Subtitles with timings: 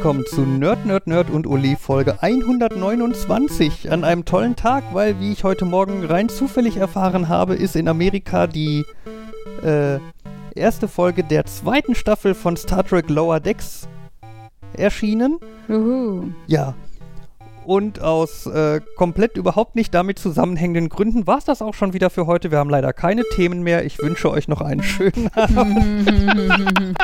[0.00, 5.30] Willkommen zu Nerd, Nerd, Nerd und Uli Folge 129 an einem tollen Tag, weil, wie
[5.30, 8.86] ich heute Morgen rein zufällig erfahren habe, ist in Amerika die
[9.62, 9.98] äh,
[10.54, 13.88] erste Folge der zweiten Staffel von Star Trek Lower Decks
[14.72, 15.38] erschienen.
[15.68, 16.30] Juhu.
[16.46, 16.72] Ja.
[17.66, 22.08] Und aus äh, komplett überhaupt nicht damit zusammenhängenden Gründen war es das auch schon wieder
[22.08, 22.50] für heute.
[22.50, 23.84] Wir haben leider keine Themen mehr.
[23.84, 26.88] Ich wünsche euch noch einen schönen Abend.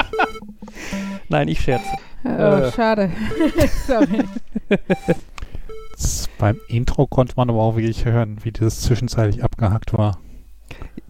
[1.28, 1.90] Nein, ich scherze.
[2.38, 2.72] Oh, Äh.
[2.72, 3.10] schade.
[3.86, 4.24] Sorry.
[6.38, 10.18] Beim Intro konnte man aber auch wirklich hören, wie das zwischenzeitlich abgehackt war.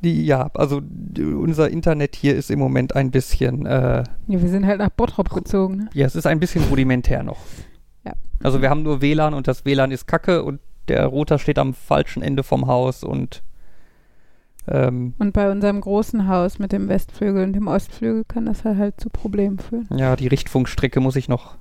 [0.02, 4.49] Die, ja, also d- unser Internet hier ist im Moment ein bisschen, äh, Ja, wir
[4.49, 5.76] sind halt nach Bottrop gezogen.
[5.76, 5.88] Ne?
[5.95, 7.38] ja, es ist ein bisschen rudimentär noch.
[8.04, 8.13] Ja.
[8.43, 11.74] Also wir haben nur WLAN und das WLAN ist kacke und der Router steht am
[11.74, 13.43] falschen Ende vom Haus und
[14.69, 18.79] ähm, Und bei unserem großen Haus mit dem Westflügel und dem Ostflügel kann das halt,
[18.79, 19.89] halt zu Problemen führen.
[19.97, 21.57] ja, die Richtfunkstrecke muss ich noch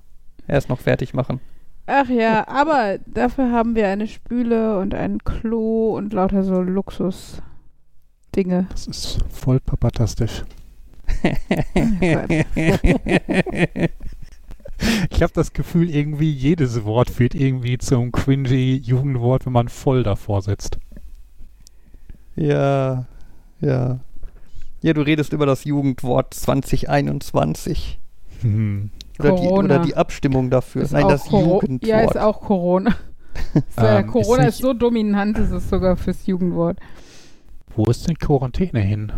[0.48, 1.39] erst noch fertig machen.
[1.88, 8.67] Ach ja, aber dafür haben wir eine Spüle und ein Klo und lauter so Luxus-Dinge.
[8.72, 10.44] Das ist voll papatastisch.
[15.09, 20.03] Ich habe das Gefühl, irgendwie jedes Wort wird irgendwie zum cringy Jugendwort, wenn man voll
[20.03, 20.80] davor setzt.
[22.36, 23.05] Ja,
[23.61, 24.00] ja.
[24.81, 28.00] Ja, du redest über das Jugendwort 2021.
[28.42, 28.92] Hm.
[29.19, 30.83] Oder die, oder die Abstimmung dafür.
[30.83, 31.88] Ist Nein, das Coro- Jugendwort.
[31.88, 32.94] Ja, ist auch Corona.
[33.53, 36.77] Ist, äh, Ähm, Corona ist ist, so dominant, ist es sogar fürs Jugendwort.
[37.75, 39.11] Wo ist denn Quarantäne hin?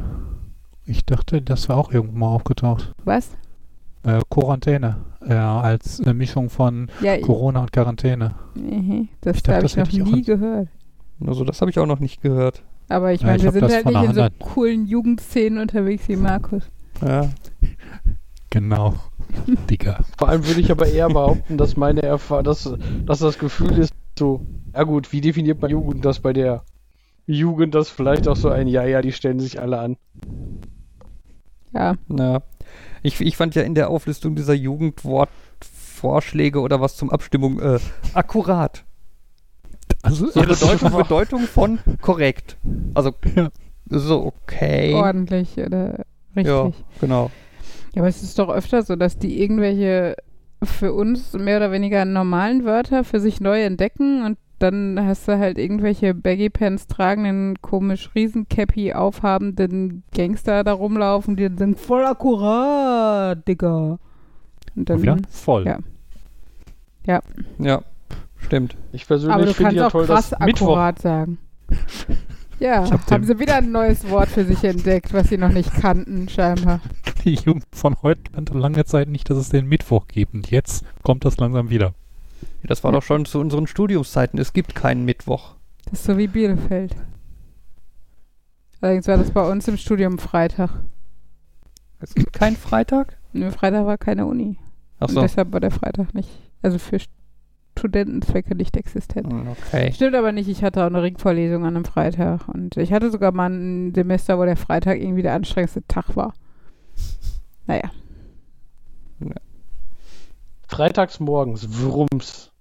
[0.85, 2.93] Ich dachte, das war auch irgendwo mal aufgetaucht.
[3.05, 3.29] Was?
[4.03, 4.97] Äh, Quarantäne.
[5.27, 8.33] Ja, als eine Mischung von Ja, Corona und Quarantäne.
[8.55, 10.69] Mhm, das Ich dachte, habe das ich noch nie gehört.
[11.25, 12.63] Also das habe ich auch noch nicht gehört.
[12.89, 16.07] Aber ich Ja, meine, ich wir sind das halt nicht in so coolen Jugendszenen unterwegs
[16.07, 16.63] wie Markus.
[17.05, 17.29] Ja.
[18.49, 18.95] Genau.
[19.69, 19.99] Digga.
[20.17, 22.73] Vor allem würde ich aber eher behaupten, dass meine Erfahrung, dass,
[23.05, 26.63] dass das Gefühl ist, so, ja gut, wie definiert man Jugend, dass bei der
[27.25, 29.97] Jugend das vielleicht auch so ein, ja, ja, die stellen sich alle an.
[31.73, 32.41] Ja, Ja.
[33.03, 37.79] Ich, ich fand ja in der Auflistung dieser Jugendwortvorschläge oder was zum Abstimmung äh,
[38.13, 38.83] akkurat.
[40.07, 42.57] Also, So ja, das ist Bedeutung, Bedeutung von korrekt.
[42.93, 43.49] Also Ja.
[43.89, 44.93] so okay.
[44.93, 46.47] ordentlich oder richtig.
[46.47, 46.71] Ja, Ja.
[47.01, 47.31] genau.
[47.95, 50.15] aber es ist doch öfter so, dass die irgendwelche
[50.63, 55.37] für uns mehr oder weniger normalen Wörter für sich neu entdecken und dann hast du
[55.37, 62.03] halt irgendwelche Baggy Pants tragenden, komisch Riesencappy aufhabenden Gangster da rumlaufen, die dann sagen, voll
[62.05, 63.99] akkurat, Digga.
[64.75, 65.65] Und dann, wieder voll.
[65.65, 67.21] Ja.
[67.59, 67.81] Ja,
[68.47, 68.75] stimmt.
[68.91, 71.37] Ich aber persönlich du finde kannst ja auch toll, krass dass Mittwoch, akkurat sagen.
[72.59, 75.71] Ja, hab haben sie wieder ein neues Wort für sich entdeckt, was sie noch nicht
[75.75, 76.79] kannten, scheinbar.
[77.23, 80.33] Die Jugend von heute kannte lange Zeit nicht, dass es den Mittwoch gibt.
[80.33, 81.93] Und jetzt kommt das langsam wieder.
[82.63, 84.39] Das war doch schon zu unseren Studiumszeiten.
[84.39, 85.53] Es gibt keinen Mittwoch.
[85.85, 86.95] Das ist so wie Bielefeld.
[88.81, 90.71] Allerdings war das bei uns im Studium Freitag.
[91.99, 93.17] Es gibt keinen Freitag?
[93.33, 94.57] Nö, Freitag war keine Uni.
[94.99, 95.21] Und Achso.
[95.21, 96.29] deshalb war der Freitag nicht,
[96.61, 96.99] also für
[97.77, 99.33] Studentenzwecke nicht existent.
[99.51, 99.91] Okay.
[99.93, 102.47] Stimmt aber nicht, ich hatte auch eine Ringvorlesung an einem Freitag.
[102.47, 106.33] Und ich hatte sogar mal ein Semester, wo der Freitag irgendwie der anstrengendste Tag war.
[107.65, 107.91] Naja.
[110.67, 112.51] freitags morgens, Wrums.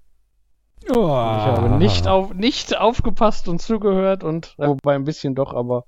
[0.88, 0.92] Oh.
[0.94, 5.84] Ich habe nicht, auf, nicht aufgepasst und zugehört und, wobei ein bisschen doch, aber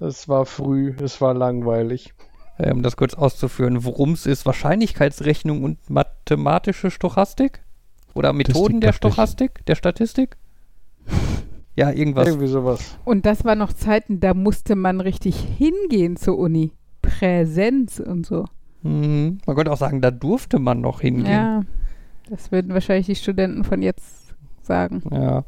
[0.00, 2.12] es war früh, es war langweilig.
[2.58, 7.63] Um das kurz auszuführen, worum es ist, Wahrscheinlichkeitsrechnung und mathematische Stochastik?
[8.14, 8.92] Oder Methoden der.
[8.92, 10.36] Stochastik, der Statistik?
[11.76, 12.28] Ja, irgendwas.
[12.28, 12.96] Irgendwie sowas.
[13.04, 16.70] Und das war noch Zeiten, da musste man richtig hingehen zur Uni.
[17.02, 18.44] Präsenz und so.
[18.82, 19.38] Mhm.
[19.44, 21.26] Man könnte auch sagen, da durfte man noch hingehen.
[21.26, 21.62] Ja,
[22.30, 25.02] das würden wahrscheinlich die Studenten von jetzt sagen.
[25.10, 25.44] Ja.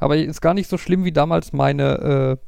[0.00, 2.38] Aber ist gar nicht so schlimm wie damals meine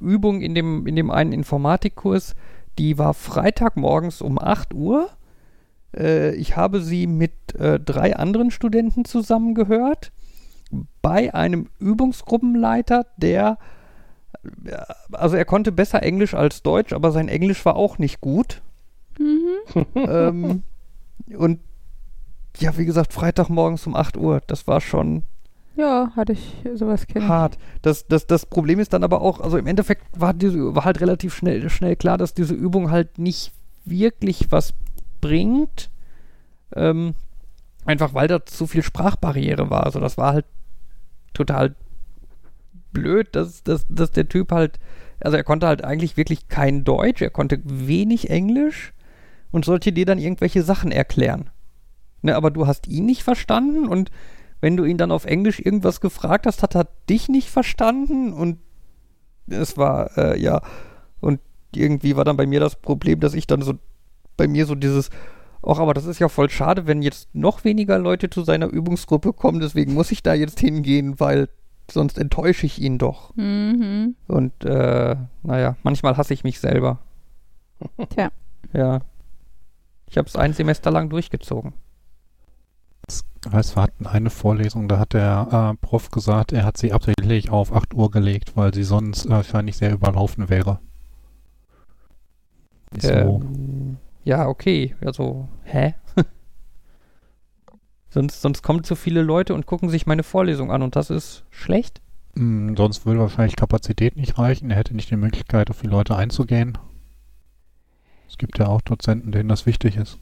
[0.00, 2.34] äh, Übung in dem, in dem einen Informatikkurs.
[2.78, 5.08] Die war Freitagmorgens um 8 Uhr.
[5.96, 10.12] Äh, ich habe sie mit äh, drei anderen Studenten zusammengehört.
[11.02, 13.58] Bei einem Übungsgruppenleiter, der,
[14.64, 14.76] äh,
[15.12, 18.62] also er konnte besser Englisch als Deutsch, aber sein Englisch war auch nicht gut.
[19.18, 19.84] Mhm.
[19.94, 20.62] ähm,
[21.36, 21.60] und
[22.58, 25.22] ja, wie gesagt, Freitagmorgens um 8 Uhr, das war schon
[25.76, 27.28] Ja, hatte ich sowas kennen.
[27.28, 27.58] hart.
[27.82, 31.00] Das, das, das Problem ist dann aber auch, also im Endeffekt war, diese, war halt
[31.00, 33.52] relativ schnell, schnell klar, dass diese Übung halt nicht
[33.84, 34.72] wirklich was
[35.24, 35.90] bringt.
[36.76, 37.14] Ähm,
[37.86, 39.84] einfach weil da zu viel Sprachbarriere war.
[39.84, 40.46] Also das war halt
[41.32, 41.74] total
[42.92, 44.78] blöd, dass, dass, dass der Typ halt,
[45.20, 48.92] also er konnte halt eigentlich wirklich kein Deutsch, er konnte wenig Englisch
[49.50, 51.50] und sollte dir dann irgendwelche Sachen erklären.
[52.22, 54.10] ne, aber du hast ihn nicht verstanden und
[54.60, 58.58] wenn du ihn dann auf Englisch irgendwas gefragt hast, hat er dich nicht verstanden und
[59.46, 60.62] es war, äh, ja,
[61.20, 61.40] und
[61.74, 63.74] irgendwie war dann bei mir das Problem, dass ich dann so,
[64.36, 65.10] bei mir so dieses,
[65.62, 69.32] ach, aber das ist ja voll schade, wenn jetzt noch weniger Leute zu seiner Übungsgruppe
[69.32, 71.48] kommen, deswegen muss ich da jetzt hingehen, weil
[71.90, 73.34] sonst enttäusche ich ihn doch.
[73.36, 74.16] Mhm.
[74.26, 76.98] Und äh, naja, manchmal hasse ich mich selber.
[78.10, 78.30] Tja.
[78.72, 79.00] Ja.
[80.08, 81.72] Ich habe es ein Semester lang durchgezogen.
[83.46, 87.50] Weißt, wir hatten eine Vorlesung, da hat der äh, Prof gesagt, er hat sie absichtlich
[87.50, 90.78] auf 8 Uhr gelegt, weil sie sonst äh, wahrscheinlich sehr überlaufen wäre.
[92.98, 93.08] So.
[93.10, 93.83] Ähm,
[94.24, 94.94] ja, okay.
[95.04, 95.94] Also, hä?
[98.08, 101.44] sonst, sonst kommen zu viele Leute und gucken sich meine Vorlesung an und das ist
[101.50, 102.00] schlecht.
[102.34, 104.70] Mm, sonst würde wahrscheinlich Kapazität nicht reichen.
[104.70, 106.76] Er hätte nicht die Möglichkeit, auf die Leute einzugehen.
[108.28, 110.18] Es gibt ja auch Dozenten, denen das wichtig ist.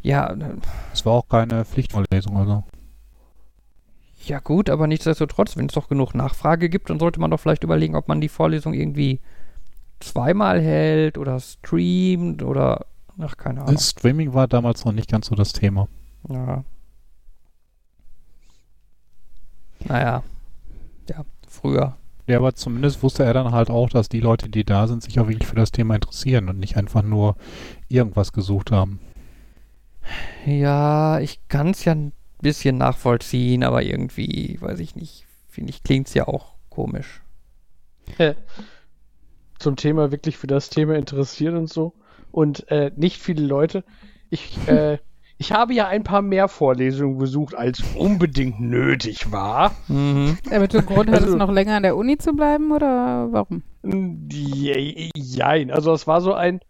[0.00, 0.34] Ja,
[0.92, 2.64] Es war auch keine Pflichtvorlesung, also.
[4.26, 7.64] ja gut, aber nichtsdestotrotz, wenn es doch genug Nachfrage gibt, dann sollte man doch vielleicht
[7.64, 9.20] überlegen, ob man die Vorlesung irgendwie
[10.00, 12.86] zweimal hält oder streamt oder
[13.18, 13.74] ach, keine Ahnung.
[13.74, 15.88] Das Streaming war damals noch nicht ganz so das Thema.
[16.28, 16.64] Ja.
[19.86, 20.22] Naja.
[21.08, 21.96] Ja, früher.
[22.26, 25.20] Ja, aber zumindest wusste er dann halt auch, dass die Leute, die da sind, sich
[25.20, 27.36] auch wirklich für das Thema interessieren und nicht einfach nur
[27.88, 28.98] irgendwas gesucht haben.
[30.46, 35.82] Ja, ich kann es ja ein bisschen nachvollziehen, aber irgendwie, weiß ich nicht, finde ich,
[35.82, 37.22] klingt es ja auch komisch.
[39.58, 41.94] Zum Thema wirklich für das Thema interessieren und so.
[42.32, 43.84] Und äh, nicht viele Leute.
[44.30, 44.98] Ich, äh,
[45.38, 49.72] ich habe ja ein paar mehr Vorlesungen besucht, als unbedingt nötig war.
[49.88, 50.36] Mhm.
[50.50, 53.62] Aber du Grund hattest, Also- noch länger an der Uni zu bleiben oder warum?
[54.30, 55.70] Je- Jein.
[55.70, 56.60] Also es war so ein,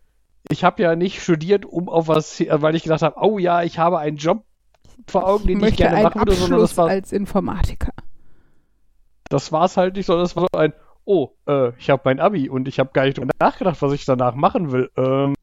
[0.50, 3.78] ich habe ja nicht studiert, um auf was, weil ich gedacht habe, oh ja, ich
[3.78, 4.44] habe einen Job
[5.06, 7.92] vor Augen, Ich den ich möchte gerne machen würde, sondern das war, als Informatiker.
[9.28, 10.72] das war es halt nicht, sondern das war so ein,
[11.04, 14.04] oh, äh, ich habe mein Abi und ich habe gar nicht drüber nachgedacht, was ich
[14.04, 14.90] danach machen will.
[14.96, 15.34] Ähm,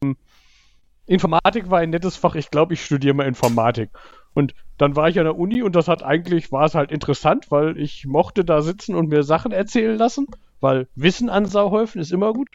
[1.06, 3.90] Informatik war ein nettes Fach, ich glaube, ich studiere mal Informatik.
[4.34, 7.52] Und dann war ich an der Uni und das hat eigentlich, war es halt interessant,
[7.52, 10.28] weil ich mochte da sitzen und mir Sachen erzählen lassen,
[10.62, 12.50] weil Wissen ansauhäufen ist immer gut.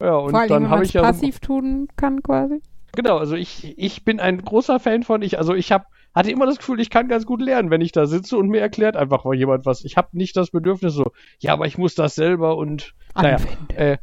[0.00, 2.60] Ja, und Vor allem, dann habe ich es ja so, passiv tun kann quasi.
[2.94, 6.46] Genau, also ich, ich bin ein großer Fan von, ich, also ich hab, hatte immer
[6.46, 9.24] das Gefühl, ich kann ganz gut lernen, wenn ich da sitze und mir erklärt einfach
[9.24, 9.84] mal jemand was.
[9.84, 13.38] Ich habe nicht das Bedürfnis so, ja, aber ich muss das selber und naja,
[13.76, 13.98] äh,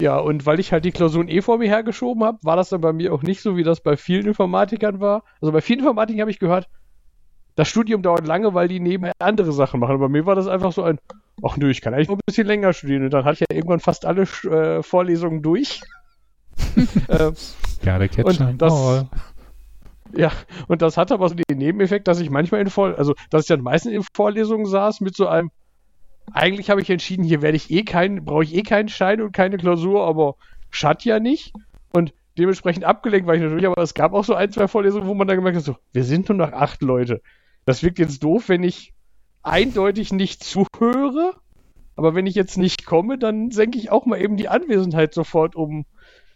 [0.00, 2.80] ja, und weil ich halt die Klausuren eh vor mir hergeschoben habe, war das dann
[2.80, 5.22] bei mir auch nicht so, wie das bei vielen Informatikern war.
[5.40, 6.66] Also bei vielen Informatikern habe ich gehört,
[7.54, 9.92] das Studium dauert lange, weil die nebenher andere Sachen machen.
[9.92, 10.98] Aber bei mir war das einfach so ein,
[11.44, 13.04] ach nö, ich kann eigentlich noch ein bisschen länger studieren.
[13.04, 15.82] Und dann hatte ich ja irgendwann fast alle äh, Vorlesungen durch.
[17.08, 17.34] ähm,
[17.84, 19.04] Ja, der Catch Und das-
[20.14, 20.32] Ja,
[20.68, 23.48] und das hatte aber so den Nebeneffekt, dass ich manchmal in Vor also dass ich
[23.48, 25.50] dann meistens in Vorlesungen saß mit so einem,
[26.32, 29.32] eigentlich habe ich entschieden, hier werde ich eh keinen, brauche ich eh keinen Schein und
[29.32, 30.36] keine Klausur, aber
[30.70, 31.52] schadet ja nicht.
[31.92, 35.14] Und dementsprechend abgelenkt war ich natürlich, aber es gab auch so ein, zwei Vorlesungen, wo
[35.14, 37.22] man dann gemerkt hat, so, wir sind nur noch acht Leute.
[37.64, 38.92] Das wirkt jetzt doof, wenn ich
[39.42, 41.34] eindeutig nicht zuhöre,
[41.96, 45.54] aber wenn ich jetzt nicht komme, dann senke ich auch mal eben die Anwesenheit sofort
[45.56, 45.84] um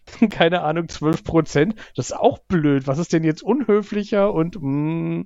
[0.31, 1.75] keine Ahnung, 12 Prozent.
[1.95, 2.87] Das ist auch blöd.
[2.87, 5.23] Was ist denn jetzt unhöflicher und mm,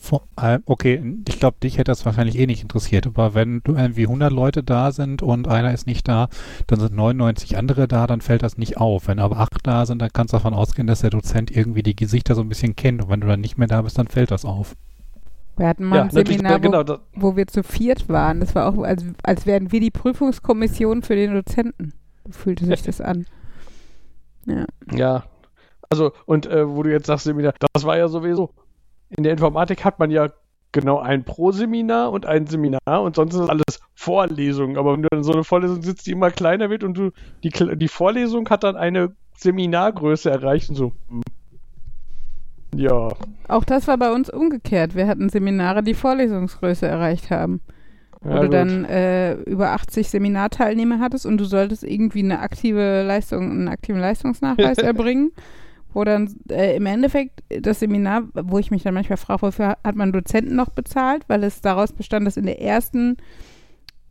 [0.00, 3.74] Vor allem, okay, ich glaube, dich hätte das wahrscheinlich eh nicht interessiert, aber wenn du
[3.74, 6.28] irgendwie 100 Leute da sind und einer ist nicht da,
[6.66, 9.08] dann sind 99 andere da, dann fällt das nicht auf.
[9.08, 11.96] Wenn aber acht da sind, dann kannst du davon ausgehen, dass der Dozent irgendwie die
[11.96, 14.30] Gesichter so ein bisschen kennt und wenn du dann nicht mehr da bist, dann fällt
[14.30, 14.74] das auf.
[15.56, 18.40] Wir hatten mal ja, ein Seminar, genau, wo, das, wo wir zu viert waren.
[18.40, 21.92] Das war auch, als, als wären wir die Prüfungskommission für den Dozenten.
[22.26, 23.26] So fühlte sich das an.
[24.46, 24.64] Ja.
[24.92, 25.24] ja.
[25.90, 28.50] Also, und äh, wo du jetzt sagst, Seminar, das war ja sowieso.
[29.10, 30.30] In der Informatik hat man ja
[30.72, 34.78] genau ein Pro-Seminar und ein Seminar und sonst ist alles Vorlesungen.
[34.78, 37.10] Aber wenn du in so eine Vorlesung sitzt, die immer kleiner wird und du
[37.44, 40.92] die, die Vorlesung hat dann eine Seminargröße erreicht und so.
[41.08, 41.22] hm.
[42.74, 43.10] Ja.
[43.48, 44.94] Auch das war bei uns umgekehrt.
[44.94, 47.60] Wir hatten Seminare, die Vorlesungsgröße erreicht haben.
[48.22, 48.54] Wo ja du gut.
[48.54, 54.00] dann äh, über 80 Seminarteilnehmer hattest und du solltest irgendwie eine aktive Leistung, einen aktiven
[54.00, 55.32] Leistungsnachweis erbringen,
[55.92, 59.96] wo dann äh, im Endeffekt das Seminar, wo ich mich dann manchmal frage, wofür hat
[59.96, 63.16] man Dozenten noch bezahlt, weil es daraus bestand, dass in der ersten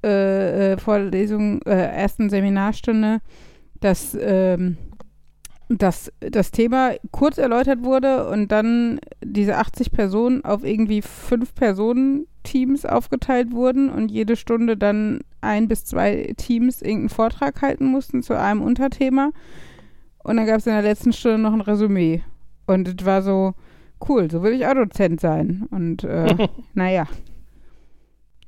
[0.04, 3.20] äh, äh, Vorlesung, äh, ersten Seminarstunde
[3.82, 4.78] das, ähm,
[5.78, 12.28] das, das Thema kurz erläutert wurde und dann diese 80 Personen auf irgendwie fünf Personen
[12.44, 18.24] Teams aufgeteilt wurden und jede Stunde dann ein bis zwei Teams irgendeinen Vortrag halten mussten
[18.24, 19.32] zu einem Unterthema.
[20.24, 22.24] Und dann gab es in der letzten Stunde noch ein Resümee.
[22.68, 23.54] Und es war so,
[24.08, 25.68] cool, so will ich auch Dozent sein.
[25.72, 27.08] Und äh, naja.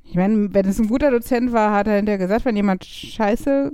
[0.04, 3.72] Ich meine, wenn es ein guter Dozent war, hat er hinterher gesagt, wenn jemand Scheiße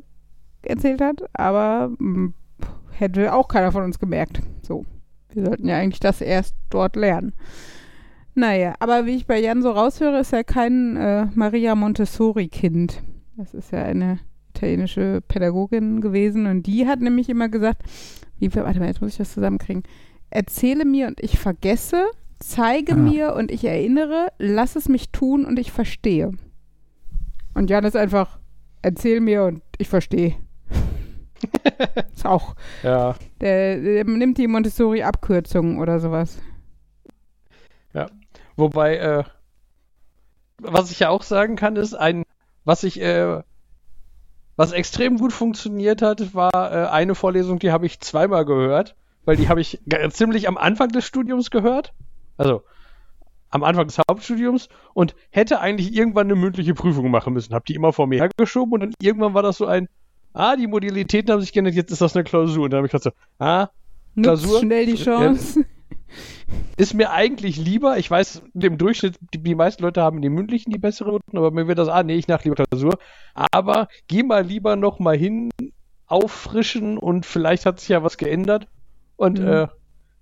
[0.62, 2.32] erzählt hat, aber mh,
[3.00, 4.40] hätte auch keiner von uns gemerkt.
[4.62, 4.84] So.
[5.32, 7.32] Wir sollten ja eigentlich das erst dort lernen.
[8.34, 13.02] Naja, aber wie ich bei Jan so raushöre, ist er kein äh, Maria Montessori-Kind.
[13.36, 14.18] Das ist ja eine
[14.54, 17.82] italienische Pädagogin gewesen und die hat nämlich immer gesagt,
[18.38, 19.82] wie, warte mal, jetzt muss ich das zusammenkriegen.
[20.30, 22.04] Erzähle mir und ich vergesse,
[22.38, 22.96] zeige Ah.
[22.96, 26.32] mir und ich erinnere, lass es mich tun und ich verstehe.
[27.54, 28.38] Und Jan ist einfach,
[28.82, 30.34] erzähl mir und ich verstehe.
[32.14, 33.14] ist auch, Ja.
[33.40, 36.38] der, der nimmt die Montessori-Abkürzung oder sowas.
[38.56, 39.24] Wobei, äh,
[40.58, 42.24] was ich ja auch sagen kann, ist ein,
[42.64, 43.42] was ich, äh,
[44.56, 49.36] was extrem gut funktioniert hat, war äh, eine Vorlesung, die habe ich zweimal gehört, weil
[49.36, 49.80] die habe ich
[50.10, 51.94] ziemlich am Anfang des Studiums gehört.
[52.36, 52.62] Also
[53.48, 57.54] am Anfang des Hauptstudiums und hätte eigentlich irgendwann eine mündliche Prüfung machen müssen.
[57.54, 59.88] Hab die immer vor mir hergeschoben und dann irgendwann war das so ein,
[60.32, 62.64] ah, die Modalitäten haben sich geändert, jetzt ist das eine Klausur.
[62.64, 63.04] Und dann habe ich gedacht
[63.38, 63.68] so, ah,
[64.20, 64.60] Klausur?
[64.60, 65.64] schnell die Chance.
[66.76, 67.98] ist mir eigentlich lieber.
[67.98, 71.38] Ich weiß, im Durchschnitt, die, die meisten Leute haben in den mündlichen die bessere Noten,
[71.38, 72.98] aber mir wird das, ah, nee, ich nach lieber Klausur.
[73.52, 75.50] Aber geh mal lieber noch mal hin,
[76.06, 78.66] auffrischen und vielleicht hat sich ja was geändert.
[79.16, 79.46] Und Mhm.
[79.46, 79.68] äh,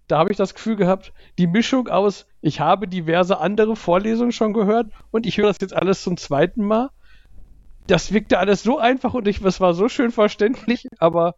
[0.07, 4.53] da habe ich das Gefühl gehabt, die Mischung aus, ich habe diverse andere Vorlesungen schon
[4.53, 6.91] gehört und ich höre das jetzt alles zum zweiten Mal.
[7.89, 11.35] Das wirkte alles so einfach und ich, es war so schön verständlich, aber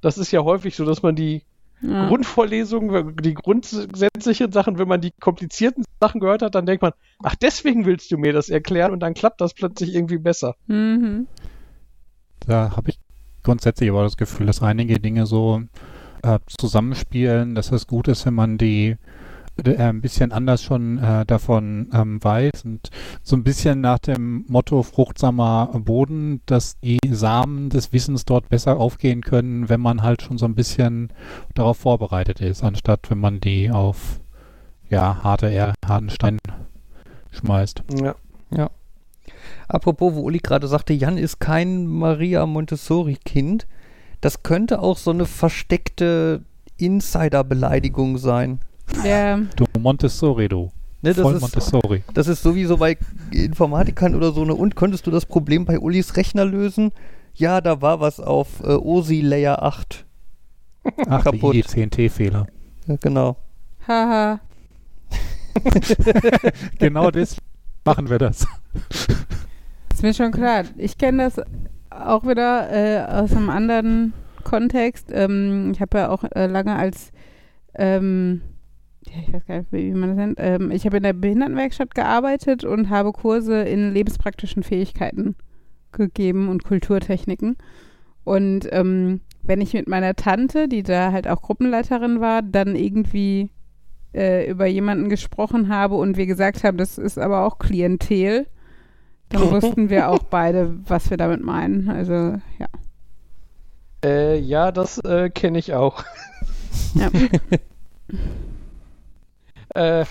[0.00, 1.42] das ist ja häufig so, dass man die
[1.80, 2.06] Ja.
[2.06, 6.92] Grundvorlesungen, die grundsätzlichen Sachen, wenn man die komplizierten Sachen gehört hat, dann denkt man,
[7.24, 10.54] ach, deswegen willst du mir das erklären und dann klappt das plötzlich irgendwie besser.
[10.68, 11.26] Mhm.
[12.46, 12.98] Da habe ich
[13.42, 15.62] grundsätzlich aber das Gefühl, dass einige Dinge so
[16.22, 18.96] äh, zusammenspielen, dass es gut ist, wenn man die
[19.64, 22.90] ein bisschen anders schon äh, davon ähm, weiß und
[23.22, 28.78] so ein bisschen nach dem Motto fruchtsamer Boden, dass die Samen des Wissens dort besser
[28.78, 31.12] aufgehen können, wenn man halt schon so ein bisschen
[31.54, 34.20] darauf vorbereitet ist, anstatt wenn man die auf
[34.88, 36.38] ja harte eher harten Stein
[37.30, 37.82] schmeißt.
[38.02, 38.14] Ja.
[39.68, 43.66] Apropos, wo Uli gerade sagte, Jan ist kein Maria Montessori-Kind.
[44.20, 46.42] Das könnte auch so eine versteckte
[46.76, 48.60] Insider-Beleidigung sein.
[49.04, 50.70] Ja, Du Montessori, du.
[51.02, 52.04] Ne, das, Voll ist, Montessori.
[52.14, 52.96] das ist sowieso bei
[53.32, 54.44] Informatikern oder so.
[54.44, 54.54] Ne?
[54.54, 56.92] Und konntest du das Problem bei Ulis Rechner lösen?
[57.34, 60.04] Ja, da war was auf äh, OSI Layer 8.
[61.08, 61.54] Ach, Kaputt.
[61.54, 62.46] die CNT-Fehler.
[62.86, 63.36] Ja, genau.
[63.86, 64.40] haha.
[66.78, 67.36] genau das
[67.84, 68.46] machen wir das.
[69.92, 70.64] Ist mir schon klar.
[70.76, 71.44] Ich kenne das
[71.90, 74.12] auch wieder äh, aus einem anderen
[74.44, 75.08] Kontext.
[75.12, 77.12] Ähm, ich habe ja auch äh, lange als,
[77.74, 78.42] ähm,
[79.12, 81.94] ja, ich weiß gar nicht, wie man das nennt, ähm, ich habe in der Behindertenwerkstatt
[81.94, 85.36] gearbeitet und habe Kurse in lebenspraktischen Fähigkeiten
[85.92, 87.56] gegeben und Kulturtechniken.
[88.24, 93.50] Und ähm, wenn ich mit meiner Tante, die da halt auch Gruppenleiterin war, dann irgendwie
[94.14, 98.46] äh, über jemanden gesprochen habe und wir gesagt haben, das ist aber auch Klientel,
[99.28, 101.90] dann wussten wir auch beide, was wir damit meinen.
[101.90, 102.68] Also, ja.
[104.04, 106.02] Äh, ja, das äh, kenne ich auch.
[106.94, 107.10] ja.
[109.74, 110.04] Äh,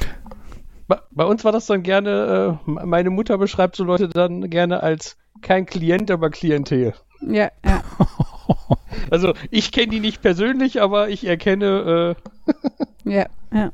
[0.88, 5.18] bei, uns war das dann gerne, äh, meine Mutter beschreibt so Leute dann gerne als
[5.42, 6.94] kein Klient, aber Klientel.
[7.22, 7.84] Ja, ja.
[9.10, 12.16] Also ich kenne die nicht persönlich, aber ich erkenne,
[13.04, 13.72] Ja, ja.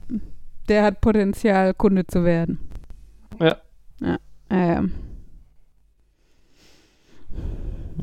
[0.70, 2.60] Der hat Potenzial, Kunde zu werden.
[3.40, 3.58] äh, ja.
[4.00, 4.18] Ja,
[4.52, 4.84] ja.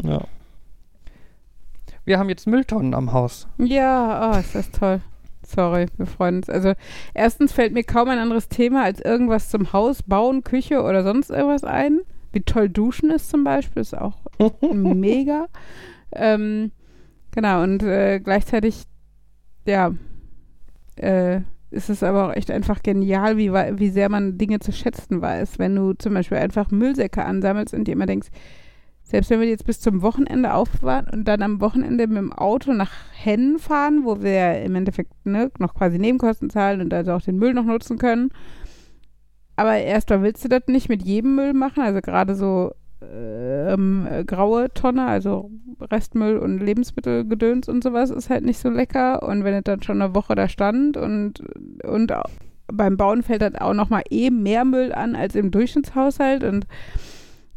[0.03, 0.25] Ja.
[2.05, 3.49] Wir haben jetzt Mülltonnen am Haus.
[3.59, 5.01] Ja, oh, ist das toll.
[5.47, 6.49] Sorry, wir freuen uns.
[6.49, 6.73] Also,
[7.13, 11.31] erstens fällt mir kaum ein anderes Thema als irgendwas zum Haus, Bauen, Küche oder sonst
[11.31, 12.01] irgendwas ein.
[12.33, 14.17] Wie toll Duschen ist zum Beispiel, ist auch
[14.73, 15.47] mega.
[16.13, 16.73] Ähm,
[17.31, 18.85] genau, und äh, gleichzeitig,
[19.67, 19.93] ja,
[20.97, 25.21] äh, ist es aber auch echt einfach genial, wie, wie sehr man Dinge zu schätzen
[25.21, 25.59] weiß.
[25.59, 28.29] Wenn du zum Beispiel einfach Müllsäcke ansammelst und dir immer denkst,
[29.05, 32.73] selbst wenn wir jetzt bis zum Wochenende aufbewahren und dann am Wochenende mit dem Auto
[32.73, 37.13] nach Hennen fahren, wo wir ja im Endeffekt ne, noch quasi Nebenkosten zahlen und also
[37.13, 38.31] auch den Müll noch nutzen können.
[39.57, 44.25] Aber erstmal willst du das nicht mit jedem Müll machen, also gerade so ähm, äh,
[44.25, 49.23] graue Tonne, also Restmüll und Lebensmittelgedöns und sowas ist halt nicht so lecker.
[49.23, 51.43] Und wenn es dann schon eine Woche da stand und,
[51.85, 52.13] und
[52.73, 56.67] beim Bauen fällt dann auch nochmal eh mehr Müll an als im Durchschnittshaushalt und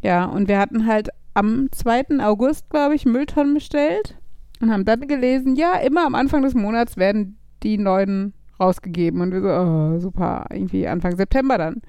[0.02, 2.20] ja, und wir hatten halt am 2.
[2.20, 4.16] August, glaube ich, Mülltonnen bestellt
[4.60, 9.22] und haben dann gelesen, ja, immer am Anfang des Monats werden die neuen rausgegeben.
[9.22, 11.84] Und wir so, oh, super, irgendwie Anfang September dann.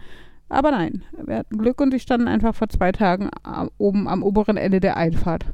[0.50, 3.30] Aber nein, wir hatten Glück und die standen einfach vor zwei Tagen
[3.78, 5.46] oben am oberen Ende der Einfahrt.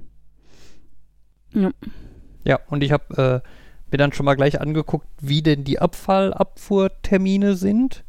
[1.53, 1.71] Ja.
[2.45, 3.49] Ja, und ich habe äh,
[3.91, 8.04] mir dann schon mal gleich angeguckt, wie denn die Abfallabfuhrtermine sind.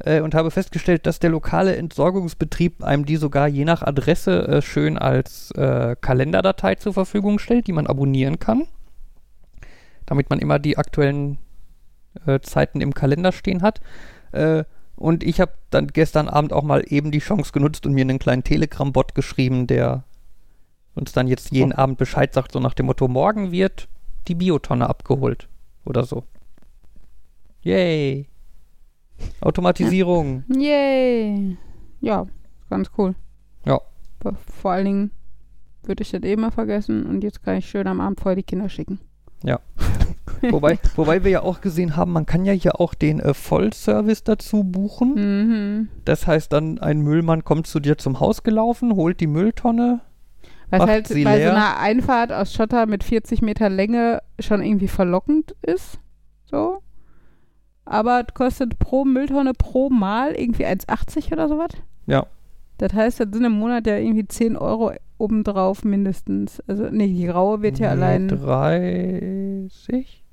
[0.00, 4.62] Äh, und habe festgestellt, dass der lokale Entsorgungsbetrieb einem die sogar je nach Adresse äh,
[4.62, 8.66] schön als äh, Kalenderdatei zur Verfügung stellt, die man abonnieren kann.
[10.06, 11.38] Damit man immer die aktuellen
[12.26, 13.80] äh, Zeiten im Kalender stehen hat.
[14.32, 14.64] Äh,
[14.96, 18.18] und ich habe dann gestern Abend auch mal eben die Chance genutzt und mir einen
[18.18, 20.04] kleinen Telegram-Bot geschrieben, der
[20.94, 23.88] uns dann jetzt jeden Abend Bescheid sagt, so nach dem Motto, morgen wird
[24.28, 25.48] die Biotonne abgeholt.
[25.84, 26.24] Oder so.
[27.62, 28.29] Yay.
[29.40, 30.44] Automatisierung.
[30.48, 31.56] Yay.
[32.00, 32.26] Ja,
[32.68, 33.14] ganz cool.
[33.64, 33.80] Ja.
[34.60, 35.10] Vor allen Dingen
[35.82, 38.42] würde ich das eh mal vergessen und jetzt kann ich schön am Abend vorher die
[38.42, 39.00] Kinder schicken.
[40.50, 44.24] wobei, wobei wir ja auch gesehen haben, man kann ja hier auch den äh, Vollservice
[44.24, 45.14] dazu buchen.
[45.14, 45.88] Mhm.
[46.04, 50.00] Das heißt dann, ein Müllmann kommt zu dir zum Haus gelaufen, holt die Mülltonne.
[50.70, 51.50] Was halt bei leer?
[51.50, 55.98] so einer Einfahrt aus Schotter mit 40 Meter Länge schon irgendwie verlockend ist.
[56.44, 56.82] So.
[57.84, 61.70] Aber kostet pro Mülltonne pro Mal irgendwie 1,80 oder sowas.
[62.06, 62.26] Ja.
[62.78, 66.60] Das heißt, das sind im Monat ja irgendwie 10 Euro obendrauf mindestens.
[66.66, 70.24] Also, nee, die graue wird ja Nee, allein 30?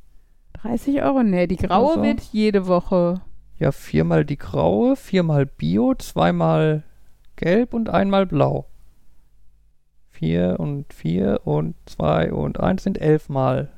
[0.53, 1.23] 30 Euro.
[1.23, 2.03] Nee, die graue so.
[2.03, 3.21] wird jede Woche.
[3.59, 6.83] Ja, viermal die graue, viermal Bio, zweimal
[7.35, 8.67] gelb und einmal blau.
[10.09, 13.71] Vier und vier und zwei und eins sind elfmal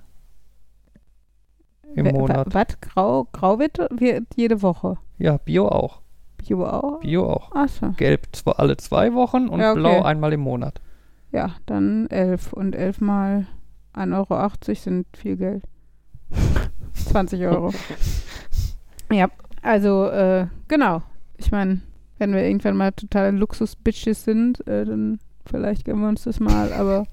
[1.96, 2.54] im Wa- Monat.
[2.54, 2.80] wa- Was?
[2.82, 3.28] Grau,
[3.60, 3.80] wird,
[4.36, 4.98] jede Woche.
[5.18, 6.02] Ja, Bio auch.
[6.38, 7.00] Bio auch?
[7.02, 7.52] Bio auch.
[7.54, 7.92] Achso.
[7.98, 9.80] Gelb zwar alle zwei Wochen und Ja, okay.
[9.82, 10.80] blau einmal im Monat.
[11.32, 12.54] Ja, dann 11.
[12.54, 13.46] Und 11 mal
[13.94, 15.64] 1,80 Euro sind viel Geld.
[16.94, 17.72] 20 Euro.
[19.12, 19.28] ja,
[19.62, 21.02] also, äh, genau.
[21.38, 21.82] Ich meine,
[22.18, 26.72] wenn wir irgendwann mal totale Luxus-Bitches sind, äh, dann vielleicht gönnen wir uns das mal,
[26.74, 27.06] aber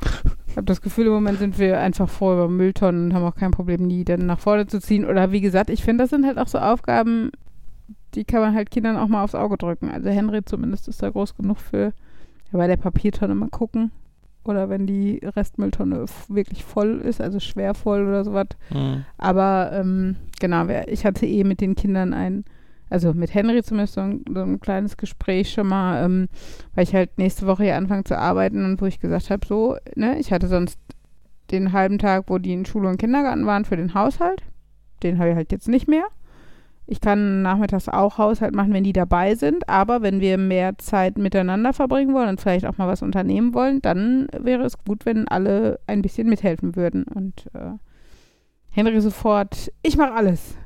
[0.58, 3.52] habe das Gefühl, im Moment sind wir einfach froh über Mülltonnen und haben auch kein
[3.52, 5.06] Problem, nie dann nach vorne zu ziehen.
[5.06, 7.30] Oder wie gesagt, ich finde, das sind halt auch so Aufgaben,
[8.14, 9.90] die kann man halt Kindern auch mal aufs Auge drücken.
[9.90, 11.92] Also Henry zumindest ist da groß genug für.
[12.52, 13.92] Ja, bei der Papiertonne mal gucken.
[14.44, 18.48] Oder wenn die Restmülltonne wirklich voll ist, also schwer voll oder sowas.
[18.70, 19.04] Hm.
[19.18, 22.44] Aber ähm, genau, ich hatte eh mit den Kindern ein,
[22.90, 26.28] also mit Henry zumindest so ein, so ein kleines Gespräch schon mal, ähm,
[26.74, 29.76] weil ich halt nächste Woche hier anfange zu arbeiten und wo ich gesagt habe, so,
[29.94, 30.78] ne, ich hatte sonst
[31.50, 34.42] den halben Tag, wo die in Schule und Kindergarten waren für den Haushalt.
[35.02, 36.04] Den habe ich halt jetzt nicht mehr.
[36.90, 41.18] Ich kann nachmittags auch Haushalt machen, wenn die dabei sind, aber wenn wir mehr Zeit
[41.18, 45.28] miteinander verbringen wollen und vielleicht auch mal was unternehmen wollen, dann wäre es gut, wenn
[45.28, 47.04] alle ein bisschen mithelfen würden.
[47.04, 47.72] Und äh,
[48.70, 50.56] Henry sofort, ich mache alles.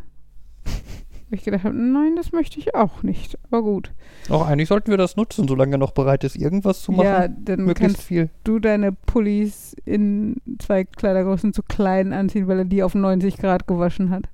[1.33, 3.38] Wo ich gedacht habe, nein, das möchte ich auch nicht.
[3.51, 3.90] Aber gut.
[4.29, 7.07] Auch eigentlich sollten wir das nutzen, solange er noch bereit ist, irgendwas zu machen.
[7.07, 8.29] Ja, dann Möglichst kannst viel.
[8.45, 13.66] du deine Pullis in zwei Kleidergrößen zu klein anziehen, weil er die auf 90 Grad
[13.66, 14.29] gewaschen hat.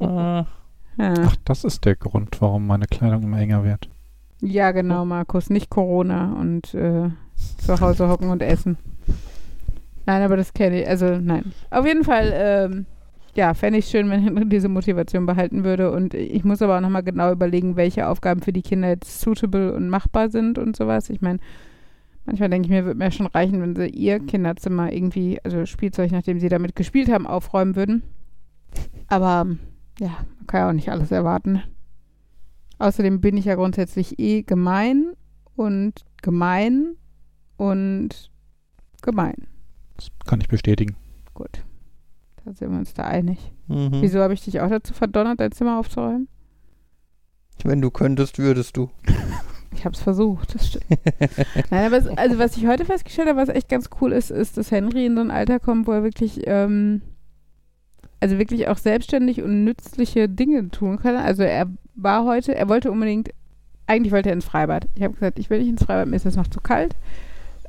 [0.00, 0.46] Ah,
[0.98, 3.88] Ja, Ach, das ist der Grund, warum meine Kleidung immer enger wird.
[4.40, 5.48] ja genau, Markus.
[5.50, 7.10] Nicht Corona und äh,
[7.58, 8.76] zu Hause hocken und essen.
[10.06, 10.88] Nein, aber das kenne ich.
[10.88, 11.52] Also, nein.
[11.70, 12.86] Auf jeden Fall, ähm,
[13.38, 15.92] ja, fände ich schön, wenn Henry diese Motivation behalten würde.
[15.92, 19.72] Und ich muss aber auch nochmal genau überlegen, welche Aufgaben für die Kinder jetzt suitable
[19.74, 21.08] und machbar sind und sowas.
[21.08, 21.38] Ich meine,
[22.26, 26.10] manchmal denke ich mir, würde mir schon reichen, wenn sie ihr Kinderzimmer irgendwie, also Spielzeug,
[26.10, 28.02] nachdem sie damit gespielt haben, aufräumen würden.
[29.06, 29.46] Aber
[30.00, 31.62] ja, man kann ja auch nicht alles erwarten.
[32.80, 35.12] Außerdem bin ich ja grundsätzlich eh gemein
[35.54, 36.96] und gemein
[37.56, 38.32] und
[39.00, 39.46] gemein.
[39.96, 40.96] Das kann ich bestätigen.
[41.34, 41.62] Gut.
[42.48, 43.52] Da sind wir uns da einig.
[43.66, 44.00] mhm.
[44.00, 46.28] Wieso habe ich dich auch dazu verdonnert, dein Zimmer aufzuräumen?
[47.62, 48.90] Wenn du könntest, würdest du.
[49.70, 50.86] Ich habe es versucht, das stimmt.
[51.70, 54.56] Nein, aber es, also was ich heute festgestellt habe, was echt ganz cool ist, ist,
[54.56, 57.02] dass Henry in so ein Alter kommt, wo er wirklich, ähm,
[58.18, 61.16] also wirklich auch selbstständig und nützliche Dinge tun kann.
[61.16, 63.28] Also er war heute, er wollte unbedingt,
[63.86, 64.88] eigentlich wollte er ins Freibad.
[64.94, 66.96] Ich habe gesagt, ich will nicht ins Freibad, mir ist es noch zu kalt.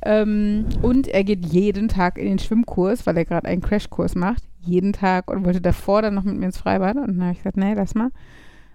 [0.02, 4.42] Ähm, und er geht jeden Tag in den Schwimmkurs, weil er gerade einen Crashkurs macht.
[4.62, 6.96] Jeden Tag und wollte davor dann noch mit mir ins Freibad.
[6.96, 8.10] Und dann habe ich gesagt, nee, lass mal.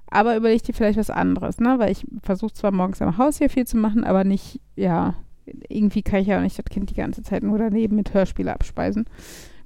[0.07, 1.79] Aber überleg dir vielleicht was anderes, ne?
[1.79, 5.15] Weil ich versuche zwar morgens am Haus hier viel zu machen, aber nicht, ja,
[5.67, 8.53] irgendwie kann ich ja auch nicht das Kind die ganze Zeit nur daneben mit Hörspiele
[8.53, 9.05] abspeisen.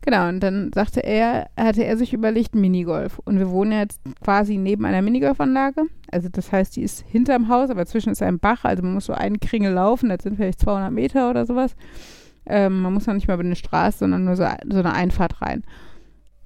[0.02, 3.20] Genau, und dann sagte er, hatte er sich überlegt, Minigolf.
[3.26, 5.84] Und wir wohnen jetzt quasi neben einer Minigolfanlage.
[6.10, 8.64] Also das heißt, die ist hinterm Haus, aber zwischen ist ein Bach.
[8.64, 11.76] Also man muss so einen Kringel laufen, das sind vielleicht 200 Meter oder sowas.
[12.46, 15.42] Ähm, man muss noch nicht mal über eine Straße, sondern nur so, so eine Einfahrt
[15.42, 15.64] rein.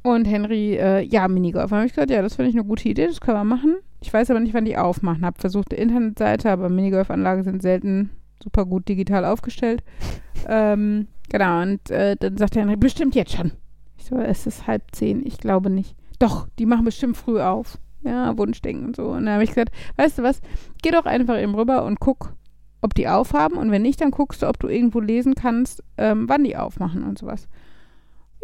[0.03, 1.69] Und Henry, äh, ja, Minigolf.
[1.69, 3.77] Dann habe ich gesagt, ja, das finde ich eine gute Idee, das können wir machen.
[4.01, 5.25] Ich weiß aber nicht, wann die aufmachen.
[5.25, 8.09] Habe versucht, die Internetseite, aber Minigolfanlagen sind selten
[8.43, 9.81] super gut digital aufgestellt.
[10.47, 13.53] ähm, genau, und äh, dann sagt Henry, bestimmt jetzt schon.
[13.97, 15.95] Ich so, es ist halb zehn, ich glaube nicht.
[16.19, 17.77] Doch, die machen bestimmt früh auf.
[18.03, 19.11] Ja, Wunschdenken und so.
[19.11, 20.41] Und dann habe ich gesagt, weißt du was,
[20.81, 22.33] geh doch einfach eben rüber und guck,
[22.81, 23.57] ob die aufhaben.
[23.57, 27.03] Und wenn nicht, dann guckst du, ob du irgendwo lesen kannst, ähm, wann die aufmachen
[27.03, 27.47] und sowas.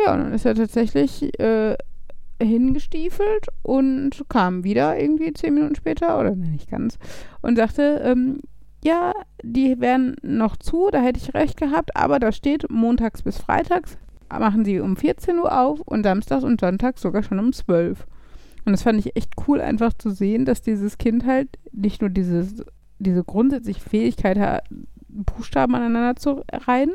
[0.05, 1.75] Ja, und dann ist er tatsächlich äh,
[2.41, 6.97] hingestiefelt und kam wieder irgendwie zehn Minuten später, oder nicht ganz,
[7.41, 8.41] und sagte, ähm,
[8.83, 9.11] ja,
[9.43, 13.97] die wären noch zu, da hätte ich recht gehabt, aber da steht montags bis freitags
[14.37, 18.05] machen sie um 14 Uhr auf und samstags und sonntags sogar schon um 12.
[18.65, 22.11] Und das fand ich echt cool, einfach zu sehen, dass dieses Kind halt nicht nur
[22.11, 22.63] dieses,
[22.99, 24.63] diese grundsätzliche Fähigkeit hat,
[25.07, 26.91] Buchstaben aneinander zu reihen,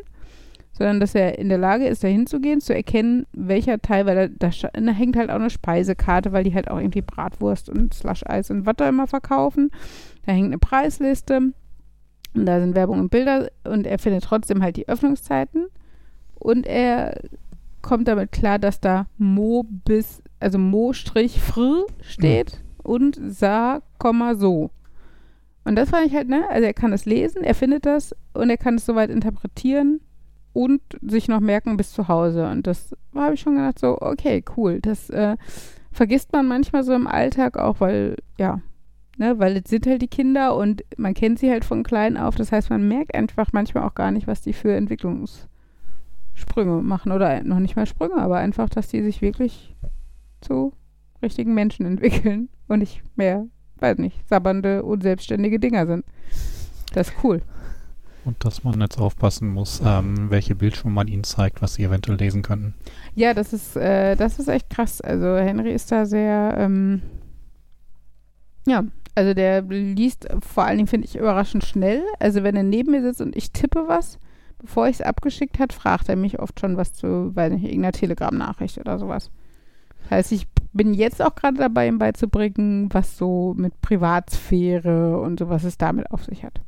[0.76, 4.48] sondern dass er in der Lage ist, da hinzugehen, zu erkennen, welcher Teil, weil da,
[4.48, 8.66] da, hängt halt auch eine Speisekarte, weil die halt auch irgendwie Bratwurst und Slush-Eis und
[8.66, 9.70] was da immer verkaufen.
[10.26, 11.52] Da hängt eine Preisliste
[12.34, 15.66] und da sind Werbung und Bilder und er findet trotzdem halt die Öffnungszeiten
[16.34, 17.20] und er
[17.80, 22.90] kommt damit klar, dass da Mo bis, also Mo-Fr steht mhm.
[22.90, 23.80] und Sa,
[24.34, 24.70] so.
[25.66, 26.44] Und das fand ich halt, ne?
[26.50, 30.00] Also er kann es lesen, er findet das und er kann es soweit interpretieren
[30.54, 32.48] und sich noch merken bis zu Hause.
[32.48, 34.80] Und das habe ich schon gedacht, so, okay, cool.
[34.80, 35.36] Das äh,
[35.92, 38.60] vergisst man manchmal so im Alltag auch, weil, ja,
[39.18, 42.36] ne, weil es sind halt die Kinder und man kennt sie halt von klein auf.
[42.36, 47.12] Das heißt, man merkt einfach manchmal auch gar nicht, was die für Entwicklungssprünge machen.
[47.12, 49.74] Oder noch nicht mal Sprünge, aber einfach, dass die sich wirklich
[50.40, 50.72] zu
[51.20, 53.46] richtigen Menschen entwickeln und nicht mehr,
[53.80, 56.04] weiß nicht, sabbernde, unselbstständige Dinger sind.
[56.92, 57.42] Das ist cool.
[58.24, 62.18] Und dass man jetzt aufpassen muss, ähm, welche Bildschirme man ihnen zeigt, was sie eventuell
[62.18, 62.74] lesen könnten.
[63.14, 65.00] Ja, das ist, äh, das ist echt krass.
[65.00, 67.02] Also Henry ist da sehr, ähm,
[68.66, 68.84] ja,
[69.14, 72.02] also der liest vor allen Dingen, finde ich, überraschend schnell.
[72.18, 74.18] Also wenn er neben mir sitzt und ich tippe was,
[74.58, 77.92] bevor ich es abgeschickt hat, fragt er mich oft schon was zu, weiß nicht, irgendeiner
[77.92, 79.30] Telegram-Nachricht oder sowas.
[80.02, 85.38] Das heißt, ich bin jetzt auch gerade dabei, ihm beizubringen, was so mit Privatsphäre und
[85.38, 86.60] so, was es damit auf sich hat.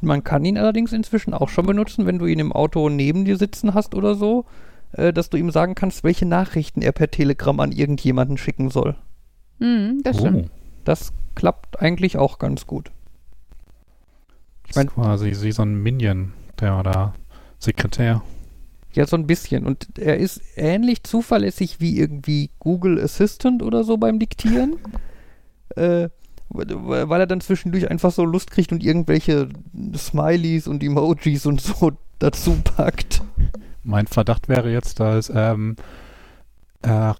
[0.00, 3.36] Man kann ihn allerdings inzwischen auch schon benutzen, wenn du ihn im Auto neben dir
[3.36, 4.44] sitzen hast oder so,
[4.92, 8.94] äh, dass du ihm sagen kannst, welche Nachrichten er per Telegram an irgendjemanden schicken soll.
[9.58, 10.20] Mhm, das oh.
[10.20, 10.50] stimmt.
[10.84, 12.90] Das klappt eigentlich auch ganz gut.
[14.68, 17.14] Ich meine quasi wie so ein Minion, der oder
[17.58, 18.22] Sekretär.
[18.92, 19.66] Ja, so ein bisschen.
[19.66, 24.76] Und er ist ähnlich zuverlässig wie irgendwie Google Assistant oder so beim Diktieren.
[25.76, 26.08] äh,
[26.50, 29.48] weil er dann zwischendurch einfach so Lust kriegt und irgendwelche
[29.94, 33.22] Smileys und Emojis und so dazu packt.
[33.82, 35.76] Mein Verdacht wäre jetzt, dass ähm,
[36.82, 37.12] äh,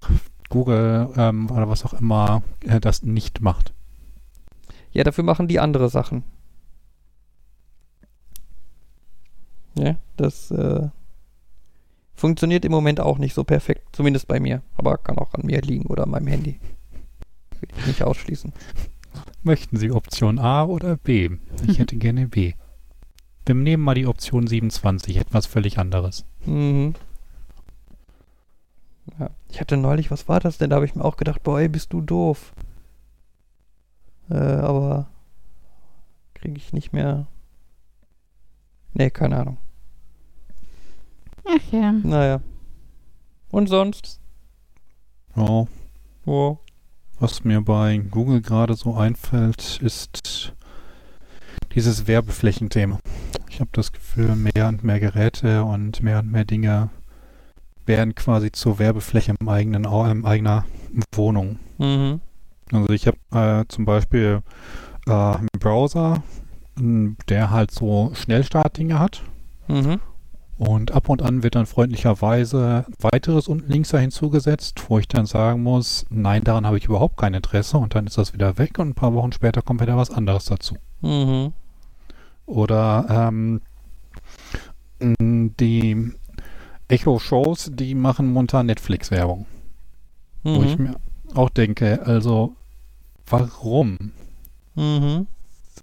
[0.49, 3.73] Google ähm, oder was auch immer äh, das nicht macht.
[4.93, 6.25] Ja, dafür machen die andere Sachen.
[9.75, 10.89] Ja, das äh,
[12.15, 13.85] funktioniert im Moment auch nicht so perfekt.
[13.93, 14.63] Zumindest bei mir.
[14.77, 16.59] Aber kann auch an mir liegen oder an meinem Handy.
[17.61, 18.53] Will ich nicht ausschließen.
[19.43, 21.31] Möchten Sie Option A oder B?
[21.67, 22.55] Ich hätte gerne B.
[23.47, 26.25] Wir nehmen mal die Option 27, etwas völlig anderes.
[26.45, 26.95] Mhm.
[29.19, 29.31] Ja.
[29.49, 30.71] Ich hatte neulich, was war das denn?
[30.71, 32.53] Da habe ich mir auch gedacht, boah, ey, bist du doof.
[34.31, 35.09] Äh, aber
[36.35, 37.27] kriege ich nicht mehr.
[38.93, 39.59] Nee, keine Ahnung.
[41.47, 41.93] Ach ja.
[41.93, 42.41] Naja.
[43.51, 44.21] Und sonst?
[45.37, 45.67] Oh.
[46.27, 46.59] Oh.
[47.21, 50.55] Was mir bei Google gerade so einfällt, ist
[51.75, 53.01] dieses Werbeflächenthema.
[53.51, 56.91] Ich habe das Gefühl, mehr und mehr Geräte und mehr und mehr Dinge
[57.87, 60.65] werden quasi zur Werbefläche im eigenen, in eigener
[61.13, 61.59] Wohnung.
[61.79, 62.21] Mhm.
[62.73, 64.43] Also ich habe äh, zum Beispiel
[65.07, 66.23] äh, einen Browser,
[66.77, 69.23] der halt so Schnellstartdinge hat.
[69.67, 69.99] Mhm.
[70.59, 75.25] Und ab und an wird dann freundlicherweise weiteres unten links da hinzugesetzt, wo ich dann
[75.25, 78.79] sagen muss, nein, daran habe ich überhaupt kein Interesse und dann ist das wieder weg
[78.81, 80.77] und ein paar Wochen später kommt wieder was anderes dazu.
[81.01, 81.53] Mhm.
[82.47, 83.61] Oder ähm,
[85.01, 86.13] die
[86.89, 89.47] Echo-Shows, die machen momentan Netflix-Werbung.
[90.43, 90.57] Mhm.
[90.57, 90.97] Wo ich mir
[91.35, 92.57] auch denke, also
[93.29, 94.13] warum?
[94.75, 95.29] Mhm.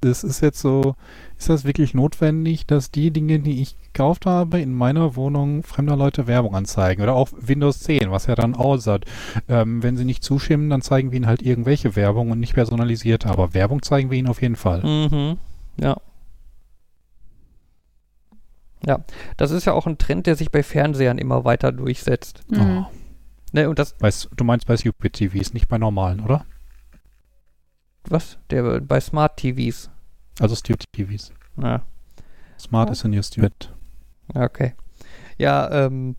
[0.01, 0.95] Es ist jetzt so,
[1.37, 5.95] ist das wirklich notwendig, dass die Dinge, die ich gekauft habe, in meiner Wohnung fremder
[5.95, 7.01] Leute Werbung anzeigen?
[7.01, 9.05] Oder auch Windows 10, was ja dann aussagt.
[9.47, 13.25] Ähm, wenn sie nicht zustimmen, dann zeigen wir ihnen halt irgendwelche Werbung und nicht personalisiert.
[13.25, 14.81] Aber Werbung zeigen wir ihnen auf jeden Fall.
[14.83, 15.37] Mhm.
[15.79, 15.97] Ja.
[18.85, 18.99] Ja,
[19.37, 22.43] das ist ja auch ein Trend, der sich bei Fernsehern immer weiter durchsetzt.
[22.49, 22.59] Mhm.
[22.59, 22.85] Oh.
[23.51, 26.45] Ne, und das, S- du meinst bei Stupid TVs, nicht bei normalen, oder?
[28.07, 28.37] was?
[28.51, 29.89] Der bei Smart TVs.
[30.39, 31.31] Also Stupid TVs.
[31.59, 31.81] Ja,
[32.59, 32.91] Smart Ja.
[32.93, 33.73] ist ja new stupid.
[34.33, 34.73] Okay.
[35.37, 36.15] Ja, ähm,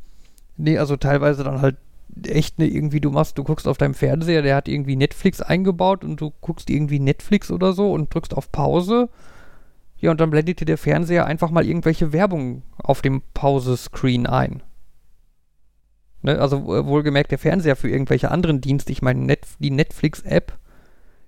[0.57, 1.77] nee, also teilweise dann halt
[2.25, 6.05] echt ne, irgendwie du machst, du guckst auf deinem Fernseher, der hat irgendwie Netflix eingebaut
[6.05, 9.09] und du guckst irgendwie Netflix oder so und drückst auf Pause.
[9.99, 14.63] Ja, und dann blendet dir der Fernseher einfach mal irgendwelche Werbung auf dem Pause-Screen ein.
[16.23, 18.93] Ne, also äh, wohlgemerkt der Fernseher für irgendwelche anderen Dienste.
[18.93, 20.59] Ich meine, Net die Netflix-App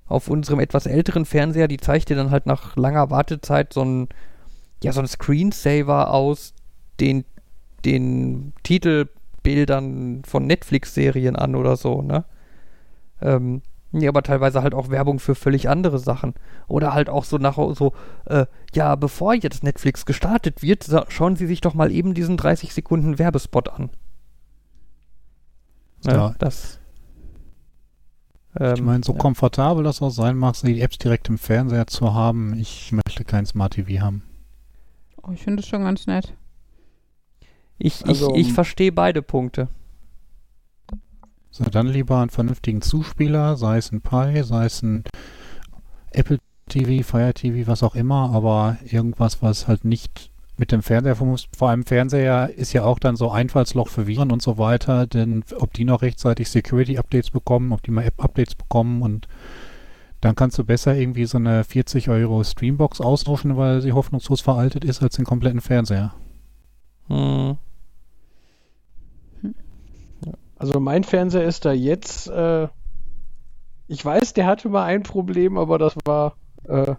[0.07, 4.09] auf unserem etwas älteren Fernseher, die zeigt dir dann halt nach langer Wartezeit so ein,
[4.83, 6.55] ja, so ein Screensaver aus
[7.01, 7.25] den,
[7.85, 12.25] den Titelbildern von Netflix-Serien an oder so, ne?
[13.21, 16.35] Ähm, nee, aber teilweise halt auch Werbung für völlig andere Sachen.
[16.67, 17.93] Oder halt auch so nach so,
[18.27, 22.75] äh, ja, bevor jetzt Netflix gestartet wird, schauen Sie sich doch mal eben diesen 30
[22.75, 23.91] Sekunden Werbespot an.
[26.05, 26.35] Ne, Ja.
[26.39, 26.79] Das.
[28.55, 29.19] ich ähm, meine, so ja.
[29.19, 33.47] komfortabel das auch sein mag, die Apps direkt im Fernseher zu haben, ich möchte kein
[33.47, 34.23] Smart TV haben.
[35.23, 36.35] Oh, ich finde das schon ganz nett.
[37.79, 39.69] Ich, Also, ich, ich um- verstehe beide Punkte.
[41.51, 45.05] So, dann lieber einen vernünftigen Zuspieler, sei es ein Pi, sei es ein
[46.11, 46.39] Apple
[46.69, 51.57] TV, Fire TV, was auch immer, aber irgendwas, was halt nicht mit dem Fernseher funktioniert.
[51.57, 55.45] Vor allem Fernseher ist ja auch dann so Einfallsloch für Viren und so weiter, denn
[55.59, 59.29] ob die noch rechtzeitig Security-Updates bekommen, ob die mal App-Updates bekommen und
[60.21, 64.85] dann kannst du besser irgendwie so eine 40 Euro Streambox austauschen, weil sie hoffnungslos veraltet
[64.85, 66.13] ist, als den kompletten Fernseher.
[67.07, 67.57] Hm.
[70.59, 72.69] Also mein Fernseher ist da jetzt, äh,
[73.87, 76.97] ich weiß, der hatte mal ein Problem, aber das war, äh,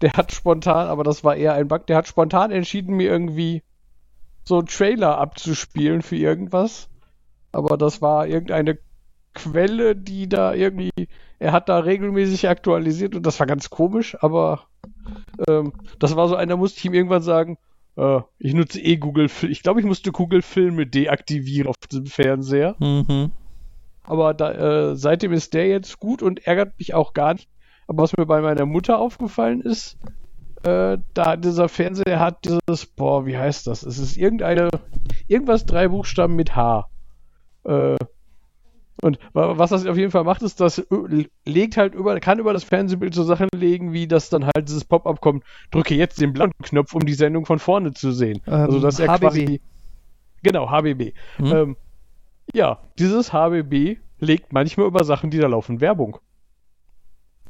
[0.00, 3.62] der hat spontan, aber das war eher ein Bug, der hat spontan entschieden, mir irgendwie
[4.44, 6.88] so einen Trailer abzuspielen für irgendwas.
[7.52, 8.78] Aber das war irgendeine
[9.34, 10.90] Quelle, die da irgendwie,
[11.38, 14.66] er hat da regelmäßig aktualisiert und das war ganz komisch, aber
[15.48, 17.58] ähm, das war so einer, musste ich ihm irgendwann sagen,
[17.96, 19.52] äh, ich nutze eh Google Film.
[19.52, 22.76] Ich glaube, ich musste Google Filme deaktivieren auf dem Fernseher.
[22.78, 23.32] Mhm.
[24.04, 27.48] Aber da, äh, seitdem ist der jetzt gut und ärgert mich auch gar nicht.
[27.86, 29.98] Aber was mir bei meiner Mutter aufgefallen ist,
[30.62, 33.82] äh, da dieser Fernseher hat dieses, boah, wie heißt das?
[33.82, 34.68] Es ist irgendeine,
[35.26, 36.88] irgendwas drei Buchstaben mit H.
[37.64, 37.96] Äh,
[39.02, 40.86] und wa- was das auf jeden Fall macht, ist, das
[41.44, 44.84] legt halt über, kann über das Fernsehbild so Sachen legen, wie das dann halt dieses
[44.84, 48.40] Pop-up kommt, drücke jetzt den blauen Knopf, um die Sendung von vorne zu sehen.
[48.46, 49.20] Ähm, also dass er HBB.
[49.20, 49.60] quasi.
[50.42, 51.12] Genau, HBB.
[51.36, 51.46] Hm?
[51.46, 51.76] Ähm,
[52.54, 56.18] ja, dieses HBB legt manchmal über Sachen, die da laufen, Werbung.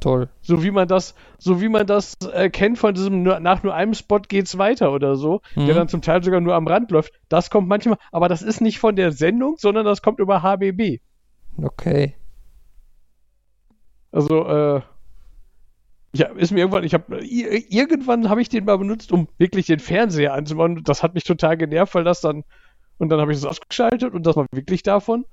[0.01, 0.31] Toll.
[0.41, 3.75] So wie man das, so wie man das äh, kennt von diesem nur, nach nur
[3.75, 5.67] einem Spot geht's weiter oder so, Mhm.
[5.67, 7.13] der dann zum Teil sogar nur am Rand läuft.
[7.29, 11.01] Das kommt manchmal, aber das ist nicht von der Sendung, sondern das kommt über HBB.
[11.57, 12.15] Okay.
[14.13, 14.81] Also, äh,
[16.13, 19.79] ja, ist mir irgendwann, ich habe irgendwann habe ich den mal benutzt, um wirklich den
[19.79, 20.83] Fernseher anzumachen.
[20.83, 22.43] Das hat mich total genervt, weil das dann
[22.99, 25.25] und dann habe ich es ausgeschaltet und das war wirklich davon.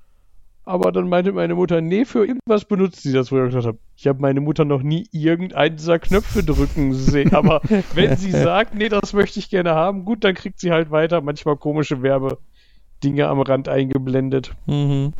[0.64, 3.78] Aber dann meinte meine Mutter, nee, für irgendwas benutzt sie das, wo ich gesagt habe,
[3.96, 7.34] ich habe meine Mutter noch nie irgendeinen dieser Knöpfe drücken sehen.
[7.34, 7.62] Aber
[7.94, 11.22] wenn sie sagt, nee, das möchte ich gerne haben, gut, dann kriegt sie halt weiter
[11.22, 14.56] manchmal komische Werbedinge am Rand eingeblendet.
[14.66, 15.14] Mhm.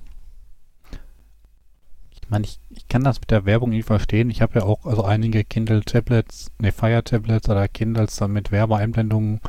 [2.28, 4.30] Ich meine, ich, ich kann das mit der Werbung nicht verstehen.
[4.30, 9.40] Ich habe ja auch also einige Kindle-Tablets, ne, Fire-Tablets oder Kindles dann mit Werbeeinblendungen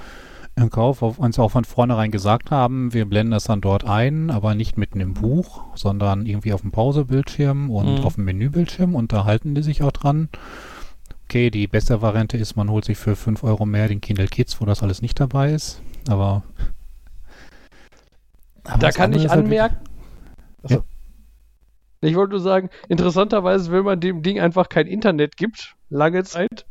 [0.54, 4.30] im Kauf, auf uns auch von vornherein gesagt haben, wir blenden das dann dort ein,
[4.30, 8.04] aber nicht mitten im Buch, sondern irgendwie auf dem Pausebildschirm und Mhm.
[8.04, 10.28] auf dem Menübildschirm und da halten die sich auch dran.
[11.24, 14.60] Okay, die beste Variante ist, man holt sich für 5 Euro mehr den Kindle Kids,
[14.60, 16.44] wo das alles nicht dabei ist, aber,
[18.62, 19.76] aber Da kann ich halt anmerken.
[20.68, 20.78] Ja.
[22.00, 26.66] Ich wollte nur sagen, interessanterweise, wenn man dem Ding einfach kein Internet gibt, lange Zeit,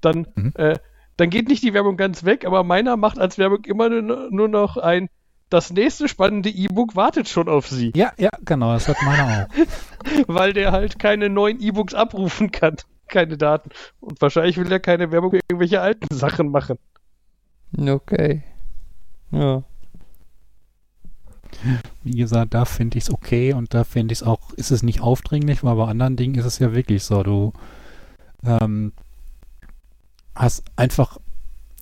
[0.00, 0.52] dann, Mhm.
[0.54, 0.78] äh,
[1.16, 4.48] dann geht nicht die Werbung ganz weg, aber meiner macht als Werbung immer nur, nur
[4.48, 5.08] noch ein,
[5.50, 9.48] das nächste spannende E-Book wartet schon auf Sie, Ja, ja, genau, das hat meiner auch.
[10.28, 12.76] weil der halt keine neuen E-Books abrufen kann,
[13.08, 13.70] keine Daten.
[13.98, 16.78] Und wahrscheinlich will er keine Werbung für irgendwelche alten Sachen machen.
[17.76, 18.42] Okay.
[19.30, 19.62] Ja.
[22.04, 24.82] Wie gesagt, da finde ich es okay und da finde ich es auch, ist es
[24.82, 27.52] nicht aufdringlich, weil bei anderen Dingen ist es ja wirklich so, du
[28.44, 28.92] ähm,
[30.34, 31.18] hast einfach,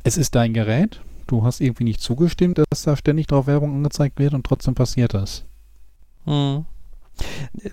[0.03, 4.19] es ist dein Gerät, du hast irgendwie nicht zugestimmt, dass da ständig drauf Werbung angezeigt
[4.19, 5.45] wird und trotzdem passiert das.
[6.25, 6.65] Hm.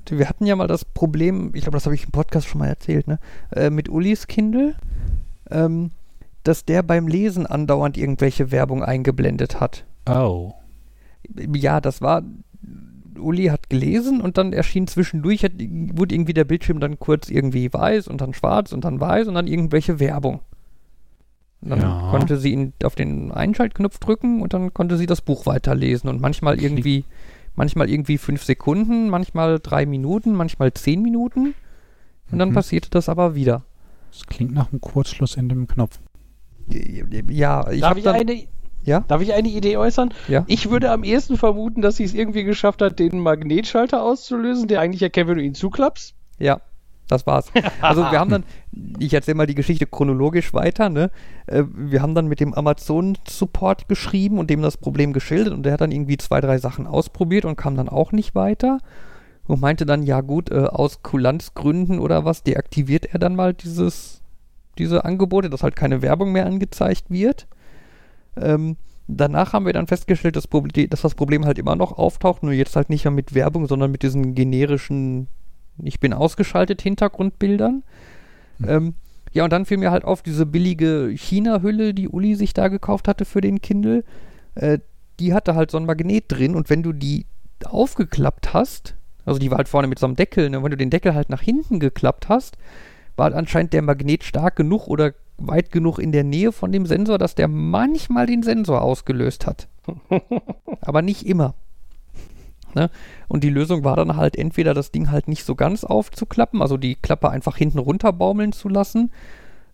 [0.10, 2.68] Wir hatten ja mal das Problem, ich glaube, das habe ich im Podcast schon mal
[2.68, 3.20] erzählt, ne?
[3.52, 4.76] Äh, mit Ulis Kindle,
[5.50, 5.92] ähm,
[6.44, 9.86] dass der beim Lesen andauernd irgendwelche Werbung eingeblendet hat.
[10.08, 10.54] Oh.
[11.56, 12.24] Ja, das war
[13.18, 17.72] Uli hat gelesen und dann erschien zwischendurch, hat, wurde irgendwie der Bildschirm dann kurz irgendwie
[17.72, 20.42] weiß und dann schwarz und dann weiß und dann irgendwelche Werbung.
[21.62, 22.08] Und dann Ja.
[22.10, 26.20] konnte sie ihn auf den Einschaltknopf drücken und dann konnte sie das Buch weiterlesen und
[26.20, 27.06] manchmal irgendwie,
[27.56, 31.54] manchmal irgendwie fünf Sekunden, manchmal drei Minuten, manchmal zehn Minuten
[32.32, 32.54] und dann Mhm.
[32.56, 33.64] passierte das aber wieder.
[34.12, 36.00] Das klingt nach einem Kurzschluss in dem Knopf.
[37.30, 38.44] Ja, ich habe dann, eine,
[38.84, 40.14] ja, darf ich eine Idee äußern?
[40.28, 44.68] ja, Ich würde am ehesten vermuten, dass sie es irgendwie geschafft hat, den Magnetschalter auszulösen,
[44.68, 46.16] der eigentlich erkennt, wenn du ihn zuklappst.
[46.40, 46.62] Ja,
[47.08, 47.52] das war's.
[47.82, 48.44] Also wir haben dann,
[48.98, 51.12] ich erzähle mal die Geschichte chronologisch weiter, ne?
[51.48, 55.74] Äh, Wir haben dann mit dem Amazon-Support geschrieben und dem das Problem geschildert und der
[55.74, 58.80] hat dann irgendwie zwei, drei Sachen ausprobiert und kam dann auch nicht weiter
[59.48, 64.22] und meinte dann, ja gut, äh, aus Kulanzgründen oder was, deaktiviert er dann mal dieses,
[64.78, 67.48] diese Angebote, dass halt keine Werbung mehr angezeigt wird.
[68.38, 70.48] Ähm, danach haben wir dann festgestellt, dass,
[70.90, 73.92] dass das Problem halt immer noch auftaucht, nur jetzt halt nicht mehr mit Werbung, sondern
[73.92, 75.28] mit diesen generischen
[75.82, 77.84] ich bin ausgeschaltet Hintergrundbildern.
[78.66, 78.94] Ähm,
[79.32, 83.08] ja, und dann fiel mir halt auf diese billige China-Hülle, die Uli sich da gekauft
[83.08, 84.04] hatte für den Kindle.
[84.56, 84.80] Äh,
[85.20, 87.26] die hatte halt so ein Magnet drin und wenn du die
[87.66, 90.90] aufgeklappt hast, also die war halt vorne mit so einem Deckel, ne, wenn du den
[90.90, 92.58] Deckel halt nach hinten geklappt hast,
[93.16, 96.86] war halt anscheinend der Magnet stark genug oder weit genug in der Nähe von dem
[96.86, 99.68] Sensor, dass der manchmal den Sensor ausgelöst hat.
[100.82, 101.56] Aber nicht immer.
[102.76, 102.90] Ne?
[103.28, 106.78] Und die Lösung war dann halt entweder das Ding halt nicht so ganz aufzuklappen, also
[106.78, 109.12] die Klappe einfach hinten runterbaumeln zu lassen.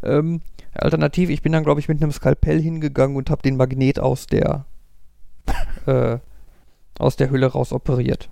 [0.04, 0.42] Ähm,
[0.74, 4.28] alternativ, ich bin dann, glaube ich, mit einem Skalpell hingegangen und habe den Magnet aus
[4.28, 4.66] der
[5.86, 6.20] äh,
[6.98, 8.30] aus der Hülle raus operiert.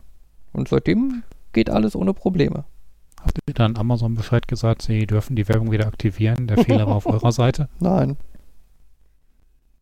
[0.54, 2.66] Und seitdem geht alles ohne Probleme.
[3.22, 6.48] Habt ihr dann Amazon Bescheid gesagt, sie dürfen die Werbung wieder aktivieren?
[6.48, 7.68] Der Fehler war auf eurer Seite?
[7.80, 8.18] Nein.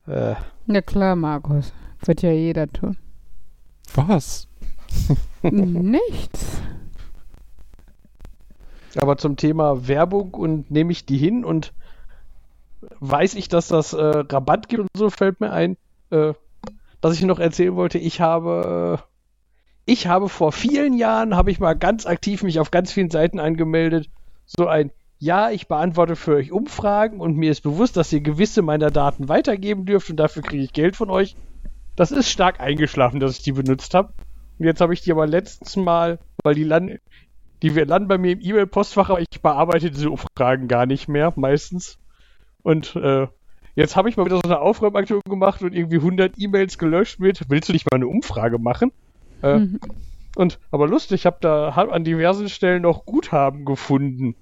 [0.07, 0.35] Äh,
[0.67, 1.73] Ja klar, Markus.
[2.05, 2.97] Wird ja jeder tun.
[3.95, 4.47] Was?
[5.43, 6.61] Nichts.
[8.97, 11.73] aber zum Thema Werbung und nehme ich die hin und
[12.99, 15.75] weiß ich, dass das äh, Rabatt gibt und so fällt mir ein,
[16.11, 16.33] äh,
[17.01, 19.05] dass ich noch erzählen wollte, ich habe äh,
[19.85, 23.39] ich habe vor vielen Jahren habe ich mal ganz aktiv mich auf ganz vielen Seiten
[23.39, 24.09] angemeldet,
[24.45, 28.61] so ein ja, ich beantworte für euch Umfragen und mir ist bewusst, dass ihr gewisse
[28.61, 31.35] meiner Daten weitergeben dürft und dafür kriege ich Geld von euch.
[31.95, 34.13] Das ist stark eingeschlafen, dass ich die benutzt habe.
[34.59, 36.99] Und jetzt habe ich die aber letztens mal, weil die landen,
[37.61, 41.97] die landen bei mir im E-Mail-Postfach, aber ich bearbeite diese Umfragen gar nicht mehr, meistens.
[42.61, 43.27] Und äh,
[43.75, 47.49] jetzt habe ich mal wieder so eine Aufräumaktion gemacht und irgendwie 100 E-Mails gelöscht mit,
[47.49, 48.91] willst du nicht mal eine Umfrage machen?
[49.41, 49.79] Äh, Mhm.
[50.35, 54.35] Und, aber lustig, ich habe da hab an diversen Stellen noch Guthaben gefunden.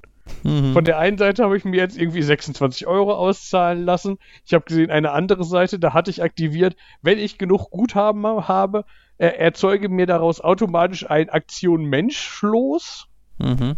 [0.43, 0.73] Mhm.
[0.73, 4.17] Von der einen Seite habe ich mir jetzt irgendwie 26 Euro auszahlen lassen.
[4.45, 8.85] Ich habe gesehen, eine andere Seite, da hatte ich aktiviert, wenn ich genug Guthaben habe,
[9.17, 13.07] erzeuge mir daraus automatisch ein Aktion Mensch los.
[13.37, 13.75] Mhm.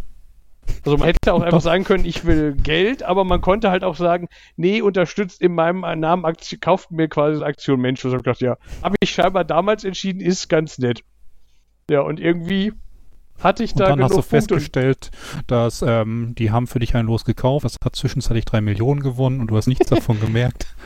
[0.84, 3.96] Also man hätte auch einfach sagen können, ich will Geld, aber man konnte halt auch
[3.96, 8.04] sagen, nee, unterstützt in meinem Namen, Aktion, kauft mir quasi Aktion Mensch.
[8.04, 11.02] Und ich gedacht, ja, habe ich scheinbar damals entschieden, ist ganz nett.
[11.90, 12.72] Ja, und irgendwie
[13.42, 14.54] hatte ich Und da dann hast du genug Punkte.
[14.54, 15.10] festgestellt,
[15.46, 19.40] dass ähm, die haben für dich ein Los gekauft, das hat zwischenzeitlich drei Millionen gewonnen
[19.40, 20.66] und du hast nichts davon gemerkt.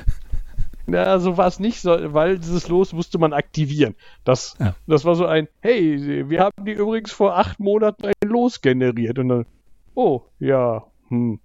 [0.86, 3.94] Na, so war es nicht, weil dieses Los musste man aktivieren.
[4.24, 4.74] Das, Ja.
[4.86, 9.18] das war so ein, hey, wir haben die übrigens vor acht Monaten ein Los generiert.
[9.20, 9.46] Und dann,
[9.94, 11.40] oh, ja, hm,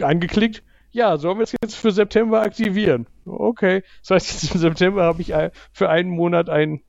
[0.00, 0.62] angeklickt.
[0.90, 3.06] Ja, sollen wir es jetzt für September aktivieren?
[3.26, 3.82] Okay.
[4.00, 5.34] Das heißt, jetzt im September habe ich
[5.72, 6.80] für einen Monat ein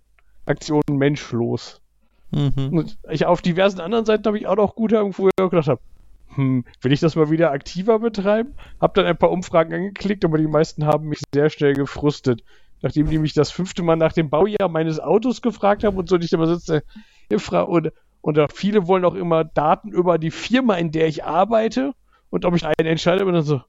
[0.45, 1.81] Aktion Mensch los.
[2.31, 2.69] Mhm.
[2.71, 5.67] Und ich, auf diversen anderen Seiten habe ich auch noch Guthaben, wo ich auch gedacht
[5.67, 5.81] habe,
[6.35, 8.53] hm, will ich das mal wieder aktiver betreiben?
[8.79, 12.43] Hab dann ein paar Umfragen angeklickt, aber die meisten haben mich sehr schnell gefrustet.
[12.81, 16.15] Nachdem die mich das fünfte Mal nach dem Baujahr meines Autos gefragt haben und so,
[16.15, 16.83] und ich immer sitze,
[17.27, 17.91] Infra und,
[18.21, 21.93] und da viele wollen auch immer Daten über die Firma, in der ich arbeite
[22.29, 23.61] und ob ich einen entscheide, und dann so,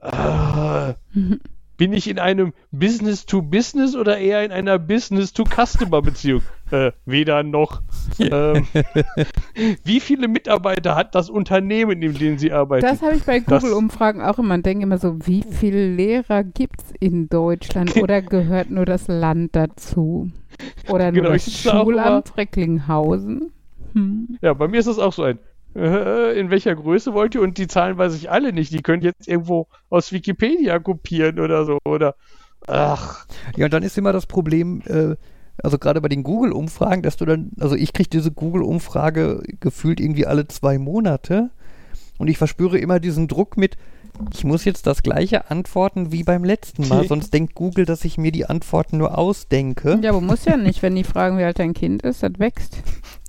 [0.00, 0.94] ah,
[1.78, 6.42] bin ich in einem Business-to-Business oder eher in einer Business-to-Customer-Beziehung?
[6.72, 7.82] Äh, weder noch.
[8.18, 8.66] ähm,
[9.84, 12.84] wie viele Mitarbeiter hat das Unternehmen, in dem Sie arbeiten?
[12.84, 14.56] Das habe ich bei Google-Umfragen auch immer.
[14.56, 19.06] Ich denke immer so, wie viele Lehrer gibt es in Deutschland oder gehört nur das
[19.06, 20.30] Land dazu?
[20.88, 23.52] Oder nur Genau, das Schulamt Recklinghausen?
[23.94, 24.38] Hm.
[24.42, 25.38] Ja, bei mir ist das auch so ein.
[25.74, 27.42] äh, In welcher Größe wollt ihr?
[27.42, 28.72] Und die Zahlen weiß ich alle nicht.
[28.72, 31.78] Die könnt ihr jetzt irgendwo aus Wikipedia kopieren oder so.
[31.84, 32.14] Oder.
[32.66, 33.26] Ach.
[33.56, 35.14] Ja, und dann ist immer das Problem, äh,
[35.62, 40.26] also gerade bei den Google-Umfragen, dass du dann, also ich kriege diese Google-Umfrage gefühlt irgendwie
[40.26, 41.50] alle zwei Monate
[42.18, 43.76] und ich verspüre immer diesen Druck mit,
[44.34, 48.18] Ich muss jetzt das gleiche antworten wie beim letzten Mal, sonst denkt Google, dass ich
[48.18, 49.98] mir die Antworten nur ausdenke.
[50.02, 52.76] Ja, aber muss ja nicht, wenn die fragen, wie alt dein Kind ist, das wächst.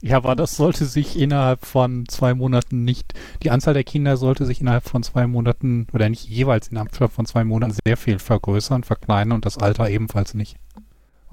[0.02, 4.46] Ja, aber das sollte sich innerhalb von zwei Monaten nicht, die Anzahl der Kinder sollte
[4.46, 8.84] sich innerhalb von zwei Monaten oder nicht jeweils innerhalb von zwei Monaten sehr viel vergrößern,
[8.84, 10.56] verkleinern und das Alter ebenfalls nicht.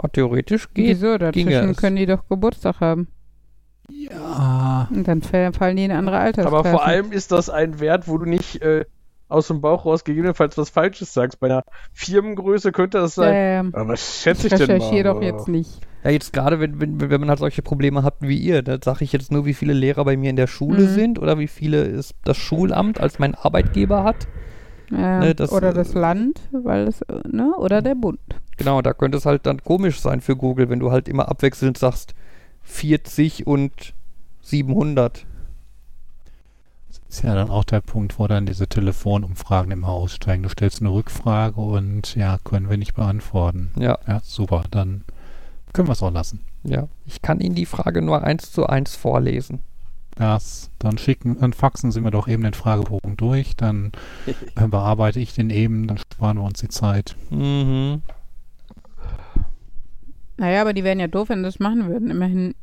[0.03, 0.97] Oh, theoretisch geht.
[0.97, 1.17] Wieso?
[1.17, 3.07] Dazwischen können die doch Geburtstag haben.
[3.89, 4.89] Ja.
[4.93, 6.57] Und dann fa- fallen die in eine andere Altersklasse.
[6.57, 8.85] Aber vor allem ist das ein Wert, wo du nicht äh,
[9.29, 11.41] aus dem Bauch raus gegebenenfalls was Falsches sagst.
[11.41, 13.35] Bei einer Firmengröße könnte das sein.
[13.35, 13.61] ja.
[13.73, 14.77] Aber was schätze Ich ich denn mal?
[14.77, 15.81] recherchiere doch jetzt nicht.
[16.05, 19.03] Ja, jetzt gerade, wenn, wenn, wenn man halt solche Probleme hat wie ihr, da sage
[19.05, 20.89] ich jetzt nur, wie viele Lehrer bei mir in der Schule Mhm.
[20.89, 24.29] sind oder wie viele es das Schulamt als mein Arbeitgeber hat.
[24.91, 27.53] Ja, Ne, das, oder äh, das Land, weil es, äh, ne?
[27.57, 28.21] Oder der Bund.
[28.57, 31.77] Genau, da könnte es halt dann komisch sein für Google, wenn du halt immer abwechselnd
[31.77, 32.15] sagst
[32.63, 33.95] 40 und
[34.43, 35.27] 700.
[37.09, 40.43] Das ist ja dann auch der Punkt, wo dann diese Telefonumfragen immer aussteigen.
[40.43, 43.71] Du stellst eine Rückfrage und ja, können wir nicht beantworten.
[43.79, 45.05] Ja, Ja, super, dann
[45.73, 46.41] können wir es auch lassen.
[46.65, 46.89] ja.
[47.05, 49.61] Ich kann Ihnen die Frage nur eins zu eins vorlesen.
[50.17, 53.93] Das, dann schicken, dann faxen Sie mir doch eben den Fragebogen durch, dann
[54.57, 57.15] äh, bearbeite ich den eben, dann sparen wir uns die Zeit.
[57.31, 58.03] Mhm.
[60.39, 62.11] Naja, aber die wären ja doof, wenn sie das machen würden.
[62.11, 62.55] Immerhin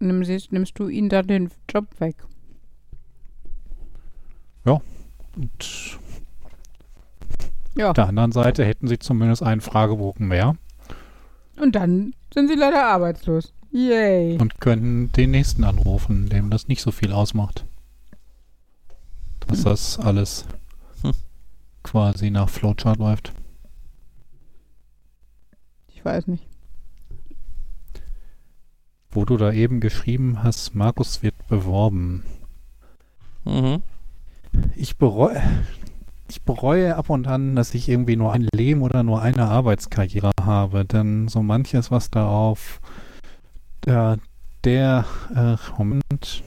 [0.00, 2.16] nimm sie, nimmst du ihnen dann den Job weg.
[4.64, 5.98] Und
[7.74, 7.88] Ja.
[7.90, 10.56] auf der anderen Seite hätten Sie zumindest einen Fragebogen mehr
[11.58, 13.52] Und dann sind sie leider arbeitslos.
[13.70, 14.36] Yay.
[14.38, 17.64] und könnten den nächsten anrufen, dem das nicht so viel ausmacht.
[19.46, 20.44] Dass das alles
[21.00, 21.12] Hm.
[21.82, 23.32] quasi nach Flowchart läuft.
[25.88, 26.46] Ich weiß nicht.
[29.10, 32.24] Wo du da eben geschrieben hast, Markus wird beworben.
[33.44, 33.82] Mhm.
[34.76, 35.40] Ich bereue,
[36.28, 40.30] ich bereue ab und an, dass ich irgendwie nur ein Leben oder nur eine Arbeitskarriere
[40.40, 42.80] habe, denn so manches, was da auf
[43.84, 44.18] der,
[44.64, 46.42] der äh, Moment,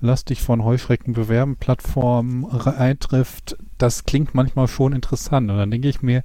[0.00, 5.50] lass dich von Heuschrecken bewerben Plattform eintrifft, das klingt manchmal schon interessant.
[5.50, 6.22] Und dann denke ich mir,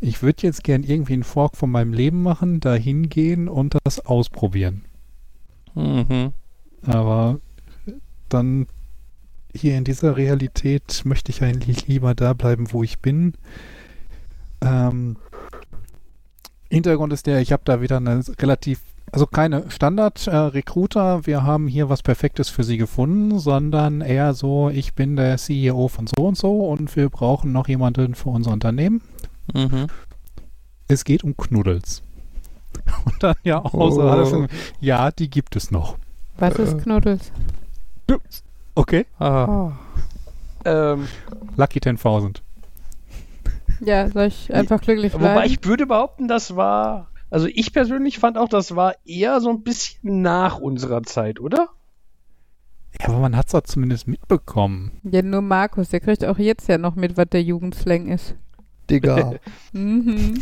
[0.00, 4.04] ich würde jetzt gern irgendwie einen Fork von meinem Leben machen, da hingehen und das
[4.04, 4.84] ausprobieren.
[5.74, 6.32] Mhm.
[6.82, 7.40] Aber
[8.28, 8.66] dann
[9.54, 13.34] hier in dieser Realität möchte ich eigentlich lieber da bleiben, wo ich bin.
[14.60, 15.16] Ähm,
[16.70, 18.80] Hintergrund ist der, ich habe da wieder eine relativ,
[19.10, 24.94] also keine Standard-Recruiter, wir haben hier was Perfektes für Sie gefunden, sondern eher so, ich
[24.94, 29.00] bin der CEO von so und so und wir brauchen noch jemanden für unser Unternehmen.
[29.54, 29.86] Mhm.
[30.88, 32.02] Es geht um Knuddels.
[33.04, 34.08] Und dann ja auch so Oh.
[34.08, 34.32] alles,
[34.80, 35.96] ja, die gibt es noch.
[36.38, 36.62] Was Äh.
[36.64, 37.32] ist Knuddels?
[38.78, 39.06] Okay.
[39.18, 39.46] Ah.
[39.48, 39.72] Oh.
[40.64, 41.08] Ähm,
[41.56, 42.42] Lucky 10.000.
[43.80, 45.34] Ja, soll ich einfach glücklich bleiben?
[45.34, 47.08] wobei ich würde behaupten, das war.
[47.28, 51.70] Also ich persönlich fand auch, das war eher so ein bisschen nach unserer Zeit, oder?
[53.00, 55.00] Ja, aber man hat es doch zumindest mitbekommen.
[55.02, 58.36] ja, nur Markus, der kriegt auch jetzt ja noch mit, was der Jugendslang ist.
[58.90, 59.34] Digga.
[59.72, 60.40] Mhm.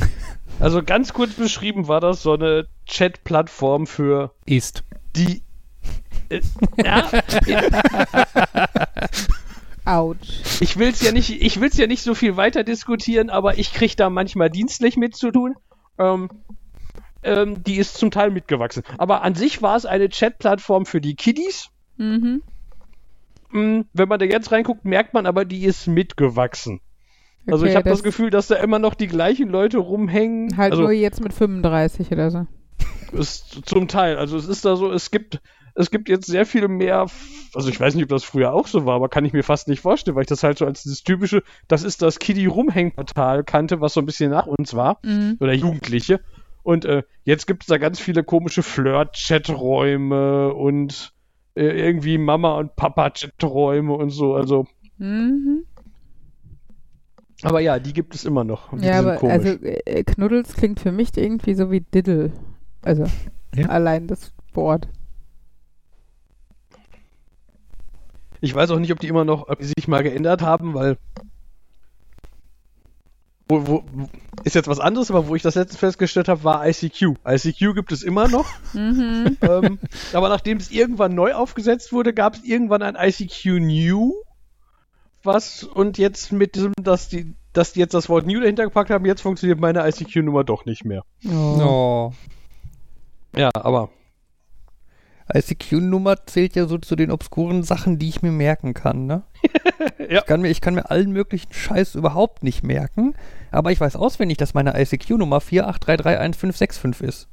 [0.60, 4.84] Also ganz kurz beschrieben war das so eine Chat-Plattform für Ist.
[5.16, 5.42] die.
[6.82, 7.10] Ja,
[9.84, 10.60] Autsch.
[10.60, 13.96] ich will's ja nicht, ich will's ja nicht so viel weiter diskutieren, aber ich krieg
[13.96, 15.54] da manchmal dienstlich mit zu tun.
[15.98, 16.28] Ähm,
[17.22, 18.82] ähm, die ist zum Teil mitgewachsen.
[18.98, 21.70] Aber an sich war es eine Chat-Plattform für die Kiddies.
[21.96, 22.42] Mhm.
[23.50, 26.80] Mm, Wenn man da jetzt reinguckt, merkt man aber, die ist mitgewachsen.
[27.46, 30.56] Also Okay, ich habe das, Gefühl, dass da immer noch die gleichen Leute rumhängen.
[30.56, 32.46] Halt also nur jetzt mit 35 oder so.
[33.12, 34.18] ist zum Teil.
[34.18, 35.40] Also es ist da so, es gibt,
[35.76, 37.06] es gibt jetzt sehr viel mehr.
[37.54, 39.68] Also ich weiß nicht, ob das früher auch so war, aber kann ich mir fast
[39.68, 43.44] nicht vorstellen, weil ich das halt so als das typische, das ist das Kiddie Rumhängportal
[43.44, 45.36] kannte, was so ein bisschen nach uns war Mhm.
[45.40, 46.20] oder Jugendliche.
[46.62, 51.12] Und äh, jetzt gibt es da ganz viele komische Flirt-Chat-Räume und
[51.54, 54.34] äh, irgendwie Mama und Papa-Chat-Räume und so.
[54.34, 54.66] Also,
[54.98, 55.64] Mhm.
[57.42, 58.70] aber ja, die gibt es immer noch.
[58.76, 59.32] Die Ja, sind aber komisch.
[59.34, 62.32] also äh, Knuddels klingt für mich irgendwie so wie Diddle.
[62.82, 63.04] Also
[63.54, 63.68] Ja.
[63.68, 64.88] allein das Wort.
[68.40, 70.96] Ich weiß auch nicht, ob die immer noch, ob die sich mal geändert haben, weil.
[73.48, 73.84] Wo, wo,
[74.42, 77.14] ist jetzt was anderes, aber wo ich das letztens festgestellt habe, war ICQ.
[77.24, 79.36] ICQ gibt es immer noch, Mhm.
[79.40, 79.78] ähm,
[80.12, 84.14] aber nachdem es irgendwann neu aufgesetzt wurde, gab es irgendwann ein ICQ New,
[85.22, 88.90] was und jetzt mit diesem, dass die, dass die jetzt das Wort New dahinter gepackt
[88.90, 91.04] haben, jetzt funktioniert meine ICQ-Nummer doch nicht mehr.
[91.24, 91.60] Oh.
[91.60, 92.12] Oh.
[93.36, 93.90] Ja, aber
[95.34, 99.22] ICQ-Nummer zählt ja so zu den obskuren Sachen, die ich mir merken kann, ne?
[100.08, 100.20] Ja.
[100.20, 103.14] ich, kann mir, ich kann mir allen möglichen Scheiß überhaupt nicht merken,
[103.50, 107.28] aber ich weiß auswendig, dass meine ICQ-Nummer 4833155 ist.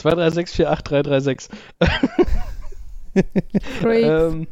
[0.00, 1.48] 236483336.
[3.80, 4.04] Great.
[4.32, 4.46] Ähm,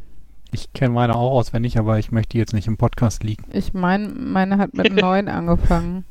[0.51, 3.43] Ich kenne meine auch auswendig, aber ich möchte die jetzt nicht im Podcast liegen.
[3.51, 6.05] ich meine, meine hat mit 9 angefangen.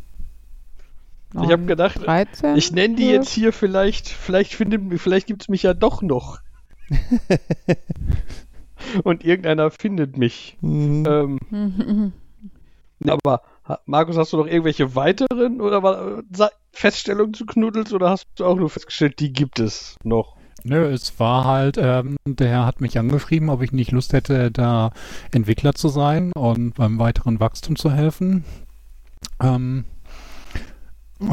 [1.34, 2.56] Ich habe gedacht, 13?
[2.56, 6.38] ich nenne die jetzt hier vielleicht, vielleicht findet, vielleicht gibt's mich ja doch noch.
[9.02, 10.56] Und irgendeiner findet mich.
[10.60, 11.40] Mhm.
[11.50, 12.12] Ähm,
[13.08, 13.42] aber
[13.84, 18.56] Markus, hast du noch irgendwelche weiteren oder war, Feststellungen zu Knuddels oder hast du auch
[18.56, 20.36] nur festgestellt, die gibt es noch?
[20.62, 24.90] Nö, es war halt, ähm, der hat mich angeschrieben, ob ich nicht Lust hätte, da
[25.32, 28.44] Entwickler zu sein und beim weiteren Wachstum zu helfen.
[29.40, 29.84] Ähm,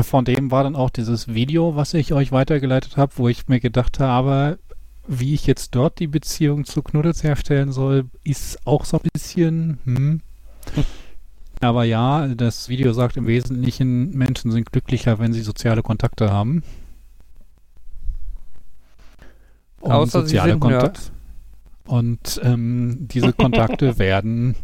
[0.02, 3.60] von dem war dann auch dieses Video, was ich euch weitergeleitet habe, wo ich mir
[3.60, 4.60] gedacht habe,
[5.08, 9.80] wie ich jetzt dort die Beziehung zu Knuddels herstellen soll, ist auch so ein bisschen,
[9.84, 10.22] hm.
[11.60, 16.64] Aber ja, das Video sagt im Wesentlichen, Menschen sind glücklicher, wenn sie soziale Kontakte haben.
[19.80, 21.12] Und Außer sie sind Konta- Nerds.
[21.86, 24.56] Und ähm, diese Kontakte werden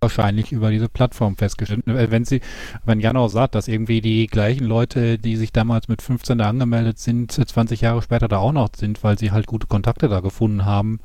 [0.00, 1.86] wahrscheinlich über diese Plattform festgestellt.
[1.86, 2.40] Äh, Wenn sie,
[2.84, 6.48] wenn Jan auch sagt, dass irgendwie die gleichen Leute, die sich damals mit 15 da
[6.48, 10.20] angemeldet sind, 20 Jahre später da auch noch sind, weil sie halt gute Kontakte da
[10.20, 11.00] gefunden haben,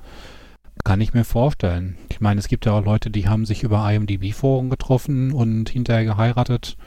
[0.83, 1.97] kann ich mir vorstellen.
[2.09, 6.05] Ich meine, es gibt ja auch Leute, die haben sich über IMDb-Foren getroffen und hinterher
[6.05, 6.77] geheiratet.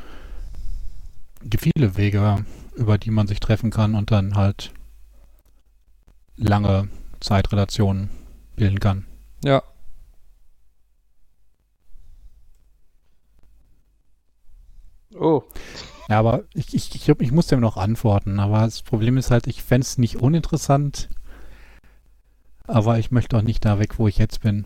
[1.43, 2.45] Es gibt viele Wege,
[2.77, 4.73] über die man sich treffen kann und dann halt
[6.37, 6.89] lange
[7.21, 8.09] Zeitrelationen
[8.57, 9.05] bilden kann.
[9.45, 9.63] Ja.
[15.21, 15.43] Oh,
[16.09, 18.41] Ja, aber ich, ich, ich, ich muss dem noch antworten.
[18.41, 21.11] Aber das Problem ist halt, ich fände es nicht uninteressant.
[22.67, 24.65] Aber ich möchte auch nicht da weg, wo ich jetzt bin.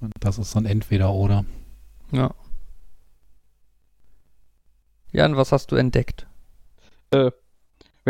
[0.00, 1.44] Und das ist so ein Entweder-Oder.
[2.12, 2.34] Ja.
[5.12, 6.26] Jan, was hast du entdeckt?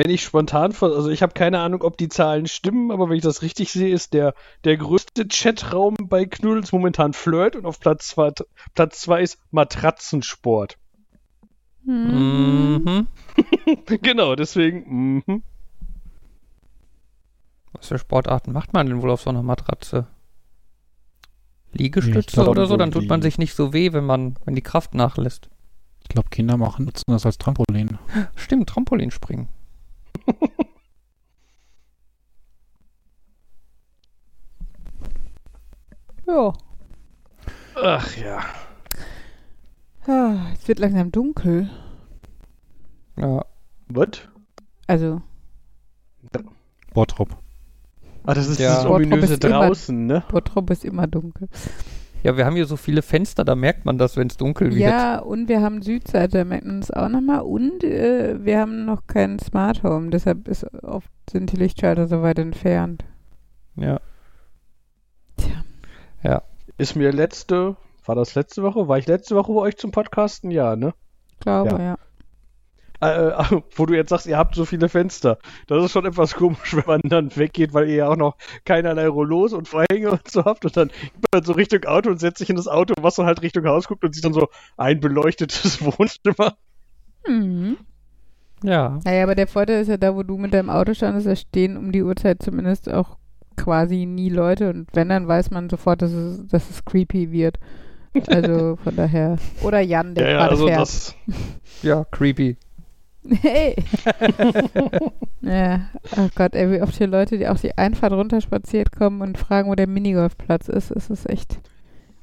[0.02, 3.22] Wenn ich spontan, also ich habe keine Ahnung, ob die Zahlen stimmen, aber wenn ich
[3.22, 4.32] das richtig sehe, ist der,
[4.64, 8.32] der größte Chatraum bei Knuddels momentan Flirt und auf Platz 2
[8.74, 10.78] Platz zwei ist Matratzensport.
[11.84, 12.82] Hm.
[12.82, 13.06] Mhm.
[14.00, 15.42] genau, deswegen, mhm.
[17.72, 20.06] Was für Sportarten macht man denn wohl auf so einer Matratze?
[21.72, 22.78] Liegestütze glaub, oder so?
[22.78, 25.50] Dann tut man sich nicht so weh, wenn man, wenn die Kraft nachlässt.
[26.02, 27.98] Ich glaube, Kinder machen, nutzen das als Trampolin.
[28.34, 29.48] Stimmt, Trampolinspringen.
[36.26, 36.52] Ja.
[37.76, 38.40] Ach ja.
[40.06, 41.70] Ah, Es wird langsam dunkel.
[43.16, 43.44] Ja.
[43.88, 44.08] Was?
[44.86, 45.20] Also,
[46.94, 47.36] Bottrop.
[48.24, 48.76] Ah, das ist Ja.
[48.82, 50.24] Bottrop ominöse ist immer- draußen, ne?
[50.28, 51.48] Bottrop ist immer dunkel.
[52.22, 54.80] Ja, wir haben hier so viele Fenster, da merkt man das, wenn es dunkel wird.
[54.80, 57.40] Ja, und wir haben Südseite, da merkt man es auch nochmal.
[57.40, 62.22] Und äh, wir haben noch kein Smart Home, deshalb ist oft sind die Lichtschalter so
[62.22, 63.04] weit entfernt.
[63.76, 64.00] Ja.
[65.36, 66.42] Tja.
[66.80, 68.88] Ist mir letzte, war das letzte Woche?
[68.88, 70.50] War ich letzte Woche bei euch zum Podcasten?
[70.50, 70.94] Ja, ne?
[71.40, 71.78] Glaube, Ja.
[71.78, 71.98] ja.
[73.00, 73.44] Äh, äh,
[73.76, 75.38] wo du jetzt sagst, ihr habt so viele Fenster.
[75.66, 79.08] Das ist schon etwas komisch, wenn man dann weggeht, weil ihr ja auch noch keinerlei
[79.08, 82.38] Rollos und Vorhänge und so habt und dann geht man so Richtung Auto und setzt
[82.38, 85.00] sich in das Auto, was dann halt Richtung Haus guckt und sieht dann so ein
[85.00, 86.56] beleuchtetes Wohnzimmer.
[87.26, 87.78] Mhm.
[88.62, 88.98] Ja.
[89.04, 91.76] Naja, aber der Vorteil ist ja da, wo du mit deinem Auto standest, da stehen
[91.76, 93.16] um die Uhrzeit zumindest auch
[93.56, 94.70] quasi nie Leute.
[94.70, 97.58] Und wenn, dann weiß man sofort, dass es, dass es creepy wird.
[98.26, 99.36] Also von daher.
[99.62, 100.80] Oder Jan, der Ja, ja, gerade also fährt.
[100.80, 101.14] das.
[101.82, 102.56] Ja, creepy.
[103.42, 103.76] Hey!
[105.42, 105.80] ja,
[106.16, 109.68] oh Gott, ey, wie oft hier Leute, die auch die Einfahrt runterspaziert kommen und fragen,
[109.70, 111.60] wo der Minigolfplatz ist, ist es echt.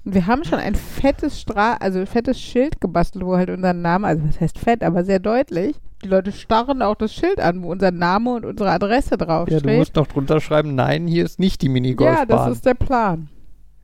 [0.05, 4.07] Und wir haben schon ein fettes Stra also fettes Schild gebastelt, wo halt unser Name,
[4.07, 5.75] also was heißt fett, aber sehr deutlich.
[6.03, 9.25] Die Leute starren auch das Schild an, wo unser Name und unsere Adresse Ja, du
[9.25, 9.65] draufsteht.
[9.77, 12.27] musst noch drunter schreiben, nein, hier ist nicht die Ja, Minigolfbahn.
[12.27, 13.29] das ist der Plan.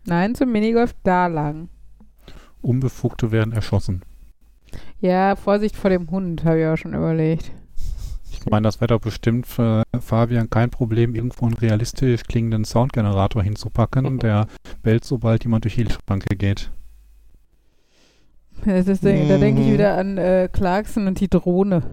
[0.06, 1.70] Nein, zum Minigolf da lang.
[2.62, 4.02] Unbefugte werden erschossen.
[5.04, 7.52] Ja, Vorsicht vor dem Hund, habe ich auch schon überlegt.
[8.32, 13.44] Ich meine, das wäre doch bestimmt für Fabian kein Problem, irgendwo einen realistisch klingenden Soundgenerator
[13.44, 14.48] hinzupacken, der
[14.82, 16.72] bellt, sobald jemand durch die Schranke geht.
[18.66, 19.74] Das ist, da denke ich Mhm.
[19.74, 21.84] wieder an äh, Clarkson und die Drohne.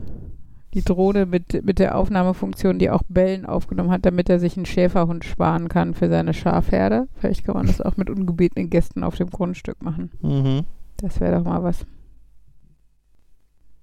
[0.74, 4.66] Die Drohne mit, mit der Aufnahmefunktion, die auch Bellen aufgenommen hat, damit er sich einen
[4.66, 7.08] Schäferhund sparen kann für seine Schafherde.
[7.16, 10.12] Vielleicht kann man das auch mit ungebetenen Gästen auf dem Grundstück machen.
[10.22, 10.62] Mhm.
[10.98, 11.84] Das wäre doch mal was.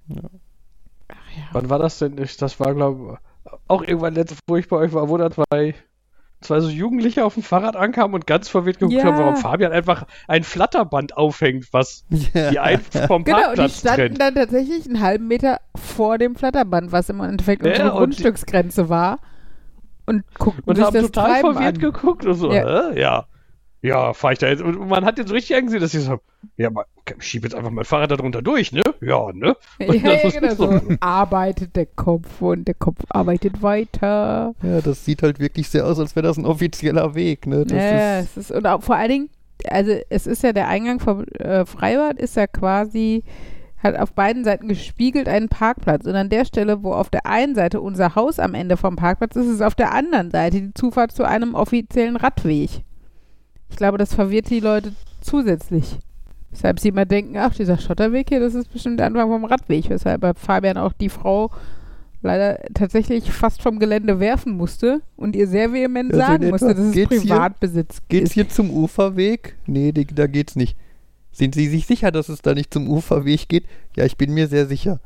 [0.08, 0.22] Ja.
[1.10, 1.43] Ach ja.
[1.53, 2.18] Wann war das denn?
[2.22, 3.18] Ich- Das war, glaube
[3.68, 5.74] auch irgendwann letzte, wo ich bei euch war, wo da zwei,
[6.41, 9.05] zwei so Jugendliche auf dem Fahrrad ankamen und ganz verwirrt geguckt Ja.
[9.05, 13.80] haben, warum Fabian einfach ein Flatterband aufhängt, was die einen vom Genau, und die Parkplatz
[13.80, 14.22] standen trennt.
[14.22, 19.20] dann tatsächlich einen halben Meter vor dem Flatterband, was im Endeffekt Ja, unsere Grundstücksgrenze war.
[20.05, 21.82] Und guckten Und sich haben das total Treiben verwirrt an.
[21.82, 22.91] geguckt und so, Ja.
[22.93, 22.99] hä?
[22.99, 23.26] ja.
[23.88, 24.61] Ja, fahr ich da jetzt.
[24.61, 26.19] Und man hat jetzt so richtig angesehen, dass sie so,
[26.57, 28.83] ja, mal, okay, ich schieb jetzt einfach mein Fahrrad da drunter durch, ne?
[29.01, 29.55] Ja, ne?
[29.79, 30.71] Ja, Und das ja, ist genau so.
[30.71, 30.95] so.
[30.99, 34.53] Arbeitet der Kopf und der Kopf arbeitet weiter.
[34.61, 37.65] Ja, das sieht halt wirklich sehr aus, als wäre das ein offizieller Weg, ne?
[37.65, 39.29] Das ja, ist, es ist, und auch vor allen Dingen,
[39.69, 43.23] also es ist ja der Eingang vom äh, Freibad ist ja quasi,
[43.77, 46.05] hat auf beiden Seiten gespiegelt einen Parkplatz.
[46.05, 49.35] Und an der Stelle, wo auf der einen Seite unser Haus am Ende vom Parkplatz
[49.38, 52.83] ist, ist auf der anderen Seite die Zufahrt zu einem offiziellen Radweg.
[53.70, 55.97] Ich glaube, das verwirrt die Leute zusätzlich.
[56.51, 59.89] Weshalb sie immer denken, ach, dieser Schotterweg hier, das ist bestimmt der Anfang vom Radweg.
[59.89, 61.51] Weshalb bei Fabian auch die Frau
[62.22, 66.80] leider tatsächlich fast vom Gelände werfen musste und ihr sehr vehement Also sagen musste, dass
[66.86, 68.34] es geht's hier- Privatbesitz geht's ist.
[68.34, 69.55] hier zum Uferweg?
[69.68, 70.76] Nee, die, da geht's nicht.
[71.32, 73.65] Sind Sie sich sicher, dass es da nicht zum Uferweg geht?
[73.95, 74.99] Ja, ich bin mir sehr sicher.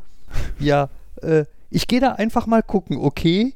[0.60, 0.90] Ja,
[1.22, 3.54] äh, ich gehe da einfach mal gucken, okay?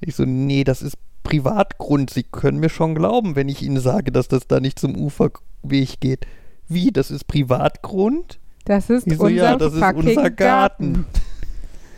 [0.00, 0.96] Ich so, nee, das ist
[1.28, 2.08] Privatgrund.
[2.08, 6.00] Sie können mir schon glauben, wenn ich Ihnen sage, dass das da nicht zum Uferweg
[6.00, 6.26] geht.
[6.68, 8.38] Wie, das ist Privatgrund?
[8.64, 11.04] Das ist so, unser ja, das ist unser Garten.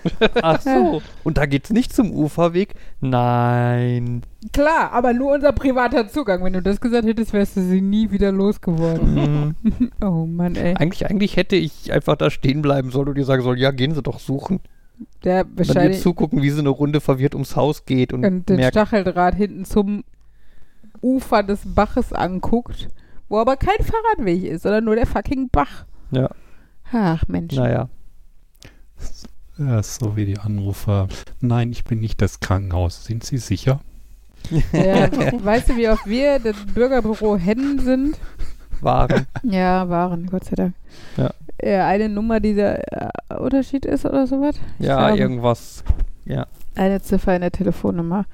[0.43, 1.03] Ach so.
[1.23, 2.75] Und da geht's nicht zum Uferweg?
[3.01, 4.23] Nein.
[4.53, 6.43] Klar, aber nur unser privater Zugang.
[6.43, 9.55] Wenn du das gesagt hättest, wärst du sie nie wieder losgeworden.
[9.63, 9.91] Hm.
[10.03, 10.75] oh Mann, ey.
[10.75, 13.95] Eigentlich, eigentlich hätte ich einfach da stehen bleiben sollen und ihr sagen sollen, ja, gehen
[13.95, 14.61] Sie doch suchen.
[15.25, 18.75] Der wahrscheinlich zugucken, wie sie eine Runde verwirrt ums Haus geht und, und den merkt,
[18.75, 20.05] Stacheldraht hinten zum
[21.03, 22.89] Ufer des Baches anguckt,
[23.29, 25.85] wo aber kein Fahrradweg ist, sondern nur der fucking Bach.
[26.11, 26.31] ja,
[26.93, 27.55] Ach, Mensch.
[27.55, 27.89] naja.
[29.59, 31.09] Ja, ist so wie die Anrufer.
[31.41, 33.05] Nein, ich bin nicht das Krankenhaus.
[33.05, 33.81] Sind Sie sicher?
[34.73, 35.11] Ja,
[35.45, 38.19] weißt du, wie oft wir das Bürgerbüro Hennen sind?
[38.83, 39.27] Waren.
[39.43, 40.75] Ja, waren, Gott sei Dank.
[41.17, 41.31] Ja.
[41.63, 44.57] Ja, eine Nummer, die der äh, Unterschied ist oder sowas?
[44.79, 45.19] Ja, glaube.
[45.19, 45.85] irgendwas.
[46.25, 46.47] Ja.
[46.75, 48.25] eine Ziffer in der Telefonnummer.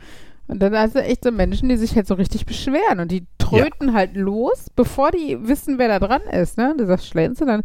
[0.48, 3.26] Und dann hast du echt so Menschen, die sich halt so richtig beschweren und die
[3.38, 6.74] tröten halt los, bevor die wissen, wer da dran ist, ne?
[6.78, 7.62] Du sagst Schlenze dann,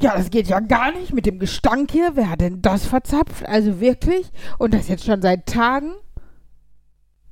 [0.00, 3.46] ja, das geht ja gar nicht mit dem Gestank hier, wer hat denn das verzapft?
[3.48, 4.30] Also wirklich?
[4.58, 5.92] Und das jetzt schon seit Tagen?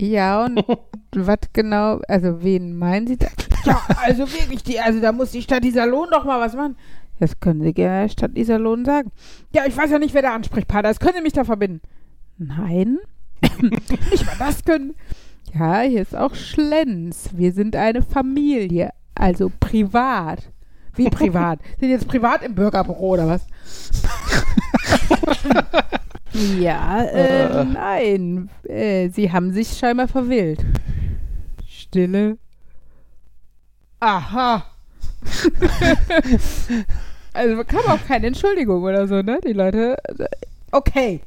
[0.01, 0.64] Ja, und
[1.14, 3.28] was genau, also wen meinen Sie da?
[3.64, 6.76] Ja, also wirklich, die, also da muss die Stadt Iserlohn doch mal was machen.
[7.20, 9.12] Das können Sie gerne Stadt Iserlohn sagen.
[9.54, 11.00] Ja, ich weiß ja nicht, wer der Ansprechpartner ist.
[11.00, 11.80] Können Sie mich da verbinden?
[12.38, 12.98] Nein.
[14.10, 14.94] nicht mal das können.
[15.54, 17.30] Ja, hier ist auch Schlenz.
[17.34, 18.90] Wir sind eine Familie.
[19.14, 20.50] Also privat.
[20.94, 21.60] Wie privat?
[21.80, 23.46] sind jetzt privat im Bürgerbüro oder was?
[26.58, 28.50] ja, äh, nein.
[28.64, 30.64] Äh, sie haben sich scheinbar verwählt.
[31.68, 32.38] Stille.
[34.03, 34.64] Aha.
[37.32, 39.38] also kam auch keine Entschuldigung oder so, ne?
[39.46, 39.96] Die Leute.
[40.72, 41.20] Okay.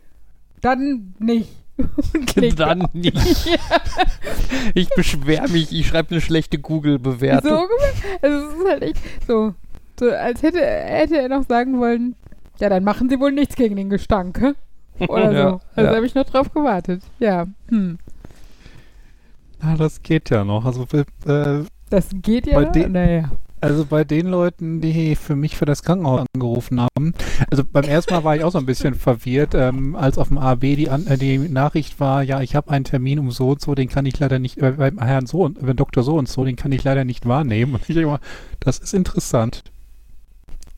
[0.61, 1.49] Dann nicht.
[2.57, 3.15] Dann nicht.
[4.73, 7.51] Ich beschwere mich, ich schreibe eine schlechte So Google-Bewertung.
[7.51, 8.19] ungefähr.
[8.21, 8.97] Also es ist halt echt
[9.27, 9.53] so,
[9.99, 12.15] so als hätte, hätte er noch sagen wollen,
[12.59, 15.05] ja, dann machen sie wohl nichts gegen den Gestank, hä?
[15.07, 15.61] Oder Ja, so.
[15.75, 15.95] Also ja.
[15.95, 17.03] habe ich noch drauf gewartet.
[17.19, 17.45] Ja.
[17.69, 17.99] Hm.
[19.61, 20.65] Ah, das geht ja noch.
[20.65, 20.87] Also,
[21.25, 22.59] äh, Das geht ja.
[22.61, 23.31] Naja.
[23.61, 27.13] also bei den Leuten, die für mich für das Krankenhaus angerufen haben,
[27.51, 30.37] also beim ersten Mal war ich auch so ein bisschen verwirrt, ähm, als auf dem
[30.37, 33.61] AB die, An äh, die Nachricht war, ja, ich habe einen Termin um so und
[33.61, 36.27] so, den kann ich leider nicht, äh, beim Herrn so und beim Doktor so und
[36.27, 37.75] so, den kann ich leider nicht wahrnehmen.
[37.75, 38.19] Und ich denke mal,
[38.59, 39.63] das ist interessant.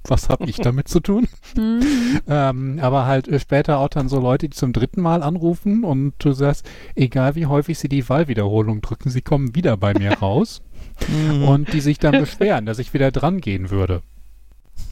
[0.09, 1.27] Was habe ich damit zu tun?
[1.55, 1.79] Hm.
[2.27, 6.13] Ähm, aber halt äh, später auch dann so Leute, die zum dritten Mal anrufen und
[6.19, 10.61] du sagst, egal wie häufig sie die Wahlwiederholung drücken, sie kommen wieder bei mir raus
[11.07, 11.43] Mhm.
[11.43, 14.01] und die sich dann beschweren, dass ich wieder dran gehen würde.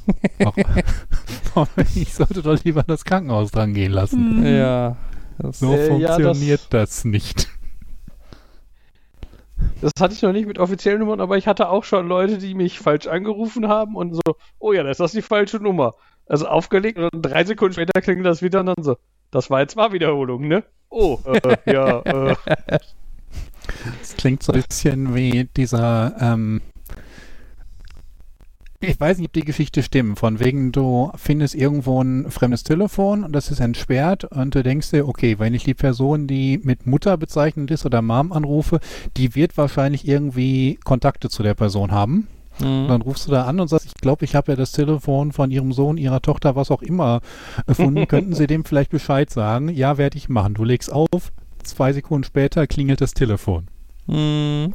[1.95, 4.43] Ich sollte doch lieber das Krankenhaus dran gehen lassen.
[4.43, 4.58] Hm.
[4.58, 4.97] ja.
[5.38, 7.49] Das, So Äh, ja, funktioniert das nicht.
[9.82, 12.53] Das hatte ich noch nicht mit offiziellen Nummern, aber ich hatte auch schon Leute, die
[12.53, 14.22] mich falsch angerufen haben und so,
[14.60, 15.95] oh ja, das ist das die falsche Nummer.
[16.28, 18.97] Also aufgelegt und drei Sekunden später klingelt das wieder und dann so,
[19.32, 20.64] das war jetzt mal Wiederholung, ne?
[20.89, 22.36] Oh, äh, ja, äh.
[24.00, 26.62] Das klingt so ein bisschen wie dieser, ähm,
[28.82, 33.24] ich weiß nicht, ob die Geschichte stimmt, von wegen du findest irgendwo ein fremdes Telefon
[33.24, 36.86] und das ist entsperrt und du denkst dir, okay, wenn ich die Person, die mit
[36.86, 38.80] Mutter bezeichnet ist oder Mom anrufe,
[39.18, 42.28] die wird wahrscheinlich irgendwie Kontakte zu der Person haben.
[42.62, 45.34] Und dann rufst du da an und sagst, ich glaube, ich habe ja das Telefon
[45.34, 47.20] von ihrem Sohn, ihrer Tochter, was auch immer
[47.68, 48.08] erfunden.
[48.08, 49.68] Könnten Sie dem vielleicht Bescheid sagen?
[49.68, 50.54] Ja, werde ich machen.
[50.54, 51.34] Du legst auf,
[51.64, 53.68] zwei Sekunden später klingelt das Telefon.
[54.08, 54.74] Hm.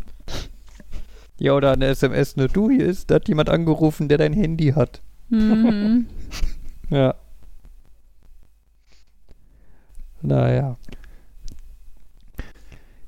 [1.38, 4.72] Ja, oder eine SMS, nur du hier ist, da hat jemand angerufen, der dein Handy
[4.72, 5.00] hat.
[5.30, 6.06] Mhm.
[6.90, 7.14] ja.
[10.22, 10.76] Naja.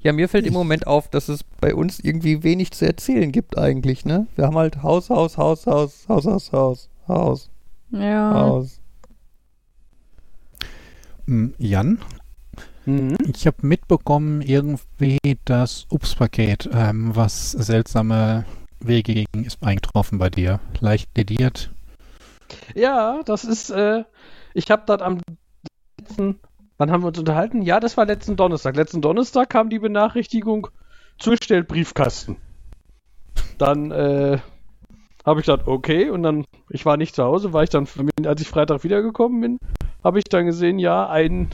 [0.00, 3.56] Ja, mir fällt im Moment auf, dass es bei uns irgendwie wenig zu erzählen gibt
[3.56, 4.26] eigentlich, ne?
[4.34, 7.50] Wir haben halt Haus, Haus, Haus, Haus, Haus, Haus, Haus, Haus.
[7.90, 8.32] Ja.
[8.34, 8.80] Haus.
[11.26, 11.98] Hm, Jan,
[12.84, 13.16] Mhm.
[13.32, 18.44] ich habe mitbekommen, irgendwie das Ups-Paket, ähm, was seltsame
[18.80, 20.60] Wege ging, ist eingetroffen bei dir.
[20.80, 21.70] Leicht lediert.
[22.74, 24.04] Ja, das ist, äh,
[24.54, 25.20] ich habe das am
[26.00, 26.40] letzten,
[26.78, 27.62] wann haben wir uns unterhalten?
[27.62, 28.76] Ja, das war letzten Donnerstag.
[28.76, 30.68] Letzten Donnerstag kam die Benachrichtigung,
[31.18, 32.36] zugestellt Briefkasten.
[33.58, 34.38] Dann, äh,
[35.24, 37.86] habe ich gedacht, okay, und dann, ich war nicht zu Hause, war ich dann,
[38.24, 39.58] als ich Freitag wiedergekommen bin,
[40.02, 41.48] habe ich dann gesehen, ja, ein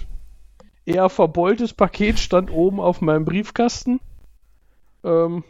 [0.88, 4.00] eher verbeultes Paket stand oben auf meinem Briefkasten.
[5.04, 5.44] Ähm,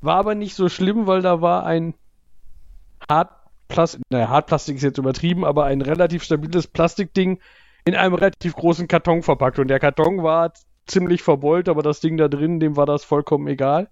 [0.00, 1.94] war aber nicht so schlimm, weil da war ein
[3.08, 7.40] Hartplastik, naja, Hartplastik ist jetzt übertrieben, aber ein relativ stabiles Plastikding
[7.86, 9.58] in einem relativ großen Karton verpackt.
[9.58, 10.52] Und der Karton war
[10.86, 13.88] ziemlich verbeult, aber das Ding da drin, dem war das vollkommen egal.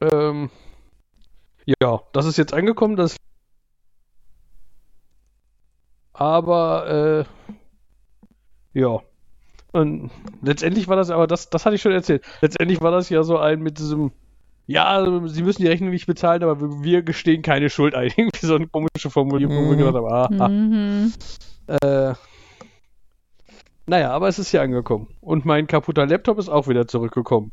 [0.00, 0.50] Ähm,
[1.64, 3.16] ja, das ist jetzt angekommen, das
[6.12, 7.56] aber äh,
[8.76, 9.00] ja.
[9.72, 10.10] Und
[10.42, 12.24] letztendlich war das, aber das, das hatte ich schon erzählt.
[12.40, 14.12] Letztendlich war das ja so ein mit diesem,
[14.66, 18.10] ja, sie müssen die Rechnung nicht bezahlen, aber wir, wir gestehen keine Schuld ein.
[18.16, 19.84] Irgendwie so eine komische Formulierung, wo ich Mhm.
[19.84, 21.12] gedacht habe, ah, ah, Mhm.
[21.68, 22.14] äh,
[23.86, 25.08] naja, aber es ist hier angekommen.
[25.20, 27.52] Und mein kaputter Laptop ist auch wieder zurückgekommen.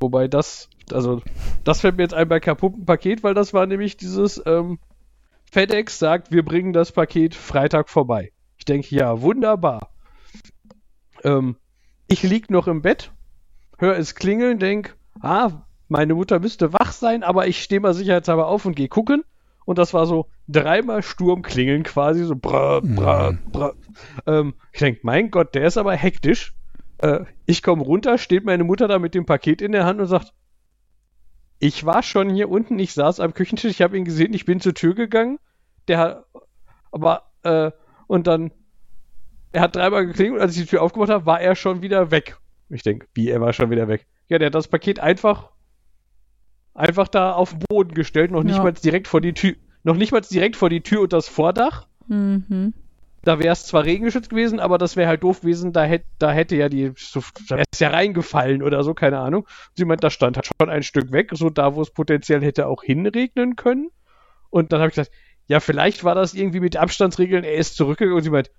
[0.00, 1.22] Wobei das, also,
[1.64, 4.78] das fällt mir jetzt ein bei kaputten Paket, weil das war nämlich dieses, ähm,
[5.50, 8.32] FedEx sagt, wir bringen das Paket Freitag vorbei.
[8.58, 9.88] Ich denke, ja, wunderbar.
[11.24, 11.56] Ähm,
[12.06, 13.12] ich lieg noch im Bett,
[13.78, 18.46] höre es klingeln, denk, ah, meine Mutter müsste wach sein, aber ich stehe mal sicherheitshalber
[18.46, 19.24] auf und gehe gucken.
[19.64, 23.50] Und das war so dreimal Sturm klingeln quasi, so brr, brr, Mhm.
[23.52, 23.74] brr.
[24.26, 26.54] Ähm, ich denk, mein Gott, der ist aber hektisch.
[26.98, 30.06] Äh, ich komme runter, steht meine Mutter da mit dem Paket in der Hand und
[30.06, 30.32] sagt,
[31.58, 34.60] ich war schon hier unten, ich saß am Küchentisch, ich habe ihn gesehen, ich bin
[34.60, 35.38] zur Tür gegangen.
[35.88, 36.24] Der hat,
[36.92, 37.70] aber, äh,
[38.06, 38.52] und dann,
[39.52, 42.10] er hat dreimal geklingelt und als ich die Tür aufgemacht habe, war er schon wieder
[42.10, 42.38] weg.
[42.68, 44.06] Ich denke, wie, er war schon wieder weg?
[44.28, 45.50] Ja, der hat das Paket einfach,
[46.74, 48.62] einfach da auf den Boden gestellt, noch nicht Ja.
[48.62, 51.86] mal direkt vor die Tür, noch nicht mal direkt vor die Tür und das Vordach.
[52.08, 52.74] Mhm.
[53.22, 56.30] Da wäre es zwar regengeschützt gewesen, aber das wäre halt doof gewesen, da, hätt, da
[56.30, 56.92] hätte ja die,
[57.48, 59.46] da wäre es ja reingefallen oder so, keine Ahnung.
[59.74, 62.68] Sie meint, da stand halt schon ein Stück weg, so da, wo es potenziell hätte
[62.68, 63.90] auch hinregnen können.
[64.50, 65.10] Und dann habe ich gesagt,
[65.46, 68.50] ja, vielleicht war das irgendwie mit Abstandsregeln, er ist zurückgegangen und sie meint,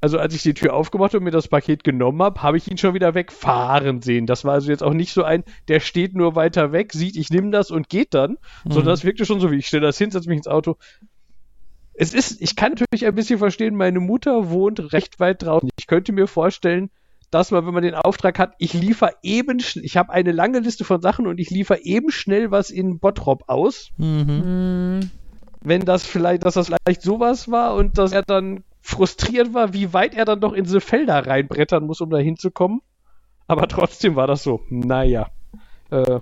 [0.00, 2.78] also als ich die Tür aufgemacht und mir das Paket genommen habe, habe ich ihn
[2.78, 4.26] schon wieder wegfahren sehen.
[4.26, 7.30] Das war also jetzt auch nicht so ein, der steht nur weiter weg, sieht, ich
[7.30, 10.10] nehme das und geht dann, sondern das wirkte schon so, wie ich stelle das hin,
[10.10, 10.76] setze mich ins Auto.
[11.92, 15.68] Es ist, ich kann natürlich ein bisschen verstehen, meine Mutter wohnt recht weit draußen.
[15.78, 16.90] Ich könnte mir vorstellen,
[17.30, 20.60] dass man, wenn man den Auftrag hat, ich liefere eben, schn- ich habe eine lange
[20.60, 24.98] Liste von Sachen und ich liefere eben schnell was in Bottrop aus Mhm.
[24.98, 25.10] Mhm.
[25.62, 29.92] wenn das vielleicht, dass das vielleicht sowas war und dass er dann frustriert war, wie
[29.92, 32.82] weit er dann doch in diese Felder reinbrettern muss, um da hinzukommen.
[33.46, 34.60] Aber trotzdem war das so.
[34.68, 35.28] Naja.
[35.90, 36.20] Äh,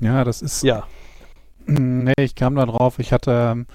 [0.00, 0.62] Ja, das ist.
[0.62, 0.84] ja.
[1.66, 2.98] Nee, ich kam da drauf.
[2.98, 3.66] Ich hatte ähm,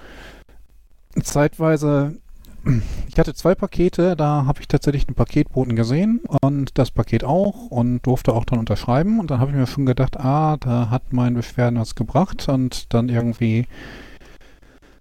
[1.22, 2.18] zeitweise.
[3.08, 7.66] Ich hatte zwei Pakete, da habe ich tatsächlich einen Paketboten gesehen und das Paket auch
[7.70, 9.18] und durfte auch dann unterschreiben.
[9.18, 12.92] Und dann habe ich mir schon gedacht, ah, da hat mein Beschwerden was gebracht und
[12.94, 13.66] dann irgendwie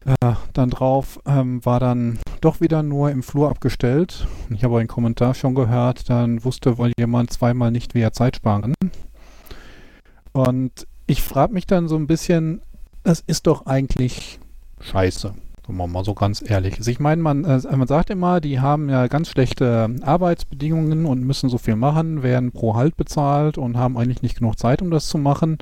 [0.07, 4.25] äh, dann drauf ähm, war dann doch wieder nur im Flur abgestellt.
[4.49, 8.37] Ich habe einen Kommentar schon gehört, dann wusste wohl jemand zweimal nicht, wie er Zeit
[8.37, 8.91] sparen kann.
[10.31, 12.61] Und ich frage mich dann so ein bisschen,
[13.03, 14.39] das ist doch eigentlich
[14.79, 15.33] scheiße.
[15.65, 16.77] Sagen wir mal so ganz ehrlich.
[16.77, 21.25] Also ich meine, man, äh, man sagt immer, die haben ja ganz schlechte Arbeitsbedingungen und
[21.25, 24.89] müssen so viel machen, werden pro Halt bezahlt und haben eigentlich nicht genug Zeit, um
[24.89, 25.57] das zu machen.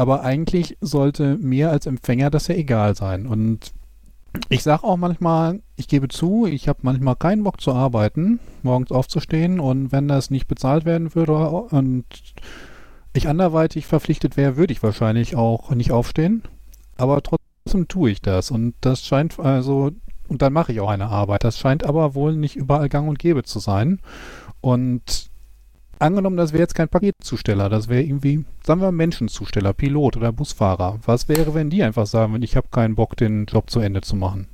[0.00, 3.26] Aber eigentlich sollte mir als Empfänger das ja egal sein.
[3.26, 3.74] Und
[4.48, 8.92] ich sage auch manchmal, ich gebe zu, ich habe manchmal keinen Bock zu arbeiten, morgens
[8.92, 12.06] aufzustehen und wenn das nicht bezahlt werden würde und
[13.12, 16.44] ich anderweitig verpflichtet wäre, würde ich wahrscheinlich auch nicht aufstehen.
[16.96, 18.50] Aber trotzdem tue ich das.
[18.50, 19.90] Und das scheint also,
[20.28, 21.44] und dann mache ich auch eine Arbeit.
[21.44, 24.00] Das scheint aber wohl nicht überall gang und gäbe zu sein.
[24.62, 25.29] Und
[26.00, 30.98] angenommen, das wäre jetzt kein Paketzusteller, das wäre irgendwie, sagen wir Menschenzusteller, Pilot oder Busfahrer.
[31.04, 34.16] Was wäre, wenn die einfach sagen, ich habe keinen Bock, den Job zu Ende zu
[34.16, 34.48] machen?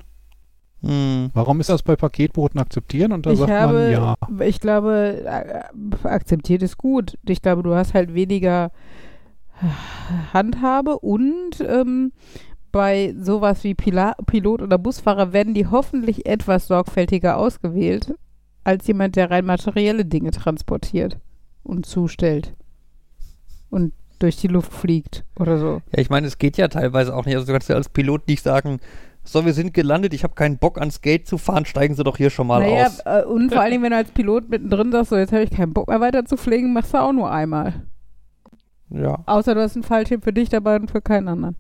[0.82, 1.30] Hm.
[1.32, 4.16] Warum ist das bei Paketbooten akzeptieren und da ich sagt habe, man ja?
[4.40, 7.18] ich glaube, äh, akzeptiert ist gut.
[7.26, 8.70] Ich glaube, du hast halt weniger
[10.34, 12.12] Handhabe und ähm,
[12.72, 18.14] bei sowas wie Pila Pilot oder Busfahrer werden die hoffentlich etwas sorgfältiger ausgewählt
[18.64, 21.18] als jemand, der rein materielle Dinge transportiert
[21.66, 22.54] und zustellt
[23.70, 25.82] und durch die Luft fliegt oder so.
[25.92, 27.34] Ja, ich meine, es geht ja teilweise auch nicht.
[27.34, 28.80] Also du kannst ja als Pilot nicht sagen,
[29.24, 32.16] so, wir sind gelandet, ich habe keinen Bock ans Gate zu fahren, steigen Sie doch
[32.16, 33.00] hier schon mal naja, aus.
[33.04, 35.50] äh, und vor allen Dingen, wenn du als Pilot mittendrin sagst, so jetzt habe ich
[35.50, 37.86] keinen Bock mehr weiter zu fliegen, machst du auch nur einmal.
[38.88, 39.24] Ja.
[39.26, 41.56] Außer du hast einen Fallschirm für dich dabei und für keinen anderen.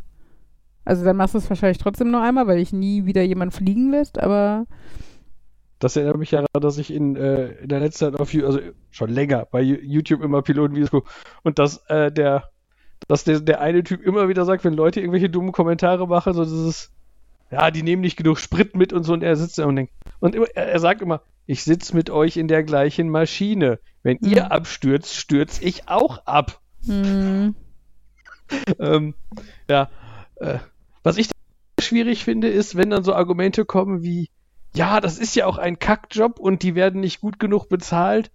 [0.84, 3.90] Also dann machst du es wahrscheinlich trotzdem nur einmal, weil dich nie wieder jemand fliegen
[3.90, 4.66] lässt, aber
[5.78, 8.60] Das erinnert mich daran, dass ich in, äh, in der letzten Zeit auf You- also
[8.90, 11.10] schon länger bei Yo- YouTube immer Pilotenvideos gucke
[11.42, 12.44] und dass äh, der
[13.08, 16.44] dass der, der eine Typ immer wieder sagt, wenn Leute irgendwelche dummen Kommentare machen, so
[16.44, 16.90] dieses
[17.50, 19.92] ja, die nehmen nicht genug Sprit mit und so und er sitzt da und denkt
[20.20, 23.78] und immer, er, er sagt immer, ich sitze mit euch in der gleichen Maschine.
[24.02, 24.50] Wenn ihr Mhm.
[24.50, 26.60] abstürzt, stürze ich auch ab.
[26.84, 27.54] hm,
[28.78, 29.14] ähm,
[29.68, 29.90] ja,
[30.36, 30.58] äh,
[31.02, 31.28] was ich
[31.80, 34.28] schwierig finde, ist, wenn dann so Argumente kommen wie,
[34.76, 38.30] ja, das ist ja auch ein Kackjob und die werden nicht gut genug bezahlt.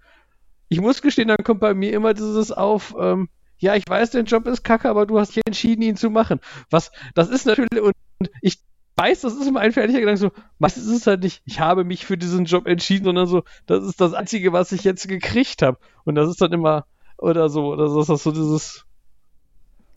[0.69, 3.29] Ich muss gestehen, dann kommt bei mir immer dieses auf, ähm,
[3.59, 6.39] ja, ich weiß, dein Job ist kacke, aber du hast dich entschieden, ihn zu machen.
[6.71, 7.93] Was, das ist natürlich, und
[8.41, 8.59] ich
[8.95, 11.83] weiß, das ist immer ein fertiger Gedanke, so, meistens ist es halt nicht, ich habe
[11.83, 15.61] mich für diesen Job entschieden, sondern so, das ist das Einzige, was ich jetzt gekriegt
[15.61, 15.77] habe.
[16.05, 16.85] Und das ist dann immer,
[17.17, 18.85] oder so, oder so, ist das so dieses,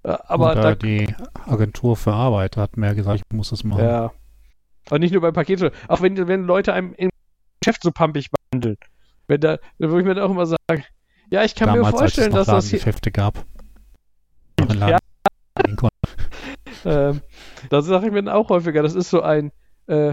[0.02, 1.14] äh, aber Oder da, die
[1.46, 3.84] Agentur für Arbeit hat mir gesagt, ich muss das machen.
[3.84, 4.12] Ja.
[4.90, 7.10] Und nicht nur bei Paketen, auch wenn, wenn Leute einem im
[7.60, 8.76] Geschäft so pampig behandeln.
[9.26, 10.84] Wenn da, dann würde ich mir dann auch immer sagen,
[11.30, 13.44] ja, ich kann Damals, mir vorstellen, dass das hier, Ladengeschäfte gab.
[14.74, 14.98] Ja.
[16.86, 17.22] Ähm,
[17.70, 19.52] da sage ich mir dann auch häufiger, das ist so ein,
[19.86, 20.12] äh,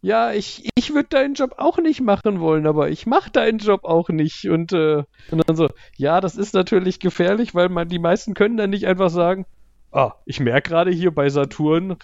[0.00, 3.84] ja, ich, ich würde deinen Job auch nicht machen wollen, aber ich mache deinen Job
[3.84, 4.48] auch nicht.
[4.48, 8.56] Und, äh, und dann so, ja, das ist natürlich gefährlich, weil man, die meisten können
[8.56, 9.44] dann nicht einfach sagen,
[9.92, 11.96] ah, ich merke gerade hier bei Saturn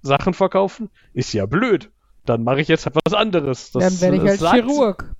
[0.00, 1.90] Sachen verkaufen, ist ja blöd.
[2.24, 3.72] Dann mache ich jetzt halt was anderes.
[3.72, 5.14] Das, dann werde ich als Chirurg.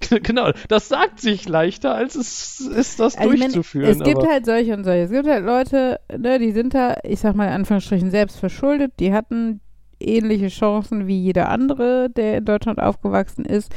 [0.22, 3.90] Genau, das sagt sich leichter, als es ist, das Also durchzuführen.
[3.90, 5.02] es gibt halt solche und solche.
[5.02, 8.92] Es gibt halt Leute, ne, die sind da, ich sag mal in Anführungsstrichen, selbst verschuldet.
[8.98, 9.60] Die hatten
[10.00, 13.72] ähnliche Chancen wie jeder andere, der in Deutschland aufgewachsen ist.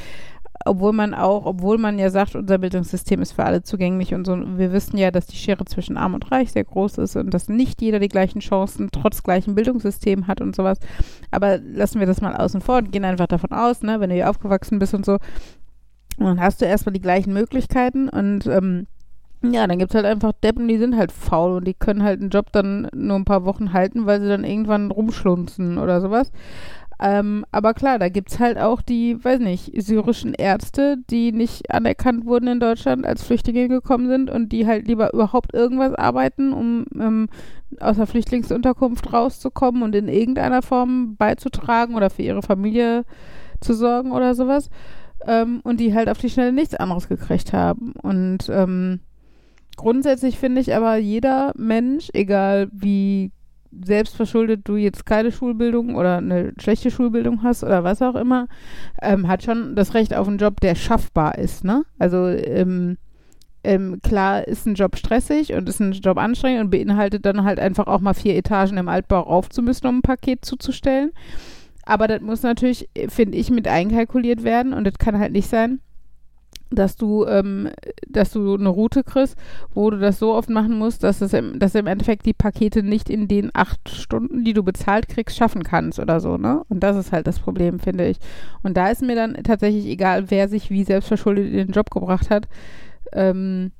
[0.65, 4.37] Obwohl man auch, obwohl man ja sagt, unser Bildungssystem ist für alle zugänglich und so.
[4.57, 7.49] Wir wissen ja, dass die Schere zwischen Arm und Reich sehr groß ist und dass
[7.49, 10.79] nicht jeder die gleichen Chancen trotz gleichem Bildungssystem hat und sowas.
[11.31, 14.15] Aber lassen wir das mal außen vor und gehen einfach davon aus, ne, wenn du
[14.15, 15.17] hier aufgewachsen bist und so,
[16.17, 18.87] dann hast du erstmal die gleichen Möglichkeiten und ähm,
[19.51, 22.21] ja, dann gibt es halt einfach Deppen, die sind halt faul und die können halt
[22.21, 26.31] einen Job dann nur ein paar Wochen halten, weil sie dann irgendwann rumschlunzen oder sowas.
[27.05, 31.69] Ähm, aber klar, da gibt es halt auch die, weiß nicht, syrischen Ärzte, die nicht
[31.69, 36.53] anerkannt wurden in Deutschland, als Flüchtlinge gekommen sind und die halt lieber überhaupt irgendwas arbeiten,
[36.53, 37.27] um ähm,
[37.81, 43.03] aus der Flüchtlingsunterkunft rauszukommen und in irgendeiner Form beizutragen oder für ihre Familie
[43.59, 44.69] zu sorgen oder sowas
[45.27, 47.91] ähm, und die halt auf die Schnelle nichts anderes gekriegt haben.
[48.01, 49.01] Und ähm,
[49.75, 53.33] grundsätzlich finde ich aber jeder Mensch, egal wie
[53.83, 58.47] selbstverschuldet du jetzt keine Schulbildung oder eine schlechte Schulbildung hast oder was auch immer,
[59.01, 61.63] ähm, hat schon das Recht auf einen Job, der schaffbar ist.
[61.63, 61.83] Ne?
[61.99, 62.97] Also ähm,
[63.63, 67.59] ähm, klar ist ein Job stressig und ist ein Job anstrengend und beinhaltet dann halt
[67.59, 71.11] einfach auch mal vier Etagen im Altbau rauf zu müssen, um ein Paket zuzustellen.
[71.85, 75.79] Aber das muss natürlich, finde ich, mit einkalkuliert werden und das kann halt nicht sein,
[76.75, 77.69] dass du, ähm,
[78.07, 79.37] dass du eine Route kriegst,
[79.73, 82.83] wo du das so oft machen musst, dass, es im, dass im Endeffekt die Pakete
[82.83, 86.63] nicht in den acht Stunden, die du bezahlt kriegst, schaffen kannst oder so, ne?
[86.69, 88.17] Und das ist halt das Problem, finde ich.
[88.63, 92.29] Und da ist mir dann tatsächlich egal, wer sich wie selbstverschuldet in den Job gebracht
[92.29, 92.47] hat,
[93.11, 93.71] ähm,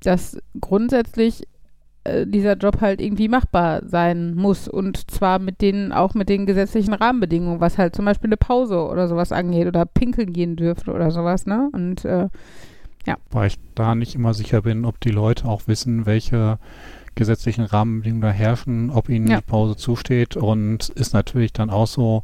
[0.00, 1.44] dass grundsätzlich
[2.08, 6.46] äh, dieser Job halt irgendwie machbar sein muss und zwar mit den, auch mit den
[6.46, 10.92] gesetzlichen Rahmenbedingungen, was halt zum Beispiel eine Pause oder sowas angeht oder pinkeln gehen dürfte
[10.92, 11.68] oder sowas, ne?
[11.72, 12.28] Und äh,
[13.30, 16.58] Weil ich da nicht immer sicher bin, ob die Leute auch wissen, welche
[17.14, 19.38] gesetzlichen Rahmenbedingungen da herrschen, ob ihnen Ja.
[19.38, 22.22] die Pause zusteht und ist natürlich dann auch so,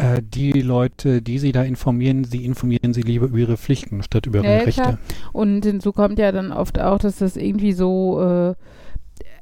[0.00, 4.26] äh, die Leute, die sie da informieren, sie informieren sie lieber über ihre Pflichten statt
[4.26, 4.72] über ihre ja, Rechte.
[4.82, 4.98] klar.
[5.32, 8.54] Und hinzu kommt ja dann oft auch, dass das irgendwie so, äh,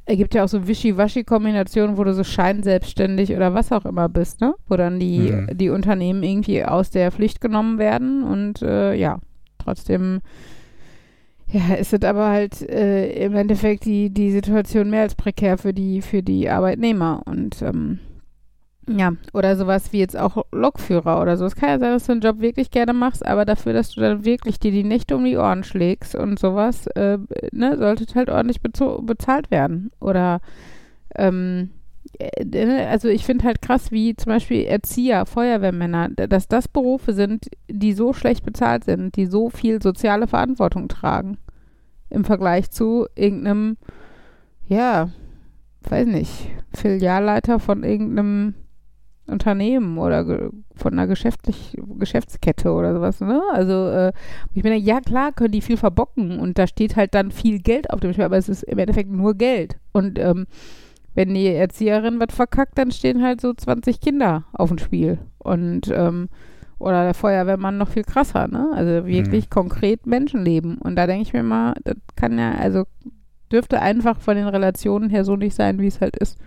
[0.07, 4.55] ergibt ja auch so Wischi-Waschi-Kombinationen, wo du so scheinselbstständig oder was auch immer bist, ne?
[4.69, 5.51] Wo dann die, Mhm.
[5.59, 9.19] die Unternehmen irgendwie aus der Pflicht genommen werden und äh, ja,
[9.59, 10.21] trotzdem,
[11.51, 15.73] Ja, ist es aber halt äh, im Endeffekt die, die Situation mehr als prekär für
[15.73, 17.23] die, für die Arbeitnehmer.
[17.25, 18.01] Und ähm,
[18.89, 21.45] ja, oder sowas wie jetzt auch Lokführer oder so.
[21.45, 24.01] Es kann ja sein, dass du den Job wirklich gerne machst, aber dafür, dass du
[24.01, 27.19] dann wirklich dir die Nächte um die Ohren schlägst und sowas, äh,
[27.53, 29.91] ne, sollte halt ordentlich bezahlt werden.
[30.01, 30.41] Oder
[31.15, 31.71] ähm,
[32.19, 37.13] äh, ne, also ich finde halt krass, wie zum Beispiel Erzieher, Feuerwehrmänner, dass das Berufe
[37.13, 41.39] sind, die so schlecht bezahlt sind, die so viel soziale Verantwortung tragen.
[42.11, 43.77] Im Vergleich zu irgendeinem,
[44.67, 45.11] ja,
[45.83, 48.55] weiß nicht, Filialleiter von irgendeinem
[49.29, 53.41] Unternehmen oder von einer geschäftlich, Geschäftskette oder sowas, ne?
[53.53, 54.13] Also äh,
[54.55, 57.91] ich meine, ja klar können die viel verbocken und da steht halt dann viel Geld
[57.91, 59.79] auf dem Spiel, aber es ist im Endeffekt nur Geld.
[59.93, 60.47] Und ähm,
[61.15, 65.19] wenn die Erzieherin was verkackt, dann stehen halt so 20 Kinder auf dem Spiel.
[65.39, 66.29] Und ähm,
[66.79, 68.71] oder der Feuerwehrmann noch viel krasser, ne?
[68.73, 69.51] Also wirklich mhm.
[69.51, 70.79] konkret Menschenleben.
[70.79, 72.85] Und da denke ich mir mal, das kann ja, also
[73.51, 76.39] dürfte einfach von den Relationen her so nicht sein, wie es halt ist.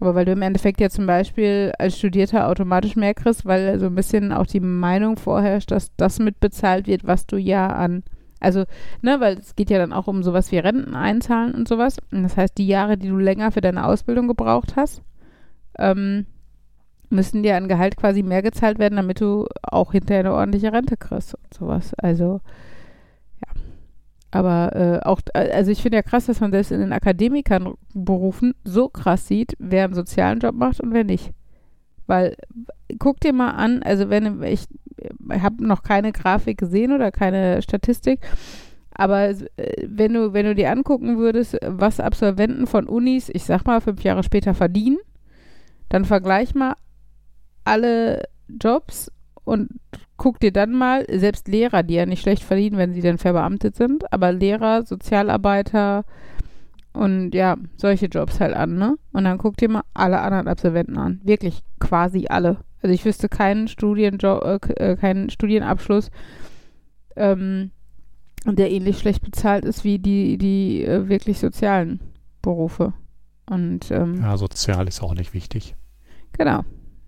[0.00, 3.86] Aber weil du im Endeffekt ja zum Beispiel als Studierter automatisch mehr kriegst, weil so
[3.86, 8.02] ein bisschen auch die Meinung vorherrscht, dass das mitbezahlt wird, was du ja an,
[8.40, 8.64] also,
[9.00, 11.96] ne, weil es geht ja dann auch um sowas wie Renten einzahlen und sowas.
[12.12, 15.02] Und das heißt, die Jahre, die du länger für deine Ausbildung gebraucht hast,
[15.78, 16.26] ähm,
[17.08, 20.96] müssen dir an Gehalt quasi mehr gezahlt werden, damit du auch hinterher eine ordentliche Rente
[20.96, 21.94] kriegst und sowas.
[21.94, 22.40] Also,
[24.30, 28.54] aber äh, auch, äh, also ich finde ja krass, dass man selbst in den Akademikernberufen
[28.64, 31.32] so krass sieht, wer einen sozialen Job macht und wer nicht.
[32.06, 32.36] Weil,
[32.98, 34.66] guck dir mal an, also wenn ich,
[34.96, 38.20] ich habe noch keine Grafik gesehen oder keine Statistik,
[38.92, 39.44] aber äh,
[39.86, 44.02] wenn du, wenn du dir angucken würdest, was Absolventen von Unis, ich sag mal, fünf
[44.02, 44.98] Jahre später verdienen,
[45.88, 46.74] dann vergleich mal
[47.64, 49.10] alle Jobs
[49.46, 49.70] und
[50.16, 53.76] guck dir dann mal, selbst Lehrer, die ja nicht schlecht verdienen, wenn sie dann verbeamtet
[53.76, 56.04] sind, aber Lehrer, Sozialarbeiter
[56.92, 58.96] und ja, solche Jobs halt an, ne?
[59.12, 61.20] Und dann guck dir mal alle anderen Absolventen an.
[61.22, 62.58] Wirklich quasi alle.
[62.82, 66.10] Also ich wüsste keinen Studienjob, äh, äh, keinen Studienabschluss,
[67.14, 67.70] ähm,
[68.44, 72.00] der ähnlich schlecht bezahlt ist wie die, die äh, wirklich sozialen
[72.42, 72.94] Berufe.
[73.48, 75.76] Und ähm, ja, sozial ist auch nicht wichtig.
[76.32, 76.64] Genau.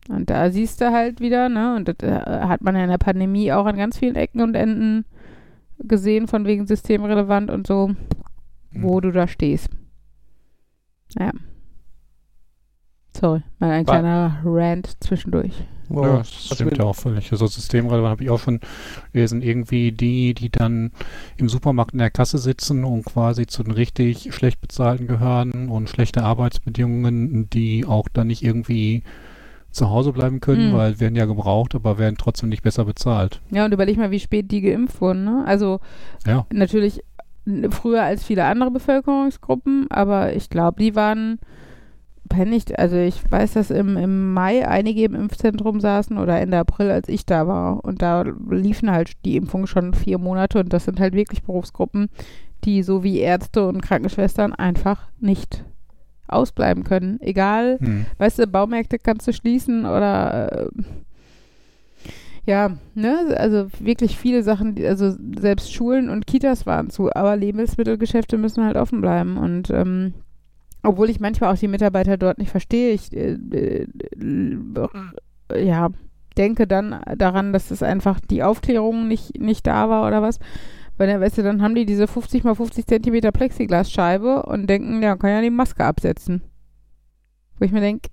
[0.08, 2.98] Und da siehst du halt wieder, ne, und das äh, hat man ja in der
[2.98, 5.04] Pandemie auch an ganz vielen Ecken und Enden
[5.78, 7.94] gesehen, von wegen systemrelevant und so,
[8.72, 9.00] wo mhm.
[9.02, 9.68] du da stehst.
[11.14, 11.32] Naja.
[13.16, 15.52] Sorry, mal ein kleiner Rant zwischendurch.
[15.88, 16.06] Wow.
[16.06, 17.32] Ja, das stimmt ja auch völlig.
[17.32, 18.60] Also systemrelevant habe ich auch schon
[19.12, 19.42] gelesen.
[19.42, 20.92] Irgendwie die, die dann
[21.36, 25.88] im Supermarkt in der Kasse sitzen und quasi zu den richtig schlecht bezahlten gehören und
[25.88, 29.02] schlechte Arbeitsbedingungen, die auch dann nicht irgendwie
[29.70, 30.76] zu Hause bleiben können, mhm.
[30.76, 33.40] weil werden ja gebraucht, aber werden trotzdem nicht besser bezahlt.
[33.50, 35.24] Ja, und überleg mal, wie spät die geimpft wurden.
[35.24, 35.44] Ne?
[35.46, 35.80] Also
[36.26, 36.46] ja.
[36.52, 37.02] natürlich
[37.70, 41.38] früher als viele andere Bevölkerungsgruppen, aber ich glaube, die waren
[42.28, 42.78] pennig.
[42.78, 47.08] Also ich weiß, dass im, im Mai einige im Impfzentrum saßen oder Ende April, als
[47.08, 47.84] ich da war.
[47.84, 52.08] Und da liefen halt die Impfungen schon vier Monate und das sind halt wirklich Berufsgruppen,
[52.64, 55.64] die so wie Ärzte und Krankenschwestern einfach nicht
[56.28, 57.20] ausbleiben können.
[57.20, 58.06] Egal, hm.
[58.18, 60.68] weißt du, Baumärkte kannst du schließen oder äh,
[62.46, 68.38] ja, ne, also wirklich viele Sachen, also selbst Schulen und Kitas waren zu, aber Lebensmittelgeschäfte
[68.38, 70.14] müssen halt offen bleiben und ähm,
[70.82, 73.86] obwohl ich manchmal auch die Mitarbeiter dort nicht verstehe, ich äh, äh,
[75.54, 75.90] ja,
[76.38, 80.38] denke dann daran, dass es einfach die Aufklärung nicht, nicht da war oder was.
[80.98, 85.16] Weil weißt du, dann haben die diese 50 mal 50 Zentimeter Plexiglasscheibe und denken, ja,
[85.16, 86.42] kann ja die Maske absetzen.
[87.56, 88.10] Wo ich mir denke,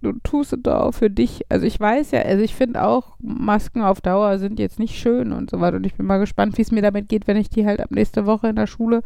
[0.00, 1.42] du tust es doch auch für dich.
[1.48, 5.32] Also ich weiß ja, also ich finde auch, Masken auf Dauer sind jetzt nicht schön
[5.32, 5.76] und so weiter.
[5.76, 7.90] Und ich bin mal gespannt, wie es mir damit geht, wenn ich die halt ab
[7.90, 9.02] nächste Woche in der Schule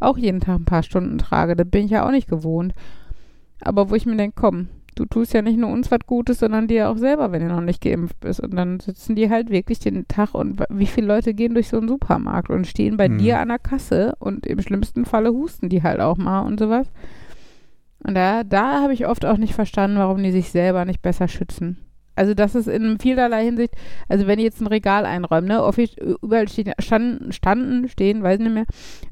[0.00, 1.56] auch jeden Tag ein paar Stunden trage.
[1.56, 2.74] Das bin ich ja auch nicht gewohnt.
[3.60, 6.66] Aber wo ich mir denke, komm, du tust ja nicht nur uns was Gutes, sondern
[6.66, 8.40] dir auch selber, wenn du noch nicht geimpft bist.
[8.40, 11.78] Und dann sitzen die halt wirklich den Tag und wie viele Leute gehen durch so
[11.78, 13.18] einen Supermarkt und stehen bei hm.
[13.18, 16.90] dir an der Kasse und im schlimmsten Falle husten die halt auch mal und sowas.
[18.02, 21.28] Und da, da habe ich oft auch nicht verstanden, warum die sich selber nicht besser
[21.28, 21.78] schützen.
[22.16, 23.74] Also das ist in vielerlei Hinsicht,
[24.08, 25.62] also wenn die jetzt ein Regal einräumen, ne,
[26.22, 28.64] überall stehen, standen, standen, stehen, weiß nicht mehr,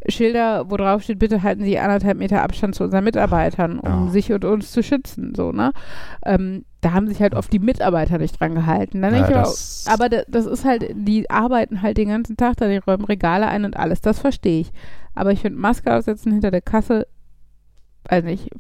[0.08, 4.10] Schilder, wo drauf steht, bitte halten Sie anderthalb Meter Abstand zu unseren Mitarbeitern, um ja.
[4.10, 5.72] sich und uns zu schützen, so, ne.
[6.24, 9.02] Ähm, da haben sich halt oft die Mitarbeiter nicht dran gehalten.
[9.02, 12.76] Ja, das aber, aber das ist halt, die arbeiten halt den ganzen Tag da, die
[12.76, 14.72] räumen Regale ein und alles, das verstehe ich.
[15.14, 17.06] Aber ich finde, Maske aufsetzen hinter der Kasse
[18.08, 18.50] also nicht,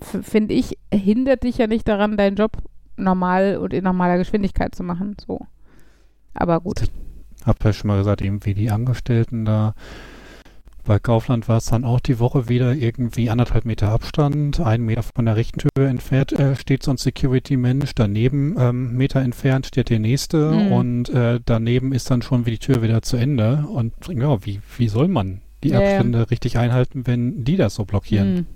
[0.00, 2.52] finde ich, hindert dich ja nicht daran, deinen Job
[2.96, 5.16] normal und in normaler Geschwindigkeit zu machen.
[5.24, 5.40] So.
[6.34, 6.82] Aber gut.
[7.44, 9.74] Hab ja schon mal gesagt, eben wie die Angestellten da
[10.84, 15.04] bei Kaufland war es dann auch die Woche wieder irgendwie anderthalb Meter Abstand, einen Meter
[15.04, 19.90] von der rechten Tür entfernt äh, steht so ein Security-Mensch, daneben ähm, Meter entfernt steht
[19.90, 20.72] der nächste Mhm.
[20.72, 23.64] und äh, daneben ist dann schon wie die Tür wieder zu Ende.
[23.68, 25.88] Und ja, wie, wie soll man die Ja, ja.
[25.90, 28.36] Abstände richtig einhalten, wenn die das so blockieren?
[28.38, 28.46] Hm.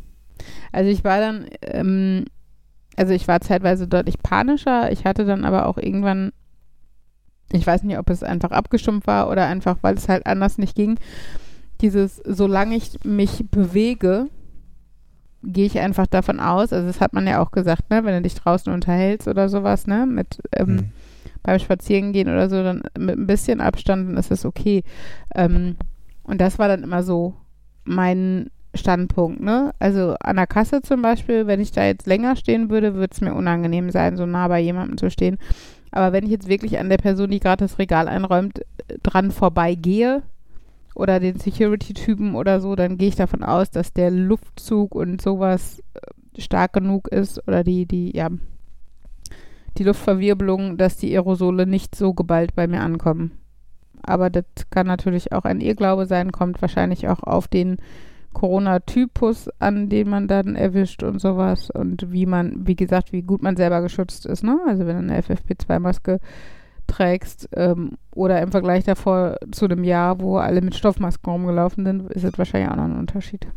[0.72, 2.24] Also ich war dann, ähm,
[2.97, 4.90] also ich war zeitweise deutlich panischer.
[4.90, 6.32] Ich hatte dann aber auch irgendwann,
[7.53, 10.74] ich weiß nicht, ob es einfach abgestumpft war oder einfach, weil es halt anders nicht
[10.74, 10.99] ging.
[11.80, 14.28] Dieses, solange ich mich bewege,
[15.42, 18.22] gehe ich einfach davon aus, also das hat man ja auch gesagt, ne, wenn du
[18.22, 20.90] dich draußen unterhältst oder sowas, ne, mit ähm, Hm.
[21.42, 24.82] beim Spazierengehen oder so, dann mit ein bisschen Abstand, dann ist es okay.
[25.34, 25.76] Ähm,
[26.24, 27.34] und das war dann immer so
[27.84, 29.72] mein Standpunkt, ne?
[29.79, 33.20] Also an der Kasse zum Beispiel, wenn ich da jetzt länger stehen würde, würde es
[33.20, 35.39] mir unangenehm sein, so nah bei jemandem zu stehen.
[35.91, 38.61] Aber wenn ich jetzt wirklich an der Person, die gerade das Regal einräumt,
[39.03, 40.22] dran vorbeigehe
[40.95, 45.83] oder den Security-Typen oder so, dann gehe ich davon aus, dass der Luftzug und sowas
[45.95, 48.29] äh, stark genug ist oder die, die, ja,
[49.79, 53.33] die Luftverwirbelung, dass die Aerosole nicht so geballt bei mir ankommen.
[54.03, 57.77] Aber das kann natürlich auch ein Irrglaube sein, kommt wahrscheinlich auch auf den
[58.37, 63.43] Corona-Typus an, den man dann erwischt und sowas und wie man, wie gesagt, wie gut
[63.43, 64.61] man selber geschützt ist, ne?
[64.68, 66.20] Also wenn du eine FFP2-Maske
[66.87, 72.12] trägst ähm, oder im Vergleich davor zu einem Jahr, wo alle mit Stoffmasken rumgelaufen sind,
[72.12, 73.49] ist es wahrscheinlich auch noch ein Unterschied.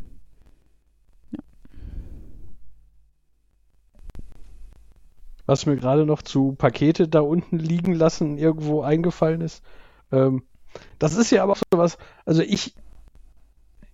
[5.46, 9.62] Was mir gerade noch zu Pakete da unten liegen lassen irgendwo eingefallen ist.
[10.14, 10.44] Ähm,
[11.00, 12.76] das ist ja aber auch sowas, also ich,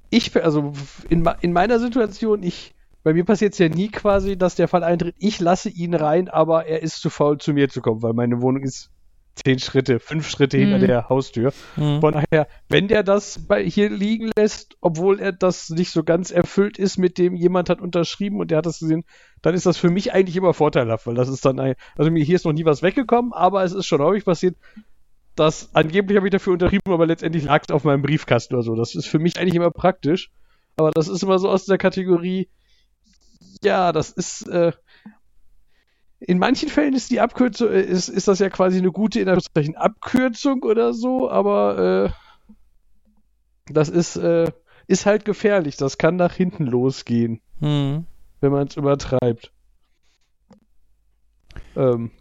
[0.09, 0.73] ich, also
[1.09, 4.83] in, in meiner Situation, ich, bei mir passiert es ja nie quasi, dass der Fall
[4.83, 8.13] eintritt, ich lasse ihn rein, aber er ist zu faul, zu mir zu kommen, weil
[8.13, 8.89] meine Wohnung ist
[9.35, 10.87] zehn Schritte, fünf Schritte hinter Mhm.
[10.87, 11.51] der Haustür.
[11.75, 11.99] Hm.
[11.99, 16.31] Von daher, wenn der das bei hier liegen lässt, obwohl er das nicht so ganz
[16.31, 19.03] erfüllt ist, mit dem jemand hat unterschrieben und der hat das gesehen,
[19.41, 22.23] dann ist das für mich eigentlich immer vorteilhaft, weil das ist dann ein, also mir
[22.23, 24.55] hier ist noch nie was weggekommen, aber es ist schon häufig passiert,
[25.35, 28.75] dass angeblich habe ich dafür unterschrieben, aber letztendlich lag es auf meinem Briefkasten oder so.
[28.75, 30.31] Das ist für mich eigentlich immer praktisch,
[30.77, 32.49] aber das ist immer so aus der Kategorie,
[33.63, 34.71] ja, das ist, äh,
[36.19, 39.27] in manchen Fällen ist die Abkürzung, äh, ist, ist das ja quasi eine gute, in
[39.27, 42.13] Anführungszeichen, Abkürzung oder so, aber
[43.67, 44.51] äh, das ist, äh,
[44.87, 45.77] ist halt gefährlich.
[45.77, 48.05] Das kann nach hinten losgehen, Hm.
[48.41, 49.51] wenn man es übertreibt.
[51.75, 52.11] Ähm.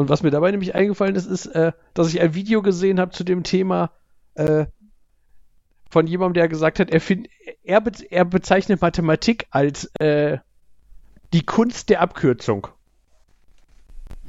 [0.00, 3.10] Und was mir dabei nämlich eingefallen ist, ist, äh, dass ich ein Video gesehen habe
[3.10, 3.90] zu dem Thema
[4.32, 4.64] äh,
[5.90, 7.28] von jemandem, der gesagt hat, er, find,
[7.62, 10.38] er, be er bezeichnet Mathematik als äh,
[11.34, 12.68] die Kunst der Abkürzung.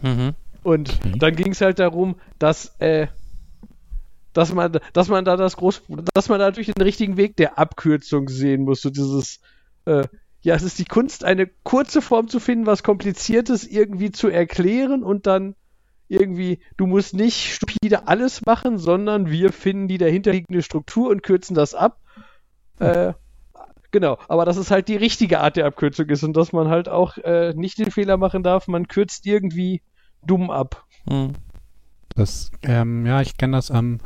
[0.01, 0.35] Mhm.
[0.61, 1.17] Und Okay.
[1.19, 3.07] dann ging es halt darum, dass, äh,
[4.33, 7.57] dass man, dass man da das groß, dass man da natürlich den richtigen Weg der
[7.57, 8.81] Abkürzung sehen muss.
[8.81, 9.39] So dieses,
[9.85, 10.03] äh,
[10.41, 15.03] ja, es ist die Kunst, eine kurze Form zu finden, was Kompliziertes irgendwie zu erklären
[15.03, 15.55] und dann
[16.11, 21.55] irgendwie, du musst nicht stupide alles machen, sondern wir finden die dahinterliegende Struktur und kürzen
[21.55, 21.99] das ab.
[22.79, 23.13] Äh,
[23.91, 26.89] genau, aber dass es halt die richtige Art der Abkürzung ist und dass man halt
[26.89, 29.81] auch äh, nicht den Fehler machen darf, man kürzt irgendwie
[30.25, 30.85] dumm ab.
[31.07, 31.33] Hm.
[32.15, 33.99] Das, ähm, ja, ich kenne das, ähm,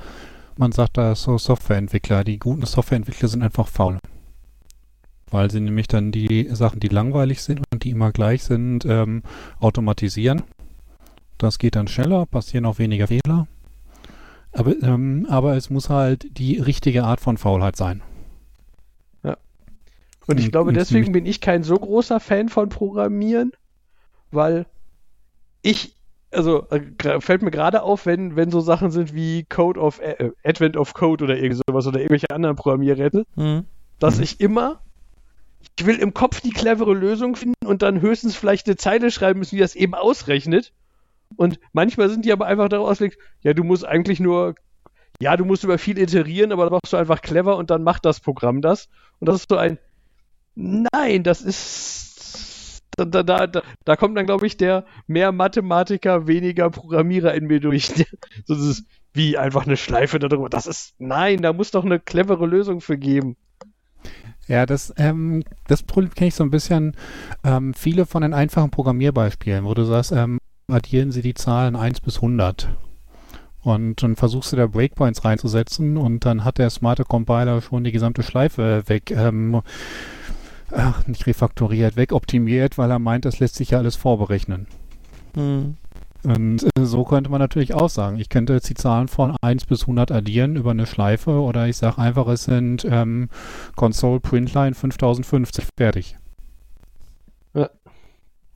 [0.57, 3.99] man sagt da so Softwareentwickler, die guten Softwareentwickler sind einfach faul.
[5.31, 9.23] Weil sie nämlich dann die Sachen, die langweilig sind und die immer gleich sind, ähm,
[9.59, 10.43] automatisieren.
[11.37, 13.47] Das geht dann schneller, passieren auch weniger Fehler.
[14.51, 18.01] Aber, ähm, aber es muss halt die richtige Art von Faulheit sein.
[20.27, 23.51] Und ich glaube, deswegen bin ich kein so großer Fan von Programmieren,
[24.31, 24.65] weil
[25.61, 25.95] ich,
[26.31, 30.31] also äh, fällt mir gerade auf, wenn, wenn so Sachen sind wie Code of äh,
[30.43, 33.65] Advent of Code oder irgend sowas oder irgendwelche anderen Programmierrätsel, Hm.
[33.99, 34.23] dass Mhm.
[34.23, 34.81] ich immer,
[35.77, 39.37] ich will im Kopf die clevere Lösung finden und dann höchstens vielleicht eine Zeile schreiben
[39.37, 40.73] müssen, die das eben ausrechnet.
[41.37, 44.55] Und manchmal sind die aber einfach darauf ausgelegt, ja, du musst eigentlich nur,
[45.19, 48.05] ja, du musst über viel iterieren, aber dann machst du einfach clever und dann macht
[48.05, 48.89] das Programm das.
[49.19, 49.77] Und das ist so ein,
[50.55, 56.69] nein, das ist, da, da, da, da, kommt dann, glaube ich, der mehr Mathematiker, weniger
[56.69, 57.87] Programmierer in mir durch.
[58.45, 60.49] so dieses, wie einfach eine Schleife darüber.
[60.49, 63.37] Das ist, nein, da muss doch eine clevere Lösung für geben.
[64.47, 66.95] Ja, das, ähm, das kenne ich so ein bisschen.
[67.43, 72.01] Ähm, viele von den einfachen Programmierbeispielen, wo du sagst, ähm, addieren sie die Zahlen 1
[72.01, 72.69] bis 100.
[73.61, 77.91] Und dann versuchst du da Breakpoints reinzusetzen und dann hat der smarte Compiler schon die
[77.91, 79.61] gesamte Schleife weg, ähm,
[80.71, 84.67] ach, nicht refaktoriert, wegoptimiert, weil er meint, das lässt sich ja alles vorberechnen.
[85.33, 85.77] Hm.
[86.23, 88.19] Und äh, so könnte man natürlich auch sagen.
[88.19, 91.77] Ich könnte jetzt die Zahlen von 1 bis 100 addieren über eine Schleife oder ich
[91.77, 93.29] sage einfach, es sind ähm,
[93.75, 96.17] Console Printline 5050 fertig.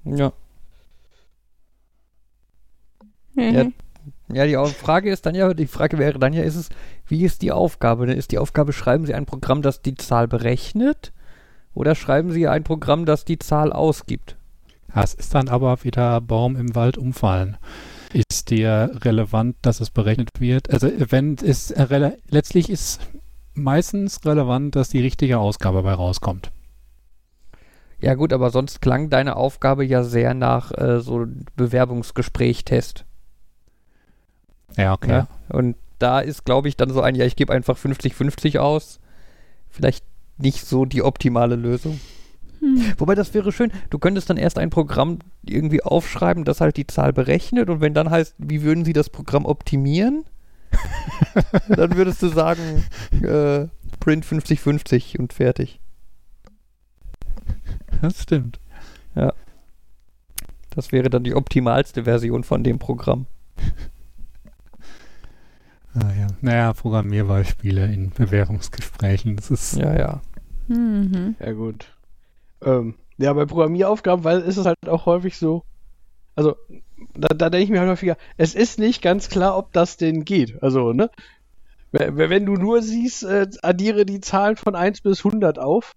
[0.04, 0.34] Ja.
[3.40, 3.56] Mhm.
[3.56, 3.66] Ja.
[4.32, 6.70] Ja, die Frage ist dann ja, die Frage wäre dann ja, ist es,
[7.08, 8.06] wie ist die Aufgabe?
[8.06, 11.12] Dann Ist die Aufgabe, schreiben Sie ein Programm, das die Zahl berechnet?
[11.74, 14.36] Oder schreiben Sie ein Programm, das die Zahl ausgibt?
[14.94, 17.58] Das ist dann aber wieder Baum im Wald umfallen.
[18.14, 20.72] Ist dir relevant, dass es berechnet wird?
[20.72, 23.02] Also wenn es äh, letztlich ist
[23.54, 26.52] meistens relevant, dass die richtige Ausgabe bei rauskommt.
[28.02, 31.26] Ja gut, aber sonst klang deine Aufgabe ja sehr nach äh, so
[31.56, 33.06] Bewerbungsgespräch-Test.
[34.80, 35.10] Ja, okay.
[35.12, 35.28] Ja?
[35.50, 39.00] Und da ist, glaube ich, dann so ein, ja, ich gebe einfach 50-50 aus.
[39.70, 40.06] Vielleicht
[40.38, 42.00] nicht so die optimale Lösung.
[42.60, 42.94] Hm.
[42.98, 46.88] Wobei das wäre schön, du könntest dann erst ein Programm irgendwie aufschreiben, das halt die
[46.88, 50.26] Zahl berechnet und wenn dann heißt, wie würden sie das Programm optimieren,
[51.70, 52.84] dann würdest du sagen,
[53.22, 53.68] äh,
[54.00, 55.80] Print 50-50 und fertig.
[58.02, 58.60] Das stimmt.
[60.70, 63.26] Das wäre dann die optimalste Version von dem Programm.
[65.96, 66.28] Ah, ja.
[66.42, 69.36] Naja, Programmierbeispiele in Bewerbungsgesprächen.
[69.36, 70.22] Das ist Ja, ja.
[70.68, 71.36] Mhm.
[71.40, 71.88] Ja, gut.
[72.64, 75.64] Ähm, ja, bei Programmieraufgaben, weil ist es halt auch häufig so.
[76.36, 76.56] Also,
[77.16, 80.26] da, da denke ich mir halt häufiger, es ist nicht ganz klar, ob das denn
[80.26, 80.62] geht.
[80.62, 81.10] Also, ne?
[81.92, 85.94] Wenn du nur siehst, äh, addiere die Zahlen von 1 bis 100 auf,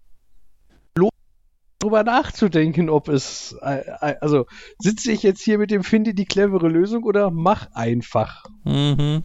[1.82, 4.46] drüber nachzudenken, ob es, äh, äh, also,
[4.78, 8.44] sitze ich jetzt hier mit dem Finde die clevere Lösung oder mach einfach.
[8.64, 9.24] Mhm.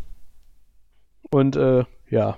[1.32, 2.38] Und, äh, ja.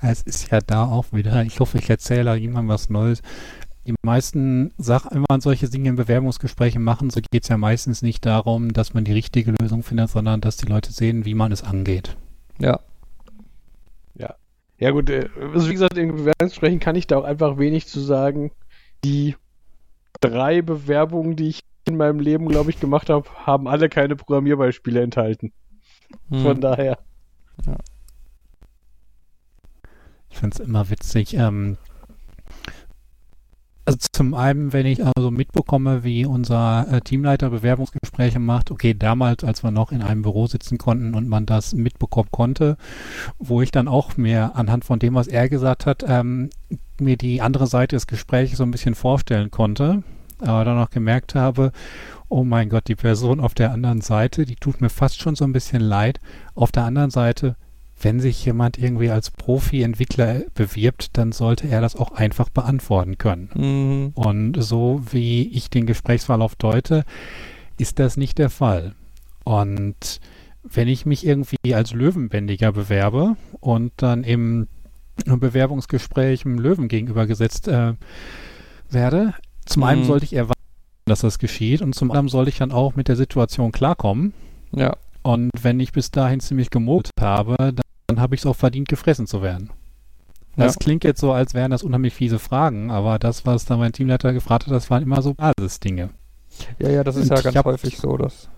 [0.00, 3.22] Es ist ja da auch wieder, ich hoffe, ich erzähle da jemandem was Neues.
[3.86, 8.02] Die meisten Sachen, wenn man solche Dinge in Bewerbungsgesprächen machen, so geht es ja meistens
[8.02, 11.52] nicht darum, dass man die richtige Lösung findet, sondern dass die Leute sehen, wie man
[11.52, 12.16] es angeht.
[12.58, 12.80] Ja.
[14.78, 18.00] Ja gut, äh, also wie gesagt, in Bewerbungsgesprächen kann ich da auch einfach wenig zu
[18.00, 18.50] sagen.
[19.04, 19.36] Die
[20.20, 25.00] drei Bewerbungen, die ich in meinem Leben, glaube ich, gemacht habe, haben alle keine Programmierbeispiele
[25.02, 25.52] enthalten.
[26.30, 26.60] Von Mhm.
[26.60, 26.98] daher.
[30.30, 31.34] Ich finde es immer witzig.
[31.34, 31.76] Ähm,
[33.86, 39.44] also zum einen, wenn ich also mitbekomme, wie unser äh, Teamleiter Bewerbungsgespräche macht, okay, damals,
[39.44, 42.78] als wir noch in einem Büro sitzen konnten und man das mitbekommen konnte,
[43.38, 46.48] wo ich dann auch mir anhand von dem, was er gesagt hat, ähm,
[46.98, 50.02] mir die andere Seite des Gesprächs so ein bisschen vorstellen konnte,
[50.38, 51.70] aber dann auch gemerkt habe,
[52.28, 55.44] oh mein Gott, die Person auf der anderen Seite, die tut mir fast schon so
[55.44, 56.20] ein bisschen leid.
[56.54, 57.56] Auf der anderen Seite,
[58.00, 63.50] wenn sich jemand irgendwie als Profi-Entwickler bewirbt, dann sollte er das auch einfach beantworten können.
[63.54, 64.12] Mhm.
[64.14, 67.04] Und so wie ich den Gesprächsverlauf deute,
[67.78, 68.94] ist das nicht der Fall.
[69.44, 70.20] Und
[70.64, 74.66] wenn ich mich irgendwie als Löwenbändiger bewerbe und dann im
[75.26, 77.92] Bewerbungsgespräch einem Löwen gegenübergesetzt äh,
[78.90, 79.34] werde,
[79.66, 80.06] zum einen Mhm.
[80.06, 80.54] sollte ich erwarten,
[81.06, 84.32] dass das geschieht und zum anderen sollte ich dann auch mit der Situation klarkommen.
[84.72, 84.96] Ja.
[85.22, 87.76] Und wenn ich bis dahin ziemlich gemobelt habe, dann,
[88.06, 89.70] dann habe ich es auch verdient, gefressen zu werden.
[90.56, 90.78] Das Ja.
[90.80, 94.32] klingt jetzt so, als wären das unheimlich fiese Fragen, aber das, was da mein Teamleiter
[94.32, 96.10] gefragt hat, das waren immer so Basisdinge.
[96.78, 98.48] Ja, ja, das ist Und ja ganz hab- häufig so, dass.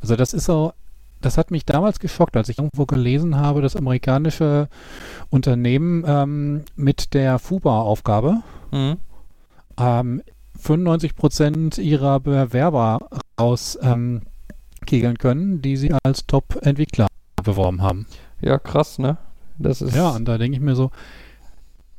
[0.00, 0.72] Also das ist so,
[1.20, 4.68] das hat mich damals geschockt, als ich irgendwo gelesen habe, dass amerikanische
[5.30, 8.42] Unternehmen ähm, mit der FUBA-Aufgabe
[8.72, 8.96] Mhm.
[9.78, 10.22] ähm,
[10.58, 13.08] 95 Prozent ihrer Bewerber
[13.40, 14.22] raus ähm,
[15.18, 17.08] können, die sie als Top-Entwickler
[17.42, 18.06] beworben haben.
[18.40, 19.18] Ja, krass, ne?
[19.58, 19.94] Das ist.
[19.94, 20.90] Ja, und da denke ich mir so,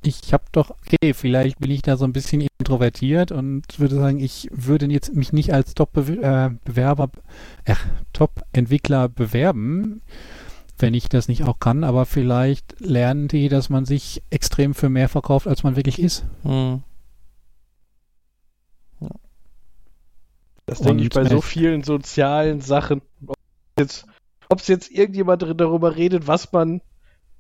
[0.03, 4.19] ich habe doch, okay, vielleicht bin ich da so ein bisschen introvertiert und würde sagen,
[4.19, 7.09] ich würde jetzt mich nicht als Top-Bewerber,
[7.65, 7.75] äh,
[8.13, 10.01] Top-Entwickler bewerben,
[10.77, 14.89] wenn ich das nicht auch kann, aber vielleicht lernen die, dass man sich extrem für
[14.89, 16.25] mehr verkauft, als man wirklich ist.
[16.43, 16.83] Mhm.
[20.67, 21.45] Das denke ich bei so echt.
[21.45, 23.01] vielen sozialen Sachen.
[23.25, 23.35] Ob
[23.79, 24.05] jetzt,
[24.55, 26.81] es jetzt irgendjemand darüber redet, was man,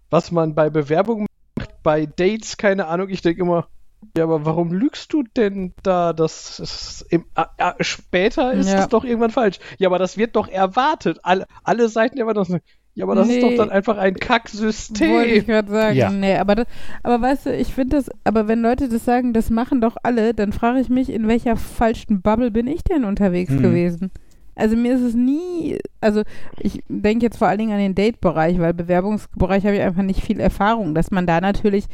[0.09, 1.27] was man bei Bewerbungen
[1.57, 3.09] macht, bei Dates, keine Ahnung.
[3.09, 3.67] Ich denke immer,
[4.15, 6.13] ja, aber warum lügst du denn da?
[6.13, 8.77] Das ist im, ah, später ist Ja.
[8.77, 9.59] das doch irgendwann falsch.
[9.77, 11.19] Ja, aber das wird doch erwartet.
[11.23, 12.61] Alle, alle Seiten erwarten das.
[12.97, 13.57] Ja, aber das ist doch Nee.
[13.57, 15.45] dann einfach ein Wollte ich Kacksystem.
[15.45, 15.95] gerade sagen.
[15.95, 16.09] Ja.
[16.09, 16.65] Nee, aber, das,
[17.03, 20.33] aber weißt du, ich finde das, aber wenn Leute das sagen, das machen doch alle,
[20.33, 23.61] dann frage ich mich, in welcher falschen Bubble bin ich denn unterwegs Mhm.
[23.61, 24.11] gewesen?
[24.55, 26.23] Also mir ist es nie, also
[26.59, 30.21] ich denke jetzt vor allen Dingen an den Date-Bereich, weil Bewerbungsbereich habe ich einfach nicht
[30.23, 31.85] viel Erfahrung, dass man da natürlich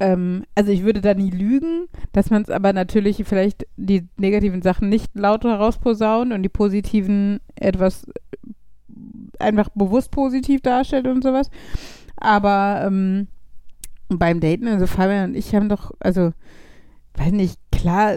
[0.00, 4.60] ähm, also ich würde da nie lügen, dass man es aber natürlich vielleicht die negativen
[4.60, 8.04] Sachen nicht laut herausposaunt und die positiven etwas
[9.40, 11.50] einfach bewusst positiv darstellt und sowas.
[12.16, 13.28] Aber ähm,
[14.08, 16.32] beim Daten, also Fabian und ich haben doch, also,
[17.16, 18.16] weiß nicht, klar,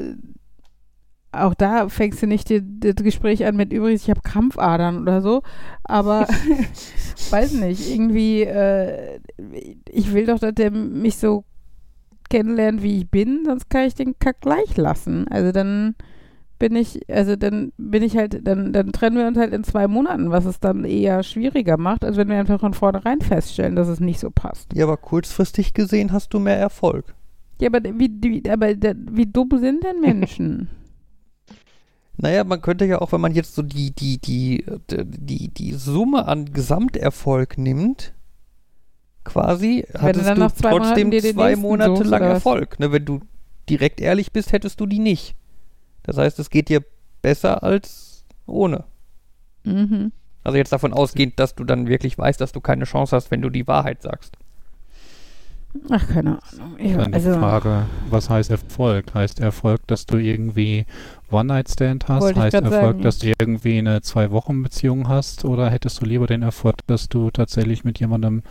[1.31, 5.21] auch da fängst du nicht die, das Gespräch an mit übrigens, ich habe Krampfadern oder
[5.21, 5.43] so,
[5.83, 6.27] aber
[7.29, 9.19] weiß nicht, irgendwie, äh,
[9.89, 11.43] ich will doch, dass der mich so
[12.29, 15.27] kennenlernt, wie ich bin, sonst kann ich den Kack gleich lassen.
[15.29, 15.95] Also dann
[16.59, 19.87] bin ich, also dann bin ich halt, dann, dann trennen wir uns halt in zwei
[19.87, 23.87] Monaten, was es dann eher schwieriger macht, als wenn wir einfach von vornherein feststellen, dass
[23.87, 24.73] es nicht so passt.
[24.73, 27.13] Ja, aber kurzfristig gesehen hast du mehr Erfolg.
[27.59, 30.69] Ja, aber wie, wie, aber wie dumm sind denn Menschen?
[32.19, 36.25] Naja, man könnte ja auch, wenn man jetzt so die, die, die, die, die Summe
[36.25, 38.15] an Gesamterfolg nimmt,
[39.23, 42.23] quasi, Wenn hattest du dann du nach zwei trotzdem den zwei Monate lang?
[42.23, 42.79] Erfolg.
[42.79, 43.19] Ne, wenn du
[43.69, 45.35] direkt ehrlich bist, hättest du die nicht.
[46.07, 46.83] Das heißt, es geht dir
[47.21, 48.85] besser als ohne.
[49.63, 50.13] Mhm.
[50.43, 53.41] Also jetzt davon ausgehend, dass du dann wirklich weißt, dass du keine Chance hast, wenn
[53.41, 54.37] du die Wahrheit sagst.
[55.89, 56.75] Ach, keine Ahnung.
[56.77, 59.13] Ich, Dann die also, Frage, was heißt Erfolg?
[59.13, 60.85] Heißt Erfolg, dass du irgendwie
[61.29, 62.35] One-Night-Stand hast?
[62.35, 63.01] Heißt Erfolg, sagen.
[63.01, 65.43] dass du irgendwie eine Zwei-Wochen-Beziehung hast?
[65.43, 68.43] Oder hättest du lieber den Erfolg, dass du tatsächlich mit jemandem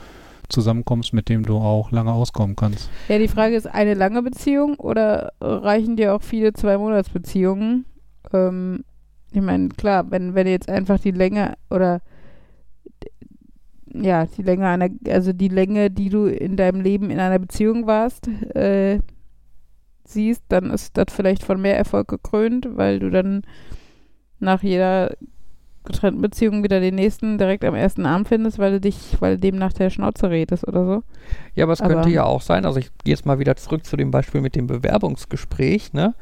[0.49, 2.91] zusammenkommst, mit dem du auch lange auskommen kannst?
[3.09, 7.85] ja, die Frage ist, eine lange Beziehung oder reichen dir auch viele Zwei-Monats-Beziehungen?
[8.33, 8.85] Ähm,
[9.33, 12.01] ich meine, klar, wenn, wenn jetzt einfach die Länge oder
[13.93, 17.87] ja, die Länge einer, also die Länge, die du in deinem Leben in einer Beziehung
[17.87, 19.01] warst, äh,
[20.05, 23.43] siehst, dann ist das vielleicht von mehr Erfolg gekrönt, weil du dann
[24.39, 25.17] nach jeder
[25.87, 29.41] getrennten Beziehung wieder den nächsten direkt am ersten Abend findest, weil du dich, weil du
[29.41, 31.03] dem nach der Schnauze redest oder so.
[31.55, 33.85] Ja, aber es Aber- könnte ja auch sein, also ich gehe jetzt mal wieder zurück
[33.87, 36.15] zu dem Beispiel mit dem Bewerbungsgespräch, ne,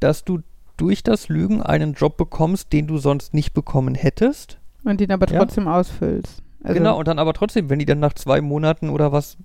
[0.00, 0.40] dass du
[0.76, 4.58] durch das Lügen einen Job bekommst, den du sonst nicht bekommen hättest.
[4.84, 5.38] Und den aber Ja.
[5.40, 6.42] trotzdem ausfüllst.
[6.62, 9.38] Also, genau, und dann aber trotzdem, wenn die dann nach zwei Monaten oder was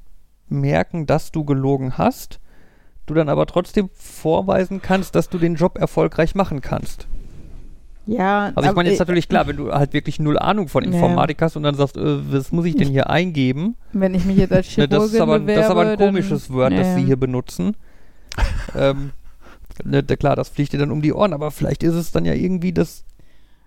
[0.49, 2.39] merken, dass du gelogen hast,
[3.05, 7.07] du dann aber trotzdem vorweisen kannst, dass du den Job erfolgreich machen kannst.
[8.07, 10.91] Ja, Also ich meine jetzt natürlich klar, wenn du halt wirklich null Ahnung von Ja.
[10.91, 13.75] Informatik hast und dann sagst, äh, was muss ich denn hier eingeben?
[13.93, 15.97] wenn ich mich jetzt als Ne, Chirurgin das, ist aber, bewerbe, das ist aber ein
[15.97, 16.95] dann- komisches Wort, das ja.
[16.95, 17.75] sie hier benutzen.
[18.75, 19.11] ähm,
[19.85, 22.33] ne, klar, das fliegt dir dann um die Ohren, aber vielleicht ist es dann ja
[22.33, 23.05] irgendwie das,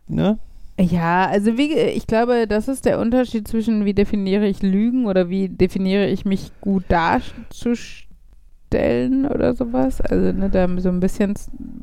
[0.09, 0.39] ne?
[0.81, 5.29] Ja, also wie, ich glaube, das ist der Unterschied zwischen, wie definiere ich Lügen oder
[5.31, 10.01] wie definiere ich mich gut darzustellen oder sowas.
[10.01, 11.35] Also ne, da so ein bisschen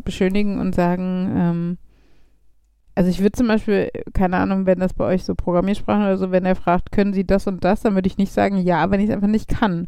[0.03, 1.77] beschönigen und sagen, ähm,
[2.95, 6.31] also ich würde zum Beispiel, keine Ahnung, wenn das bei euch so Programmiersprachen oder so,
[6.31, 8.99] wenn er fragt, können Sie das und das, dann würde ich nicht sagen, ja, wenn
[8.99, 9.87] ich es einfach nicht kann.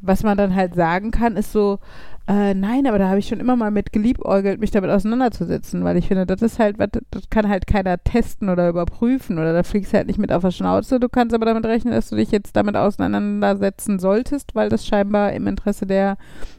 [0.00, 1.78] Was man dann halt sagen kann, ist so,
[2.26, 5.98] äh, nein, aber da habe ich schon immer mal mit geliebäugelt, mich damit auseinanderzusetzen, weil
[5.98, 9.92] ich finde, das ist halt, das kann halt keiner testen oder überprüfen oder da fliegst
[9.92, 10.98] du halt nicht mit auf der Schnauze.
[11.00, 15.32] Du kannst aber damit rechnen, dass du dich jetzt damit auseinandersetzen solltest, weil das scheinbar
[15.34, 16.16] im Interesse der,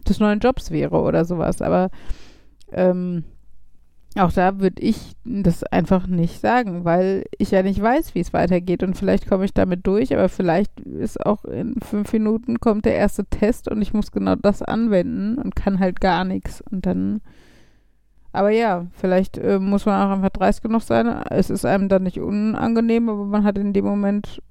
[0.08, 1.64] des neuen Jobs wäre oder sowas.
[1.64, 1.90] Aber
[2.72, 3.24] ähm,
[4.18, 8.34] auch da würde ich das einfach nicht sagen, weil ich ja nicht weiß, wie es
[8.34, 12.86] weitergeht und vielleicht komme ich damit durch, aber vielleicht ist auch in fünf Minuten kommt
[12.86, 16.86] der erste Test und ich muss genau das anwenden und kann halt gar nichts und
[16.86, 17.22] dann
[18.36, 21.08] aber ja, vielleicht äh, muss man auch einfach dreist genug sein.
[21.30, 24.42] Es ist einem dann nicht unangenehm, aber man hat in dem Moment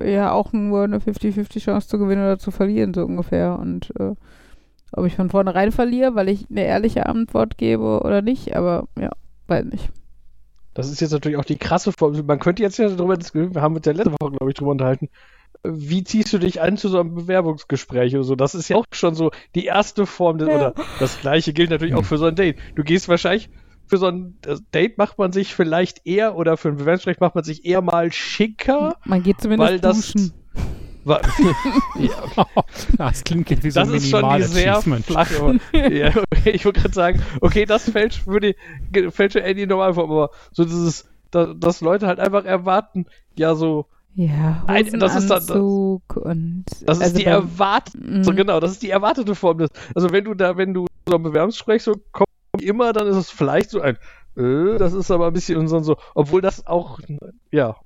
[0.00, 3.58] ja auch nur eine 50-50 Chance zu gewinnen oder zu verlieren, so ungefähr.
[3.58, 4.14] Und äh,
[4.92, 9.10] ob ich von vornherein verliere, weil ich eine ehrliche Antwort gebe oder nicht, aber ja,
[9.46, 9.90] weiß nicht.
[10.74, 12.14] Das ist jetzt natürlich auch die krasse Form.
[12.26, 14.70] Man könnte jetzt ja darüber diskutieren, wir haben mit der letzten Woche, glaube ich, drüber
[14.70, 15.08] unterhalten.
[15.64, 18.34] Wie ziehst du dich an zu so einem Bewerbungsgespräch oder so?
[18.36, 20.54] Das ist ja auch schon so die erste Form des, Ja.
[20.56, 22.56] oder das gleiche gilt natürlich auch für so ein Date.
[22.76, 23.50] Du gehst wahrscheinlich
[23.86, 24.38] für so ein
[24.72, 28.12] Date macht man sich vielleicht eher oder für ein Bewerbungsgespräch macht man sich eher mal
[28.12, 30.32] schicker, Man geht zumindest weil das duschen.
[31.98, 32.46] ja,
[32.98, 35.30] das klingt jetzt wie so das ein ist schon die sehr flach.
[35.72, 38.54] Ja, okay, ich wollte gerade sagen, okay, das fällt würde
[39.10, 43.06] fällt schon eher in die Normalform, aber so dieses, da, dass Leute halt einfach erwarten,
[43.36, 43.86] ja so,
[44.16, 48.24] Ja, Ein- das ist dann- das- und das ist also die erwartete, Mhm.
[48.24, 49.70] so genau, das ist die erwartete Form des.
[49.94, 52.28] Also wenn du da, wenn du so ein Bewerbungsgespräch so kommst,
[52.58, 53.96] wie immer, dann ist es vielleicht so ein,
[54.36, 56.98] äh, das ist aber ein bisschen und so, obwohl das auch,
[57.52, 57.76] ja.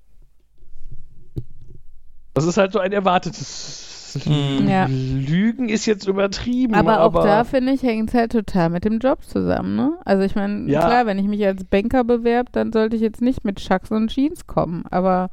[2.34, 4.20] Das ist halt so ein erwartetes.
[4.26, 4.68] Mhm.
[4.68, 4.86] Ja.
[4.88, 6.74] Lügen ist jetzt übertrieben.
[6.74, 9.98] Aber auch aber da, finde ich, hängt es halt total mit dem Job zusammen, ne?
[10.04, 10.80] Also ich meine, Ja.
[10.80, 14.08] klar, wenn ich mich als Banker bewerbe, dann sollte ich jetzt nicht mit Chucks und
[14.08, 14.84] Jeans kommen.
[14.90, 15.30] Aber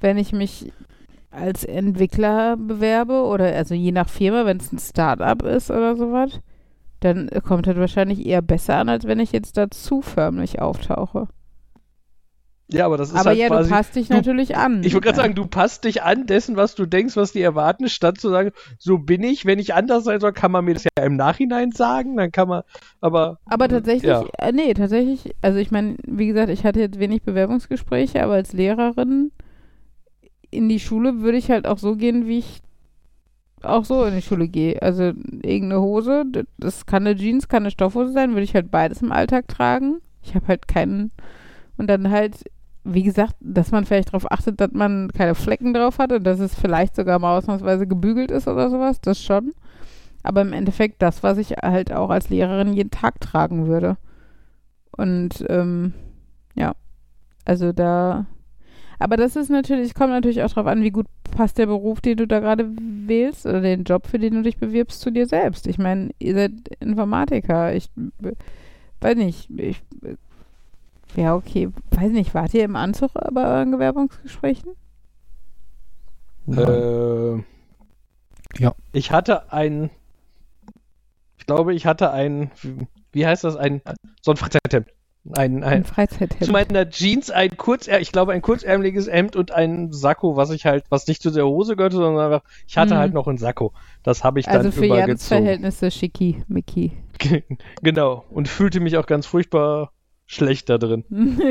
[0.00, 0.72] wenn ich mich
[1.30, 6.40] als Entwickler bewerbe oder also je nach Firma, wenn es ein Start-up ist oder sowas,
[7.00, 11.28] dann kommt das wahrscheinlich eher besser an, als wenn ich jetzt dazu förmlich auftauche.
[12.70, 14.82] Ja, aber das ist Aber halt ja, quasi, du passt dich du- natürlich an.
[14.84, 17.88] Ich wollte gerade sagen, du passt dich an dessen, was du denkst, was die erwarten,
[17.88, 19.46] statt zu sagen, so bin ich.
[19.46, 22.16] Wenn ich anders sein soll, kann man mir das ja im Nachhinein sagen.
[22.18, 22.62] Dann kann man,
[23.00, 23.38] aber.
[23.46, 24.24] Aber tatsächlich, Ja.
[24.38, 28.52] äh, nee, tatsächlich, also ich meine, wie gesagt, ich hatte jetzt wenig Bewerbungsgespräche, aber als
[28.52, 29.32] Lehrerin
[30.50, 32.60] in die Schule würde ich halt auch so gehen, wie ich
[33.62, 34.80] auch so in die Schule gehe.
[34.82, 35.04] Also
[35.42, 36.24] irgendeine Hose,
[36.58, 40.00] das kann eine Jeans, kann eine Stoffhose sein, würde ich halt beides im Alltag tragen.
[40.22, 41.10] Ich habe halt keinen.
[41.76, 42.44] Und dann halt,
[42.94, 46.40] wie gesagt, dass man vielleicht darauf achtet, dass man keine Flecken drauf hat und dass
[46.40, 49.52] es vielleicht sogar mal ausnahmsweise gebügelt ist oder sowas, das schon.
[50.22, 53.96] Aber im Endeffekt das, was ich halt auch als Lehrerin jeden Tag tragen würde.
[54.96, 55.92] Und ähm,
[56.54, 56.74] ja,
[57.44, 58.26] also da.
[58.98, 62.16] Aber das ist natürlich, kommt natürlich auch darauf an, wie gut passt der Beruf, den
[62.16, 62.68] du da gerade
[63.06, 65.68] wählst oder den Job, für den du dich bewirbst, zu dir selbst.
[65.68, 67.74] Ich meine, ihr seid Informatiker.
[67.74, 67.90] Ich
[68.22, 68.32] äh,
[69.00, 69.82] weiß nicht, ich.
[71.16, 74.72] Ja, okay, weiß nicht, wart ihr im Anzug bei euren Bewerbungsgesprächen?
[76.48, 77.42] Äh,
[78.58, 78.74] Ja.
[78.92, 79.90] Ich hatte ein.
[81.38, 82.50] Ich glaube, ich hatte ein.
[83.12, 83.56] wie- heißt das?
[83.56, 83.82] Ein.
[84.22, 84.88] So ein Freizeithemd.
[85.36, 86.50] Ein, Ein ein, zu Freizeithemd.
[86.52, 90.84] meiner Jeans ein kurzär, ich glaube ein kurzärmeliges Hemd und ein Sakko, was ich halt,
[90.88, 92.98] was nicht zu der Hose gehörte, sondern einfach, ich hatte Mhm.
[92.98, 93.74] halt noch ein Sakko.
[94.02, 95.42] Das habe ich Also dann für Jans übergezogen.
[95.42, 96.92] Verhältnisse schicki, Mickey.
[97.82, 98.24] genau.
[98.30, 99.92] Und fühlte mich auch ganz furchtbar
[100.28, 101.04] schlecht da drin.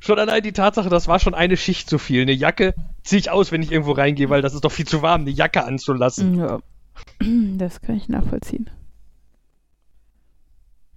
[0.00, 2.22] Schon allein die Tatsache, das war schon eine Schicht zu viel.
[2.22, 5.00] Eine Jacke ziehe ich aus, wenn ich irgendwo reingehe, weil das ist doch viel zu
[5.00, 6.34] warm, eine Jacke anzulassen.
[6.34, 6.60] Ja,
[7.56, 8.68] das kann ich nachvollziehen.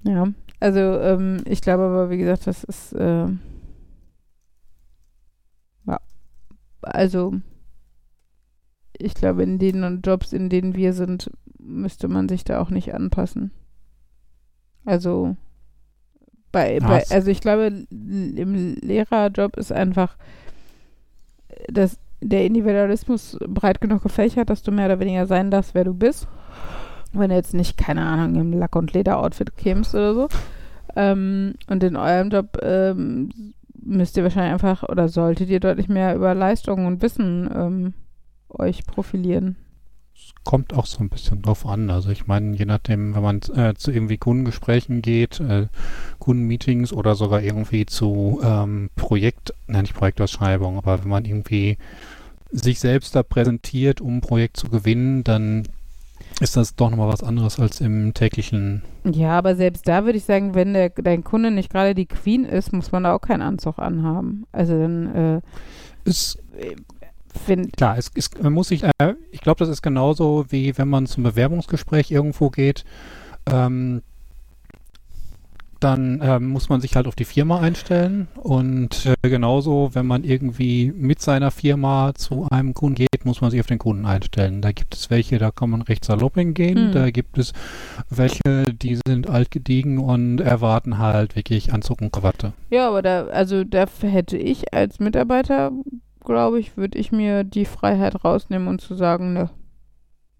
[0.03, 0.27] Ja,
[0.59, 3.27] also ähm, ich glaube aber, wie gesagt, das ist äh,
[5.85, 5.99] ja,
[6.81, 7.33] also
[8.97, 12.93] ich glaube, in den Jobs, in denen wir sind, müsste man sich da auch nicht
[12.93, 13.51] anpassen.
[14.85, 15.37] Also
[16.53, 20.15] bei, bei also ich glaube, im Lehrerjob ist einfach
[21.67, 25.93] das, der Individualismus breit genug gefächert, dass du mehr oder weniger sein darfst, wer du
[25.93, 26.27] bist.
[27.11, 30.27] Wenn du jetzt nicht, keine Ahnung, im Lack- und Leder-Outfit kämst oder so.
[30.95, 36.15] Ähm, und in eurem Job ähm, müsst ihr wahrscheinlich einfach oder solltet ihr deutlich mehr
[36.15, 37.93] über Leistungen und Wissen ähm,
[38.49, 39.57] euch profilieren.
[40.43, 41.89] Kommt auch so ein bisschen drauf an.
[41.89, 45.67] Also ich meine, je nachdem, wenn man äh, zu irgendwie Kundengesprächen geht, äh,
[46.19, 51.77] Kundenmeetings oder sogar irgendwie zu ähm, Projekt, nein, nicht Projektausschreibung, aber wenn man irgendwie
[52.51, 55.63] sich selbst da präsentiert, um ein Projekt zu gewinnen, dann
[56.39, 58.83] ist das doch nochmal was anderes als im täglichen.
[59.03, 62.45] Ja, aber selbst da würde ich sagen, wenn der, dein Kunde nicht gerade die Queen
[62.45, 64.45] ist, muss man da auch keinen Anzug anhaben.
[64.51, 65.41] Also dann äh,
[66.05, 66.39] Ist
[67.33, 70.87] find, klar, es, es man muss sich, äh, ich glaube, das ist genauso wie wenn
[70.89, 72.83] man zum Bewerbungsgespräch irgendwo geht.
[73.51, 74.01] Ähm,
[75.79, 80.23] dann ähm, muss man sich halt auf die Firma einstellen und äh, genauso, wenn man
[80.23, 84.61] irgendwie mit seiner Firma zu einem Kunden geht, muss man sich auf den Kunden einstellen.
[84.61, 86.91] Da gibt es welche, da kann man recht salopp hingehen, Mhm.
[86.93, 87.51] da gibt es
[88.09, 92.53] welche, die sind alt gediegen und erwarten halt wirklich Anzug und Krawatte.
[92.69, 95.73] Ja, aber da, also da hätte ich als Mitarbeiter,
[96.23, 99.49] glaube ich, würde ich mir die Freiheit rausnehmen und zu sagen, ne.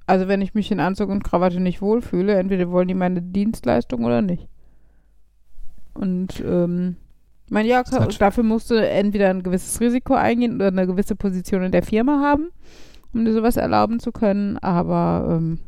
[0.05, 4.03] Also wenn ich mich in Anzug und Krawatte nicht wohlfühle, entweder wollen die meine Dienstleistung
[4.03, 4.49] oder nicht.
[5.93, 6.97] Und ähm,
[7.49, 11.71] mein ja, dafür musst du entweder ein gewisses Risiko eingehen oder eine gewisse Position in
[11.71, 12.49] der Firma haben,
[13.13, 14.57] um dir sowas erlauben zu können.
[14.57, 15.59] Aber ähm,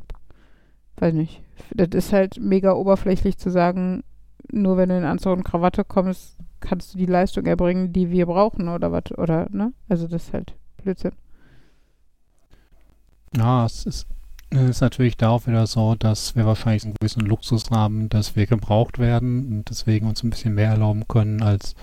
[0.97, 1.41] weiß nicht.
[1.73, 4.03] Das ist halt mega oberflächlich zu sagen,
[4.55, 8.25] nur wenn du in Anzug und Krawatte kommst, kannst du die Leistung erbringen, die wir
[8.25, 9.73] brauchen oder was, oder, ne?
[9.89, 11.11] Also das ist halt Blödsinn.
[13.35, 14.07] Ja, es ist,
[14.49, 18.35] es ist natürlich da auch wieder so, dass wir wahrscheinlich einen gewissen Luxus haben, dass
[18.35, 21.75] wir gebraucht werden und deswegen uns ein bisschen mehr erlauben können als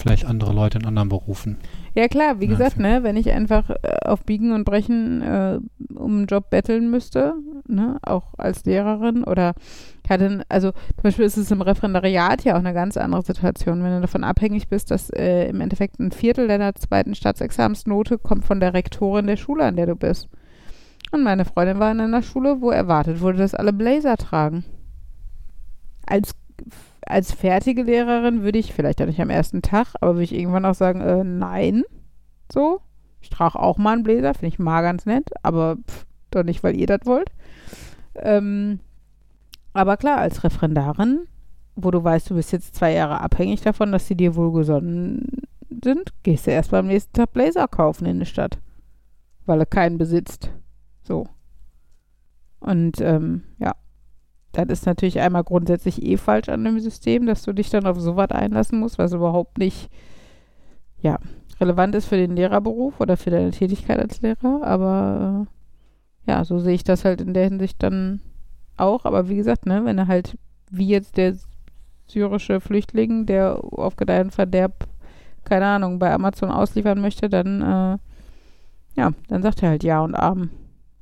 [0.00, 1.58] vielleicht andere Leute in anderen Berufen.
[1.94, 5.58] Ja klar, wie Ja, gesagt, ne, wenn ich einfach äh, auf Biegen und Brechen äh,
[5.94, 7.34] um einen Job betteln müsste,
[7.68, 9.54] ne, auch als Lehrerin oder
[10.08, 13.94] hatte, also zum Beispiel ist es im Referendariat ja auch eine ganz andere Situation, wenn
[13.94, 18.58] du davon abhängig bist, dass äh, im Endeffekt ein Viertel deiner zweiten Staatsexamensnote kommt von
[18.58, 20.28] der Rektorin der Schule, an der du bist.
[21.12, 24.64] Und meine Freundin war in einer Schule, wo erwartet wurde, dass alle Blazer tragen.
[26.06, 26.34] Als,
[27.10, 30.64] als fertige Lehrerin würde ich, vielleicht auch nicht am ersten Tag, aber würde ich irgendwann
[30.64, 31.82] auch sagen, äh, nein.
[32.52, 32.80] So.
[33.20, 36.62] Ich trage auch mal einen Bläser, finde ich mal ganz nett, aber pff, doch nicht,
[36.62, 37.30] weil ihr das wollt.
[38.14, 38.80] Ähm,
[39.72, 41.26] aber klar, als Referendarin,
[41.76, 45.42] wo du weißt, du bist jetzt zwei Jahre abhängig davon, dass sie dir wohlgesonnen
[45.84, 48.58] sind, gehst du erst beim nächsten Tag Blazer kaufen in der Stadt.
[49.46, 50.50] Weil er keinen besitzt.
[51.02, 51.26] So.
[52.60, 53.74] Und ähm, ja,
[54.52, 58.00] das ist natürlich einmal grundsätzlich eh falsch an dem System, dass du dich dann auf
[58.00, 59.90] sowas einlassen musst, was überhaupt nicht,
[61.00, 61.18] ja,
[61.60, 64.62] relevant ist für den Lehrerberuf oder für deine Tätigkeit als Lehrer.
[64.62, 65.46] Aber
[66.26, 68.20] äh, ja, so sehe ich das halt in der Hinsicht dann
[68.76, 69.04] auch.
[69.04, 70.36] Aber wie gesagt, ne, wenn er halt,
[70.70, 71.36] wie jetzt der
[72.06, 74.88] syrische Flüchtling, der auf Gedeih und Verderb,
[75.44, 77.98] keine Ahnung, bei Amazon ausliefern möchte, dann, äh,
[78.96, 80.50] ja, dann sagt er halt Ja und Arm.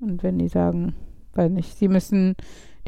[0.01, 0.95] Und wenn die sagen,
[1.35, 2.37] weiß nicht, sie müssen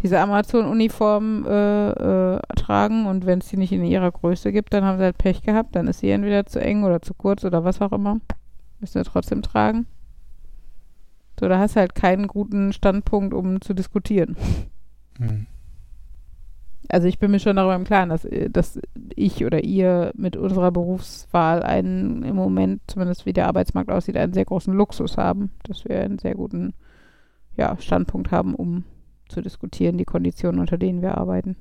[0.03, 4.85] diese Amazon-Uniform äh, äh, tragen und wenn es die nicht in ihrer Größe gibt, dann
[4.85, 7.65] haben sie halt Pech gehabt, dann ist sie entweder zu eng oder zu kurz oder
[7.65, 8.21] was auch immer.
[8.81, 9.87] Müssen sie trotzdem tragen.
[11.39, 14.37] So, da hast du halt keinen guten Standpunkt, um zu diskutieren.
[15.19, 15.47] Hm.
[16.89, 18.81] Also ich bin mir schon darüber im Klaren, dass, äh, dass
[19.15, 24.33] ich oder ihr mit unserer Berufswahl einen im Moment, zumindest wie der Arbeitsmarkt aussieht, einen
[24.33, 26.75] sehr großen Luxus haben, dass wir einen sehr guten
[27.57, 28.85] ja, Standpunkt haben, um
[29.31, 31.57] zu diskutieren, die Konditionen, unter denen wir arbeiten.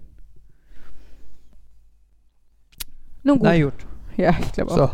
[3.23, 3.47] Nun gut.
[3.47, 3.73] Na gut.
[4.17, 4.77] Ja, ich glaube auch.
[4.77, 4.91] So.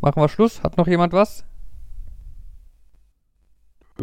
[0.00, 0.62] Machen wir Schluss.
[0.62, 1.44] Hat noch jemand was?
[3.98, 4.02] Äh,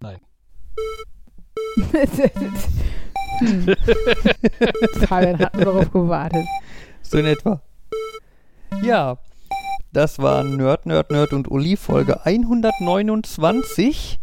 [0.00, 0.20] nein.
[3.38, 3.74] hm.
[5.06, 6.46] Fabian hat nur darauf gewartet.
[7.02, 7.60] So in etwa.
[8.82, 9.18] Ja,
[9.92, 14.18] das war Nerd, Nerd, Nerd und Uli Folge 129.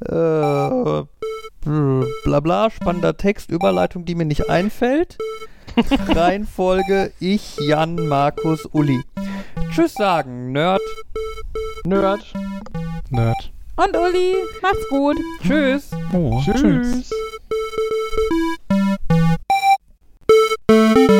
[0.00, 0.08] Äh,
[1.64, 5.18] bla bla, spannender Text, Überleitung, die mir nicht einfällt.
[6.08, 9.02] Reihenfolge ich, Jan, Markus, Uli.
[9.70, 10.80] Tschüss sagen, Nerd.
[11.84, 12.32] Nerd.
[13.10, 13.52] Nerd.
[13.76, 15.18] Und Uli, macht's gut.
[15.42, 15.90] Tschüss.
[16.14, 17.10] Oh, tschüss.
[20.70, 21.17] tschüss.